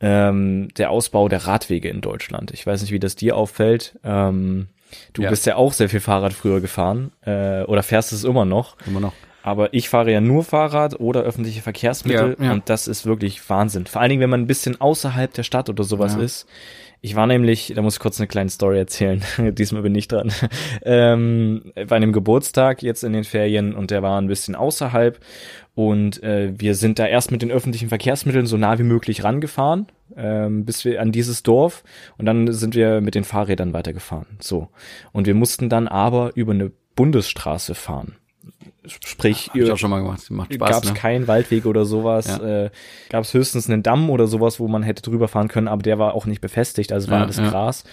ähm, 0.00 0.68
der 0.78 0.90
Ausbau 0.90 1.28
der 1.28 1.46
Radwege 1.46 1.90
in 1.90 2.00
Deutschland. 2.00 2.50
Ich 2.52 2.66
weiß 2.66 2.80
nicht, 2.80 2.90
wie 2.90 2.98
das 2.98 3.14
dir 3.14 3.36
auffällt. 3.36 3.98
Ähm, 4.04 4.68
du 5.12 5.20
Ja. 5.20 5.28
bist 5.28 5.44
ja 5.44 5.56
auch 5.56 5.74
sehr 5.74 5.90
viel 5.90 6.00
Fahrrad 6.00 6.32
früher 6.32 6.62
gefahren 6.62 7.12
äh, 7.26 7.62
oder 7.64 7.82
fährst 7.82 8.10
es 8.14 8.24
immer 8.24 8.46
noch. 8.46 8.78
Immer 8.86 9.00
noch. 9.00 9.12
Aber 9.46 9.74
ich 9.74 9.90
fahre 9.90 10.10
ja 10.10 10.22
nur 10.22 10.42
Fahrrad 10.42 10.98
oder 11.00 11.20
öffentliche 11.20 11.60
Verkehrsmittel 11.60 12.34
Ja, 12.38 12.46
ja. 12.46 12.52
und 12.54 12.70
das 12.70 12.88
ist 12.88 13.04
wirklich 13.04 13.46
Wahnsinn. 13.50 13.84
Vor 13.84 14.00
allen 14.00 14.08
Dingen, 14.08 14.22
wenn 14.22 14.30
man 14.30 14.40
ein 14.40 14.46
bisschen 14.46 14.80
außerhalb 14.80 15.34
der 15.34 15.42
Stadt 15.42 15.68
oder 15.68 15.84
sowas 15.84 16.14
Ja. 16.14 16.22
ist. 16.22 16.46
Ich 17.02 17.14
war 17.14 17.26
nämlich, 17.26 17.70
da 17.76 17.82
muss 17.82 17.96
ich 17.96 18.00
kurz 18.00 18.18
eine 18.18 18.26
kleine 18.26 18.48
Story 18.48 18.78
erzählen. 18.78 19.22
Diesmal 19.52 19.82
bin 19.82 19.94
ich 19.94 20.08
dran. 20.08 20.32
ähm, 20.82 21.72
bei 21.74 21.94
einem 21.94 22.14
Geburtstag 22.14 22.82
jetzt 22.82 23.04
in 23.04 23.12
den 23.12 23.24
Ferien 23.24 23.74
und 23.74 23.90
der 23.90 24.02
war 24.02 24.18
ein 24.18 24.28
bisschen 24.28 24.54
außerhalb 24.54 25.20
und 25.74 26.22
äh, 26.22 26.54
wir 26.56 26.74
sind 26.74 26.98
da 26.98 27.06
erst 27.06 27.30
mit 27.30 27.42
den 27.42 27.50
öffentlichen 27.50 27.90
Verkehrsmitteln 27.90 28.46
so 28.46 28.56
nah 28.56 28.78
wie 28.78 28.82
möglich 28.84 29.24
rangefahren, 29.24 29.88
ähm, 30.16 30.64
bis 30.64 30.86
wir 30.86 31.02
an 31.02 31.12
dieses 31.12 31.42
Dorf 31.42 31.84
und 32.16 32.24
dann 32.24 32.50
sind 32.50 32.74
wir 32.74 33.02
mit 33.02 33.14
den 33.14 33.24
Fahrrädern 33.24 33.74
weitergefahren. 33.74 34.38
So. 34.40 34.68
Und 35.12 35.26
wir 35.26 35.34
mussten 35.34 35.68
dann 35.68 35.86
aber 35.86 36.30
über 36.34 36.52
eine 36.52 36.72
Bundesstraße 36.96 37.74
fahren. 37.74 38.16
Sprich, 38.86 39.48
Hab 39.48 39.56
ich 39.56 39.80
schon 39.80 39.90
mal 39.90 40.02
gemacht. 40.02 40.30
Macht 40.30 40.52
Spaß, 40.52 40.70
gab 40.70 40.84
es 40.84 40.90
ne? 40.90 40.96
keinen 40.96 41.26
Waldweg 41.26 41.64
oder 41.66 41.84
sowas. 41.84 42.26
Ja. 42.26 42.64
Äh, 42.64 42.70
gab 43.08 43.24
es 43.24 43.32
höchstens 43.32 43.68
einen 43.68 43.82
Damm 43.82 44.10
oder 44.10 44.26
sowas, 44.26 44.60
wo 44.60 44.68
man 44.68 44.82
hätte 44.82 45.02
drüber 45.02 45.28
fahren 45.28 45.48
können, 45.48 45.68
aber 45.68 45.82
der 45.82 45.98
war 45.98 46.14
auch 46.14 46.26
nicht 46.26 46.40
befestigt, 46.40 46.92
also 46.92 47.08
war 47.10 47.18
Ja, 47.18 47.24
alles 47.24 47.38
ja. 47.38 47.48
Gras. 47.48 47.84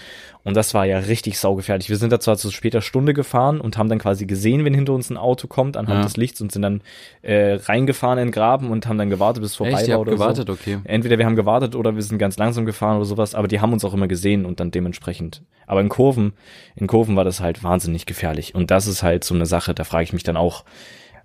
Und 0.44 0.56
das 0.56 0.74
war 0.74 0.84
ja 0.86 0.98
richtig 0.98 1.38
saugefährlich. 1.38 1.88
Wir 1.88 1.96
sind 1.96 2.10
da 2.12 2.18
zwar 2.18 2.36
zu 2.36 2.50
später 2.50 2.80
Stunde 2.80 3.14
gefahren 3.14 3.60
und 3.60 3.78
haben 3.78 3.88
dann 3.88 3.98
quasi 4.00 4.26
gesehen, 4.26 4.64
wenn 4.64 4.74
hinter 4.74 4.92
uns 4.92 5.08
ein 5.08 5.16
Auto 5.16 5.46
kommt 5.46 5.76
anhand 5.76 5.98
Ja. 6.00 6.02
des 6.04 6.16
Lichts 6.16 6.40
und 6.40 6.50
sind 6.50 6.62
dann 6.62 6.80
äh, 7.22 7.54
reingefahren 7.54 8.18
in 8.18 8.26
den 8.28 8.32
Graben 8.32 8.70
und 8.70 8.86
haben 8.88 8.98
dann 8.98 9.08
gewartet, 9.10 9.42
bis 9.42 9.52
es 9.52 9.56
vorbei 9.56 9.80
Echt, 9.80 9.88
war 9.90 10.00
oder 10.00 10.12
gewartet, 10.12 10.48
so. 10.48 10.54
okay. 10.54 10.78
Entweder 10.84 11.18
wir 11.18 11.26
haben 11.26 11.36
gewartet 11.36 11.76
oder 11.76 11.94
wir 11.94 12.02
sind 12.02 12.18
ganz 12.18 12.36
langsam 12.38 12.66
gefahren 12.66 12.96
oder 12.96 13.04
sowas, 13.04 13.34
aber 13.36 13.46
die 13.46 13.60
haben 13.60 13.72
uns 13.72 13.84
auch 13.84 13.94
immer 13.94 14.08
gesehen 14.08 14.44
und 14.44 14.58
dann 14.58 14.70
dementsprechend. 14.72 15.42
Aber 15.66 15.80
in 15.80 15.88
Kurven, 15.88 16.32
in 16.74 16.88
Kurven 16.88 17.14
war 17.14 17.24
das 17.24 17.40
halt 17.40 17.62
wahnsinnig 17.62 18.06
gefährlich. 18.06 18.54
Und 18.54 18.70
das 18.72 18.86
ist 18.88 19.02
halt 19.04 19.22
so 19.22 19.34
eine 19.34 19.46
Sache, 19.46 19.74
da 19.74 19.84
frage 19.84 20.04
ich 20.04 20.12
mich 20.12 20.24
dann 20.24 20.36
auch, 20.36 20.64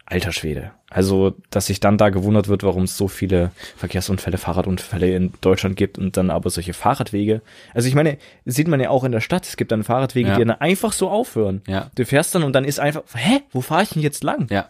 alter 0.10 0.32
Schwede. 0.32 0.72
Also, 0.89 1.36
dass 1.50 1.67
sich 1.67 1.80
dann 1.82 1.98
da 1.98 2.10
gewundert 2.10 2.48
wird, 2.48 2.63
warum 2.63 2.84
es 2.84 2.98
so 2.98 3.08
viele 3.10 3.52
Verkehrsunfälle, 3.76 4.38
Fahrradunfälle 4.38 5.13
in 5.15 5.34
Deutschland 5.41 5.76
gibt 5.76 5.98
und 5.98 6.15
dann 6.17 6.30
aber 6.30 6.50
solche 6.50 6.74
Fahrradwege. 6.74 7.41
Also 7.74 7.89
ich 7.89 7.96
meine, 7.96 8.17
sieht 8.46 8.67
man 8.70 8.80
ja 8.80 8.89
auch 8.89 9.04
in 9.04 9.12
der 9.12 9.20
Stadt, 9.22 9.46
es 9.46 9.58
gibt 9.58 9.72
dann 9.72 9.84
Fahrradwege, 9.84 10.30
Ja. 10.30 10.36
die 10.38 10.46
dann 10.46 10.60
einfach 10.62 10.93
so 10.93 11.10
aufhören. 11.10 11.62
Ja. 11.67 11.91
Du 11.96 12.06
fährst 12.06 12.34
dann 12.34 12.43
und 12.43 12.54
dann 12.54 12.63
ist 12.63 12.80
einfach, 12.80 13.04
hä, 13.13 13.41
wo 13.52 13.62
fahre 13.62 13.84
ich 13.84 13.89
denn 13.89 14.02
jetzt 14.02 14.24
lang? 14.24 14.48
Ja. 14.50 14.70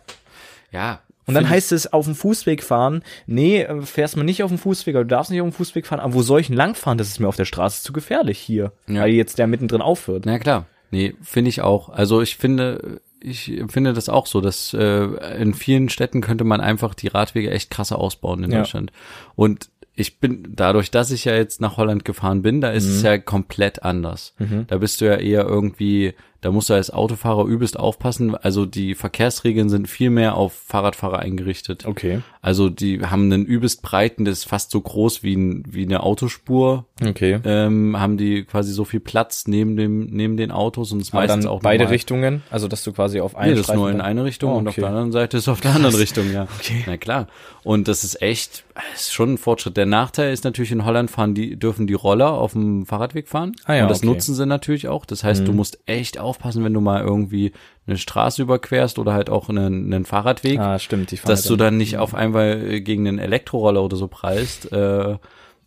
Ja. 0.71 1.01
Und 1.27 1.33
dann 1.33 1.49
heißt 1.49 1.73
es 1.73 1.91
auf 1.91 2.05
dem 2.05 2.15
Fußweg 2.15 2.63
fahren, 2.63 3.03
nee, 3.25 3.61
äh, 3.61 3.81
fährst 3.81 4.15
man 4.15 4.25
nicht 4.25 4.43
auf 4.43 4.49
dem 4.49 4.57
Fußweg, 4.57 4.95
oder 4.95 5.03
du 5.03 5.09
darfst 5.09 5.29
nicht 5.29 5.41
auf 5.41 5.47
dem 5.47 5.53
Fußweg 5.53 5.85
fahren, 5.85 5.99
aber 5.99 6.13
wo 6.13 6.21
soll 6.21 6.39
ich 6.39 6.47
denn 6.47 6.55
lang 6.55 6.73
fahren? 6.73 6.97
Das 6.97 7.09
ist 7.09 7.19
mir 7.19 7.27
auf 7.27 7.35
der 7.35 7.43
Straße 7.45 7.83
zu 7.83 7.91
gefährlich 7.91 8.39
hier, 8.39 8.71
Ja. 8.87 9.01
weil 9.01 9.09
jetzt 9.11 9.37
der 9.37 9.45
mittendrin 9.47 9.81
aufhört. 9.81 10.23
Na 10.25 10.39
klar. 10.39 10.65
Nee, 10.89 11.15
finde 11.21 11.49
ich 11.49 11.59
auch. 11.61 11.89
Also 11.89 12.21
ich 12.21 12.37
finde, 12.37 13.01
ich 13.27 13.61
finde 13.69 13.93
das 13.93 14.09
auch 14.09 14.25
so, 14.27 14.41
dass 14.41 14.73
äh, 14.73 15.03
in 15.41 15.53
vielen 15.53 15.89
Städten 15.89 16.21
könnte 16.21 16.43
man 16.43 16.61
einfach 16.61 16.93
die 16.93 17.07
Radwege 17.07 17.51
echt 17.51 17.69
krasser 17.69 17.99
ausbauen 17.99 18.43
in 18.43 18.51
Ja. 18.51 18.59
Deutschland. 18.59 18.91
Und 19.35 19.69
ich 19.99 20.19
bin, 20.19 20.47
dadurch, 20.55 20.91
dass 20.91 21.09
ich 21.11 21.25
ja 21.25 21.33
jetzt 21.35 21.59
nach 21.59 21.77
Holland 21.77 22.05
gefahren 22.05 22.43
bin, 22.43 22.61
da 22.61 22.69
ist 22.69 22.85
es 22.85 23.01
ja 23.01 23.17
komplett 23.17 23.81
anders. 23.83 24.35
Da 24.67 24.77
bist 24.77 25.01
du 25.01 25.05
ja 25.05 25.15
eher 25.15 25.45
irgendwie, 25.45 26.13
da 26.41 26.51
musst 26.51 26.69
du 26.69 26.73
als 26.73 26.91
Autofahrer 26.91 27.45
übelst 27.45 27.79
aufpassen. 27.79 28.35
Also 28.35 28.65
die 28.65 28.95
Verkehrsregeln 28.95 29.69
sind 29.69 29.87
viel 29.87 30.09
mehr 30.09 30.35
auf 30.35 30.53
Fahrradfahrer 30.53 31.19
eingerichtet. 31.19 31.85
Okay. 31.85 32.21
Also 32.41 32.69
die 32.69 33.01
haben 33.01 33.31
einen 33.31 33.45
übelst 33.45 33.81
breiten, 33.81 34.23
das 34.23 34.39
ist 34.39 34.43
fast 34.45 34.71
so 34.71 34.79
groß 34.79 35.23
wie, 35.23 35.35
ein, 35.35 35.63
wie 35.67 35.83
eine 35.83 36.03
Autospur. 36.03 36.85
Okay. 37.05 37.39
Ähm, 37.43 37.99
haben 37.99 38.17
die 38.17 38.43
quasi 38.43 38.71
so 38.71 38.85
viel 38.85 38.99
Platz 38.99 39.47
neben 39.47 39.75
dem 39.75 40.07
neben 40.07 40.37
den 40.37 40.51
Autos 40.51 40.91
und 40.91 41.01
es 41.01 41.13
meistens 41.13 41.45
dann 41.45 41.51
auch 41.51 41.61
beide 41.61 41.83
normal. 41.83 41.93
Richtungen, 41.93 42.43
also 42.49 42.67
dass 42.67 42.83
du 42.83 42.91
quasi 42.93 43.19
auf 43.19 43.35
einen 43.35 43.53
Nee, 43.53 43.57
das 43.61 43.73
nur 43.73 43.89
in 43.89 44.01
eine 44.01 44.23
Richtung 44.23 44.51
Oh, 44.51 44.57
und 44.57 44.67
auf 44.67 44.73
okay. 44.73 44.81
der 44.81 44.89
anderen 44.89 45.11
Seite 45.11 45.37
ist 45.37 45.47
auf 45.47 45.61
der 45.61 45.75
anderen 45.75 45.95
Richtung, 45.95 46.31
ja. 46.31 46.47
Okay. 46.59 46.83
Na 46.87 46.97
klar. 46.97 47.27
Und 47.63 47.89
das 47.89 48.03
ist 48.05 48.21
echt, 48.21 48.63
ist 48.95 49.13
schon 49.13 49.33
ein 49.33 49.37
Fortschritt. 49.37 49.75
Der 49.75 49.85
Nachteil 49.85 50.31
ist 50.31 50.45
natürlich 50.45 50.71
in 50.71 50.85
Holland 50.85 51.11
fahren 51.11 51.33
die, 51.33 51.57
dürfen 51.57 51.85
die 51.85 51.95
Roller 51.95 52.31
auf 52.31 52.53
dem 52.53 52.85
Fahrradweg 52.85 53.27
fahren. 53.27 53.53
Ah 53.65 53.73
ja, 53.73 53.83
und 53.83 53.89
das 53.89 53.97
okay. 53.97 54.07
Mhm. 54.07 54.13
nutzen 54.13 54.35
sie 54.35 54.45
natürlich 54.45 54.87
auch. 54.87 55.05
Das 55.05 55.23
heißt, 55.25 55.45
du 55.45 55.51
musst 55.51 55.79
echt 55.85 56.17
aufpassen, 56.27 56.63
wenn 56.63 56.73
du 56.73 56.81
mal 56.81 57.01
irgendwie 57.03 57.53
eine 57.87 57.97
Straße 57.97 58.41
überquerst 58.41 58.99
oder 58.99 59.13
halt 59.13 59.29
auch 59.29 59.49
einen, 59.49 59.93
einen 59.93 60.05
Fahrradweg 60.05 60.59
Ah, 60.59 60.77
stimmt, 60.79 61.11
die 61.11 61.15
dass 61.15 61.41
halt 61.43 61.49
du 61.49 61.55
dann 61.55 61.77
nicht 61.77 61.97
auf 61.97 62.13
einmal 62.13 62.61
äh, 62.63 62.81
gegen 62.81 63.07
einen 63.07 63.19
Elektroroller 63.19 63.83
oder 63.83 63.97
so 63.97 64.07
prallst. 64.07 64.71
Äh, 64.71 65.17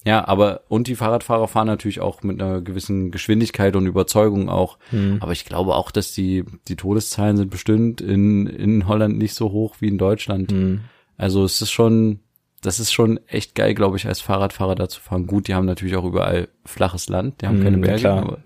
ja, 0.04 0.26
aber 0.26 0.62
und 0.68 0.86
die 0.86 0.94
Fahrradfahrer 0.96 1.46
fahren 1.48 1.66
natürlich 1.66 2.00
auch 2.00 2.22
mit 2.22 2.40
einer 2.40 2.62
gewissen 2.62 3.10
Geschwindigkeit 3.10 3.76
und 3.76 3.86
Überzeugung 3.86 4.48
auch. 4.48 4.78
Hm. 4.90 5.18
Aber 5.20 5.32
ich 5.32 5.44
glaube 5.44 5.74
auch, 5.74 5.90
dass 5.90 6.12
die 6.12 6.44
die 6.68 6.76
Todeszahlen 6.76 7.36
sind 7.36 7.50
bestimmt 7.50 8.00
in 8.00 8.46
in 8.46 8.86
Holland 8.88 9.18
nicht 9.18 9.34
so 9.34 9.52
hoch 9.52 9.76
wie 9.80 9.88
in 9.88 9.98
Deutschland. 9.98 10.52
Hm. 10.52 10.80
Also 11.18 11.44
es 11.44 11.60
ist 11.60 11.70
schon 11.70 12.20
das 12.62 12.78
ist 12.78 12.92
schon 12.92 13.18
echt 13.26 13.54
geil, 13.54 13.74
glaube 13.74 13.96
ich, 13.96 14.06
als 14.06 14.20
Fahrradfahrer 14.20 14.74
da 14.74 14.88
zu 14.88 15.00
fahren. 15.00 15.26
Gut, 15.26 15.48
die 15.48 15.54
haben 15.54 15.66
natürlich 15.66 15.96
auch 15.96 16.04
überall 16.04 16.48
flaches 16.66 17.08
Land, 17.08 17.40
die 17.40 17.46
haben 17.46 17.56
Hm, 17.58 17.64
keine 17.64 17.78
Berge, 17.78 18.00
klar. 18.00 18.18
aber 18.22 18.38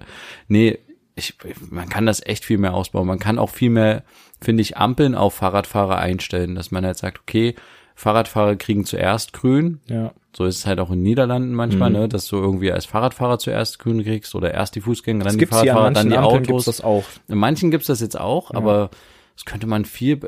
nee, 0.49 0.79
ich, 1.17 1.35
man 1.71 1.89
kann 1.89 2.07
das 2.07 2.25
echt 2.25 2.45
viel 2.45 2.59
mehr 2.59 2.75
ausbauen. 2.75 3.07
Man 3.07 3.19
kann 3.19 3.39
auch 3.39 3.51
viel 3.51 3.71
mehr, 3.71 4.03
finde 4.41 4.63
ich, 4.63 4.77
Ampeln 4.77 5.15
auf 5.15 5.35
Fahrradfahrer 5.35 5.99
einstellen, 5.99 6.55
dass 6.55 6.71
man 6.71 6.85
halt 6.85 6.99
sagt, 6.99 7.21
okay, 7.21 7.55
Fahrradfahrer 7.95 8.57
kriegen 8.57 8.85
zuerst 8.85 9.33
grün. 9.33 9.81
Ja. 9.89 10.13
So 10.37 10.45
ist 10.47 10.57
es 10.59 10.67
halt 10.67 10.81
auch 10.81 10.89
in 10.91 10.97
den 10.97 11.03
Niederlanden 11.05 11.55
manchmal, 11.55 11.91
Mhm. 11.91 11.97
ne, 11.97 12.09
dass 12.09 12.27
du 12.27 12.37
irgendwie 12.37 12.73
als 12.73 12.87
Fahrradfahrer 12.87 13.39
zuerst 13.39 13.79
grün 13.79 14.03
kriegst 14.03 14.35
oder 14.35 14.53
erst 14.53 14.75
die 14.75 14.81
Fußgänger, 14.81 15.21
dann 15.21 15.27
Das 15.27 15.33
die 15.35 15.39
gibt's 15.39 15.61
hier 15.61 15.73
Fahrradfahrer, 15.75 15.87
an 15.89 15.95
dann 15.95 16.11
die 16.11 16.17
Ampeln 16.17 16.43
gibt's 16.43 16.51
Autos. 16.51 16.65
das 16.65 16.81
auch. 16.81 17.05
In 17.29 17.39
manchen 17.39 17.71
gibt's 17.71 17.87
das 17.87 18.01
jetzt 18.01 18.19
auch, 18.19 18.51
aber 18.51 18.91
das 19.37 19.45
könnte 19.45 19.69
man 19.69 19.85
viel, 19.85 20.19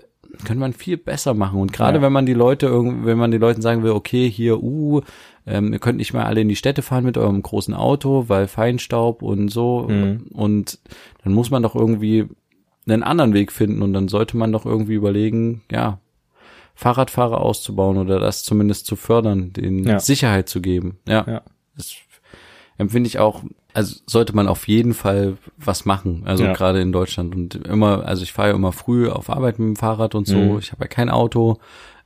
könnte 0.45 0.61
man 0.61 0.73
viel 0.73 0.97
besser 0.97 1.35
machen. 1.35 1.59
Und 1.61 1.73
gerade 1.73 1.99
Ja. 1.99 2.03
wenn 2.03 2.13
man 2.13 2.25
die 2.27 2.35
Leute, 2.35 2.71
wenn 2.73 3.19
man 3.19 3.33
den 3.33 3.41
Leuten 3.41 3.63
sagen 3.63 3.83
will, 3.83 3.91
okay, 3.91 4.31
hier, 4.31 4.63
uh, 4.63 5.01
ähm, 5.47 5.73
ihr 5.73 5.79
könnt 5.79 5.99
nicht 5.99 6.13
mal 6.13 6.25
alle 6.25 6.41
in 6.41 6.49
die 6.49 6.57
Städte 6.57 6.83
fahren 6.83 7.05
mit 7.05 7.17
eurem 7.17 7.41
großen 7.43 7.75
Auto, 7.75 8.25
weil 8.29 8.49
Feinstaub 8.49 9.23
und 9.23 9.49
so. 9.49 9.87
Mhm. 9.89 10.27
Und 10.33 10.79
dann 11.23 11.33
muss 11.35 11.51
man 11.51 11.63
doch 11.63 11.75
irgendwie 11.75 12.27
einen 12.89 13.03
anderen 13.03 13.35
Weg 13.35 13.53
finden 13.53 13.83
und 13.83 13.93
dann 13.93 14.09
sollte 14.09 14.37
man 14.37 14.53
doch 14.53 14.65
irgendwie 14.67 14.95
überlegen, 14.95 15.63
ja, 15.71 15.99
Fahrradfahrer 16.75 17.41
auszubauen 17.41 17.97
oder 17.97 18.21
das 18.21 18.45
zumindest 18.45 18.87
zu 18.87 18.97
fördern, 18.97 19.53
denen 19.53 19.85
Ja. 19.85 19.99
Sicherheit 19.99 20.49
zu 20.49 20.61
geben. 20.61 20.99
Ja. 21.09 21.25
Ja. 21.27 21.43
Das 21.77 21.95
empfinde 22.77 23.09
ich 23.09 23.19
auch, 23.19 23.43
also 23.77 23.97
sollte 24.07 24.35
man 24.35 24.49
auf 24.49 24.67
jeden 24.69 24.95
Fall 24.95 25.37
was 25.59 25.85
machen, 25.85 26.23
also 26.25 26.45
Ja. 26.45 26.53
gerade 26.55 26.81
in 26.81 26.93
Deutschland 26.93 27.35
und 27.37 27.55
immer, 27.67 28.07
also 28.07 28.23
ich 28.23 28.33
fahre 28.33 28.49
ja 28.49 28.55
immer 28.55 28.73
früh 28.73 29.09
auf 29.09 29.29
Arbeit 29.29 29.59
mit 29.59 29.69
dem 29.69 29.77
Fahrrad 29.77 30.15
und 30.15 30.27
so, 30.27 30.55
Mhm. 30.55 30.59
ich 30.61 30.73
habe 30.73 30.85
ja 30.85 30.89
kein 30.89 31.11
Auto, 31.11 31.59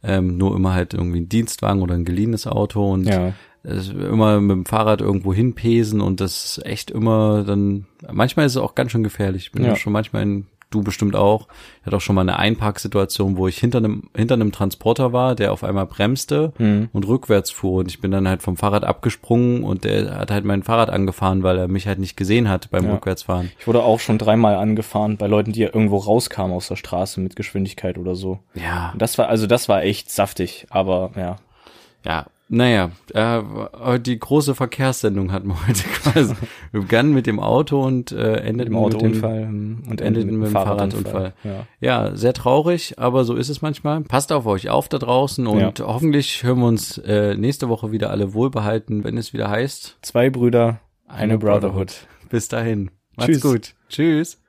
ähm, 0.02 0.37
nur 0.37 0.56
immer 0.56 0.74
halt 0.74 0.94
irgendwie 0.94 1.20
ein 1.20 1.28
Dienstwagen 1.28 1.80
oder 1.83 1.94
ein 1.94 2.04
geliehenes 2.04 2.46
Auto 2.46 2.90
und 2.92 3.06
Ja. 3.06 3.33
immer 3.62 4.40
mit 4.40 4.50
dem 4.50 4.64
Fahrrad 4.66 5.00
irgendwo 5.00 5.33
hinpesen 5.35 6.00
und 6.00 6.20
das 6.20 6.56
ist 6.56 6.66
echt 6.66 6.90
immer 6.90 7.44
dann, 7.44 7.87
manchmal 8.11 8.46
ist 8.46 8.52
es 8.52 8.62
auch 8.62 8.74
ganz 8.74 8.90
schön 8.90 9.02
gefährlich. 9.04 9.42
Ich 9.46 9.52
bin 9.52 9.62
ja 9.64 9.76
schon 9.76 9.92
manchmal 9.92 10.22
in, 10.22 10.46
du 10.70 10.83
bestimmt 10.83 11.16
auch, 11.16 11.48
ich 11.80 11.87
hatte 11.87 11.96
auch 11.96 12.00
schon 12.00 12.14
mal 12.14 12.22
eine 12.22 12.38
Einparksituation, 12.38 13.37
wo 13.37 13.48
ich 13.48 13.59
hinter 13.59 13.78
einem, 13.78 14.04
hinter 14.16 14.35
einem 14.35 14.52
Transporter 14.52 15.12
war, 15.12 15.35
der 15.35 15.52
auf 15.52 15.64
einmal 15.64 15.87
bremste 15.87 16.52
Mhm. 16.59 16.88
und 16.92 17.06
rückwärts 17.09 17.50
fuhr 17.50 17.80
und 17.80 17.88
ich 17.88 18.00
bin 18.00 18.11
dann 18.11 18.28
halt 18.28 18.42
vom 18.42 18.56
Fahrrad 18.56 18.85
abgesprungen 18.85 19.64
und 19.64 19.85
der 19.85 20.16
hat 20.18 20.30
halt 20.30 20.44
mein 20.44 20.62
Fahrrad 20.62 20.90
angefahren, 20.90 21.42
weil 21.42 21.59
er 21.59 21.68
mich 21.68 21.87
halt 21.87 21.98
nicht 21.98 22.16
gesehen 22.16 22.48
hat 22.48 22.70
beim 22.70 22.85
Ja. 22.87 22.94
Rückwärtsfahren. 22.94 23.50
Ich 23.59 23.66
wurde 23.66 23.83
auch 23.83 23.98
schon 24.00 24.18
dreimal 24.18 24.54
angefahren 24.54 25.16
bei 25.16 25.26
Leuten, 25.26 25.52
die 25.52 25.62
irgendwo 25.62 25.96
rauskamen 25.96 26.54
aus 26.54 26.68
der 26.68 26.76
Straße 26.76 27.20
mit 27.20 27.35
Geschwindigkeit 27.37 27.98
oder 27.98 28.14
so. 28.14 28.38
Ja, 28.54 28.94
Das 28.96 29.18
war, 29.18 29.28
also 29.28 29.46
das 29.46 29.68
war 29.68 29.83
echt 29.83 30.11
saftig, 30.11 30.66
aber 30.70 31.11
ja. 31.16 31.37
ja, 32.04 32.26
naja, 32.52 32.90
äh, 33.14 34.00
die 34.00 34.18
große 34.18 34.56
Verkehrssendung 34.56 35.30
hatten 35.30 35.48
wir 35.48 35.66
heute 35.68 35.84
quasi. 35.84 36.34
Wir 36.72 36.80
begannen 36.80 37.14
mit 37.14 37.28
dem 37.28 37.38
Auto 37.38 37.80
und 37.80 38.10
äh, 38.10 38.38
endeten 38.38 38.56
Mit 38.56 38.66
dem 38.68 38.76
Autounfall 38.76 39.42
ähm, 39.42 39.82
und 39.88 40.00
endet 40.00 40.24
endet 40.24 40.38
mit 40.38 40.48
dem 40.48 40.52
Fahrradunfall. 40.52 41.32
Ja. 41.44 41.66
Ja, 41.80 42.16
sehr 42.16 42.32
traurig, 42.32 42.98
aber 42.98 43.24
so 43.24 43.36
ist 43.36 43.50
es 43.50 43.62
manchmal. 43.62 44.00
Passt 44.00 44.32
auf 44.32 44.46
euch 44.46 44.68
auf 44.68 44.88
da 44.88 44.98
draußen 44.98 45.46
und 45.46 45.78
hoffentlich 45.78 46.42
hören 46.42 46.58
wir 46.58 46.66
uns 46.66 46.98
äh, 46.98 47.36
nächste 47.36 47.68
Woche 47.68 47.92
wieder 47.92 48.10
alle 48.10 48.34
wohlbehalten, 48.34 49.04
wenn 49.04 49.16
es 49.16 49.32
wieder 49.32 49.48
heißt. 49.48 49.98
Zwei 50.02 50.28
Brüder, 50.28 50.80
eine, 51.06 51.22
Eine 51.22 51.38
Brotherhood. 51.38 52.08
Bis 52.30 52.48
dahin. 52.48 52.90
Macht's 53.14 53.32
Tschüss. 53.34 53.42
gut. 53.42 53.74
Tschüss. 53.88 54.40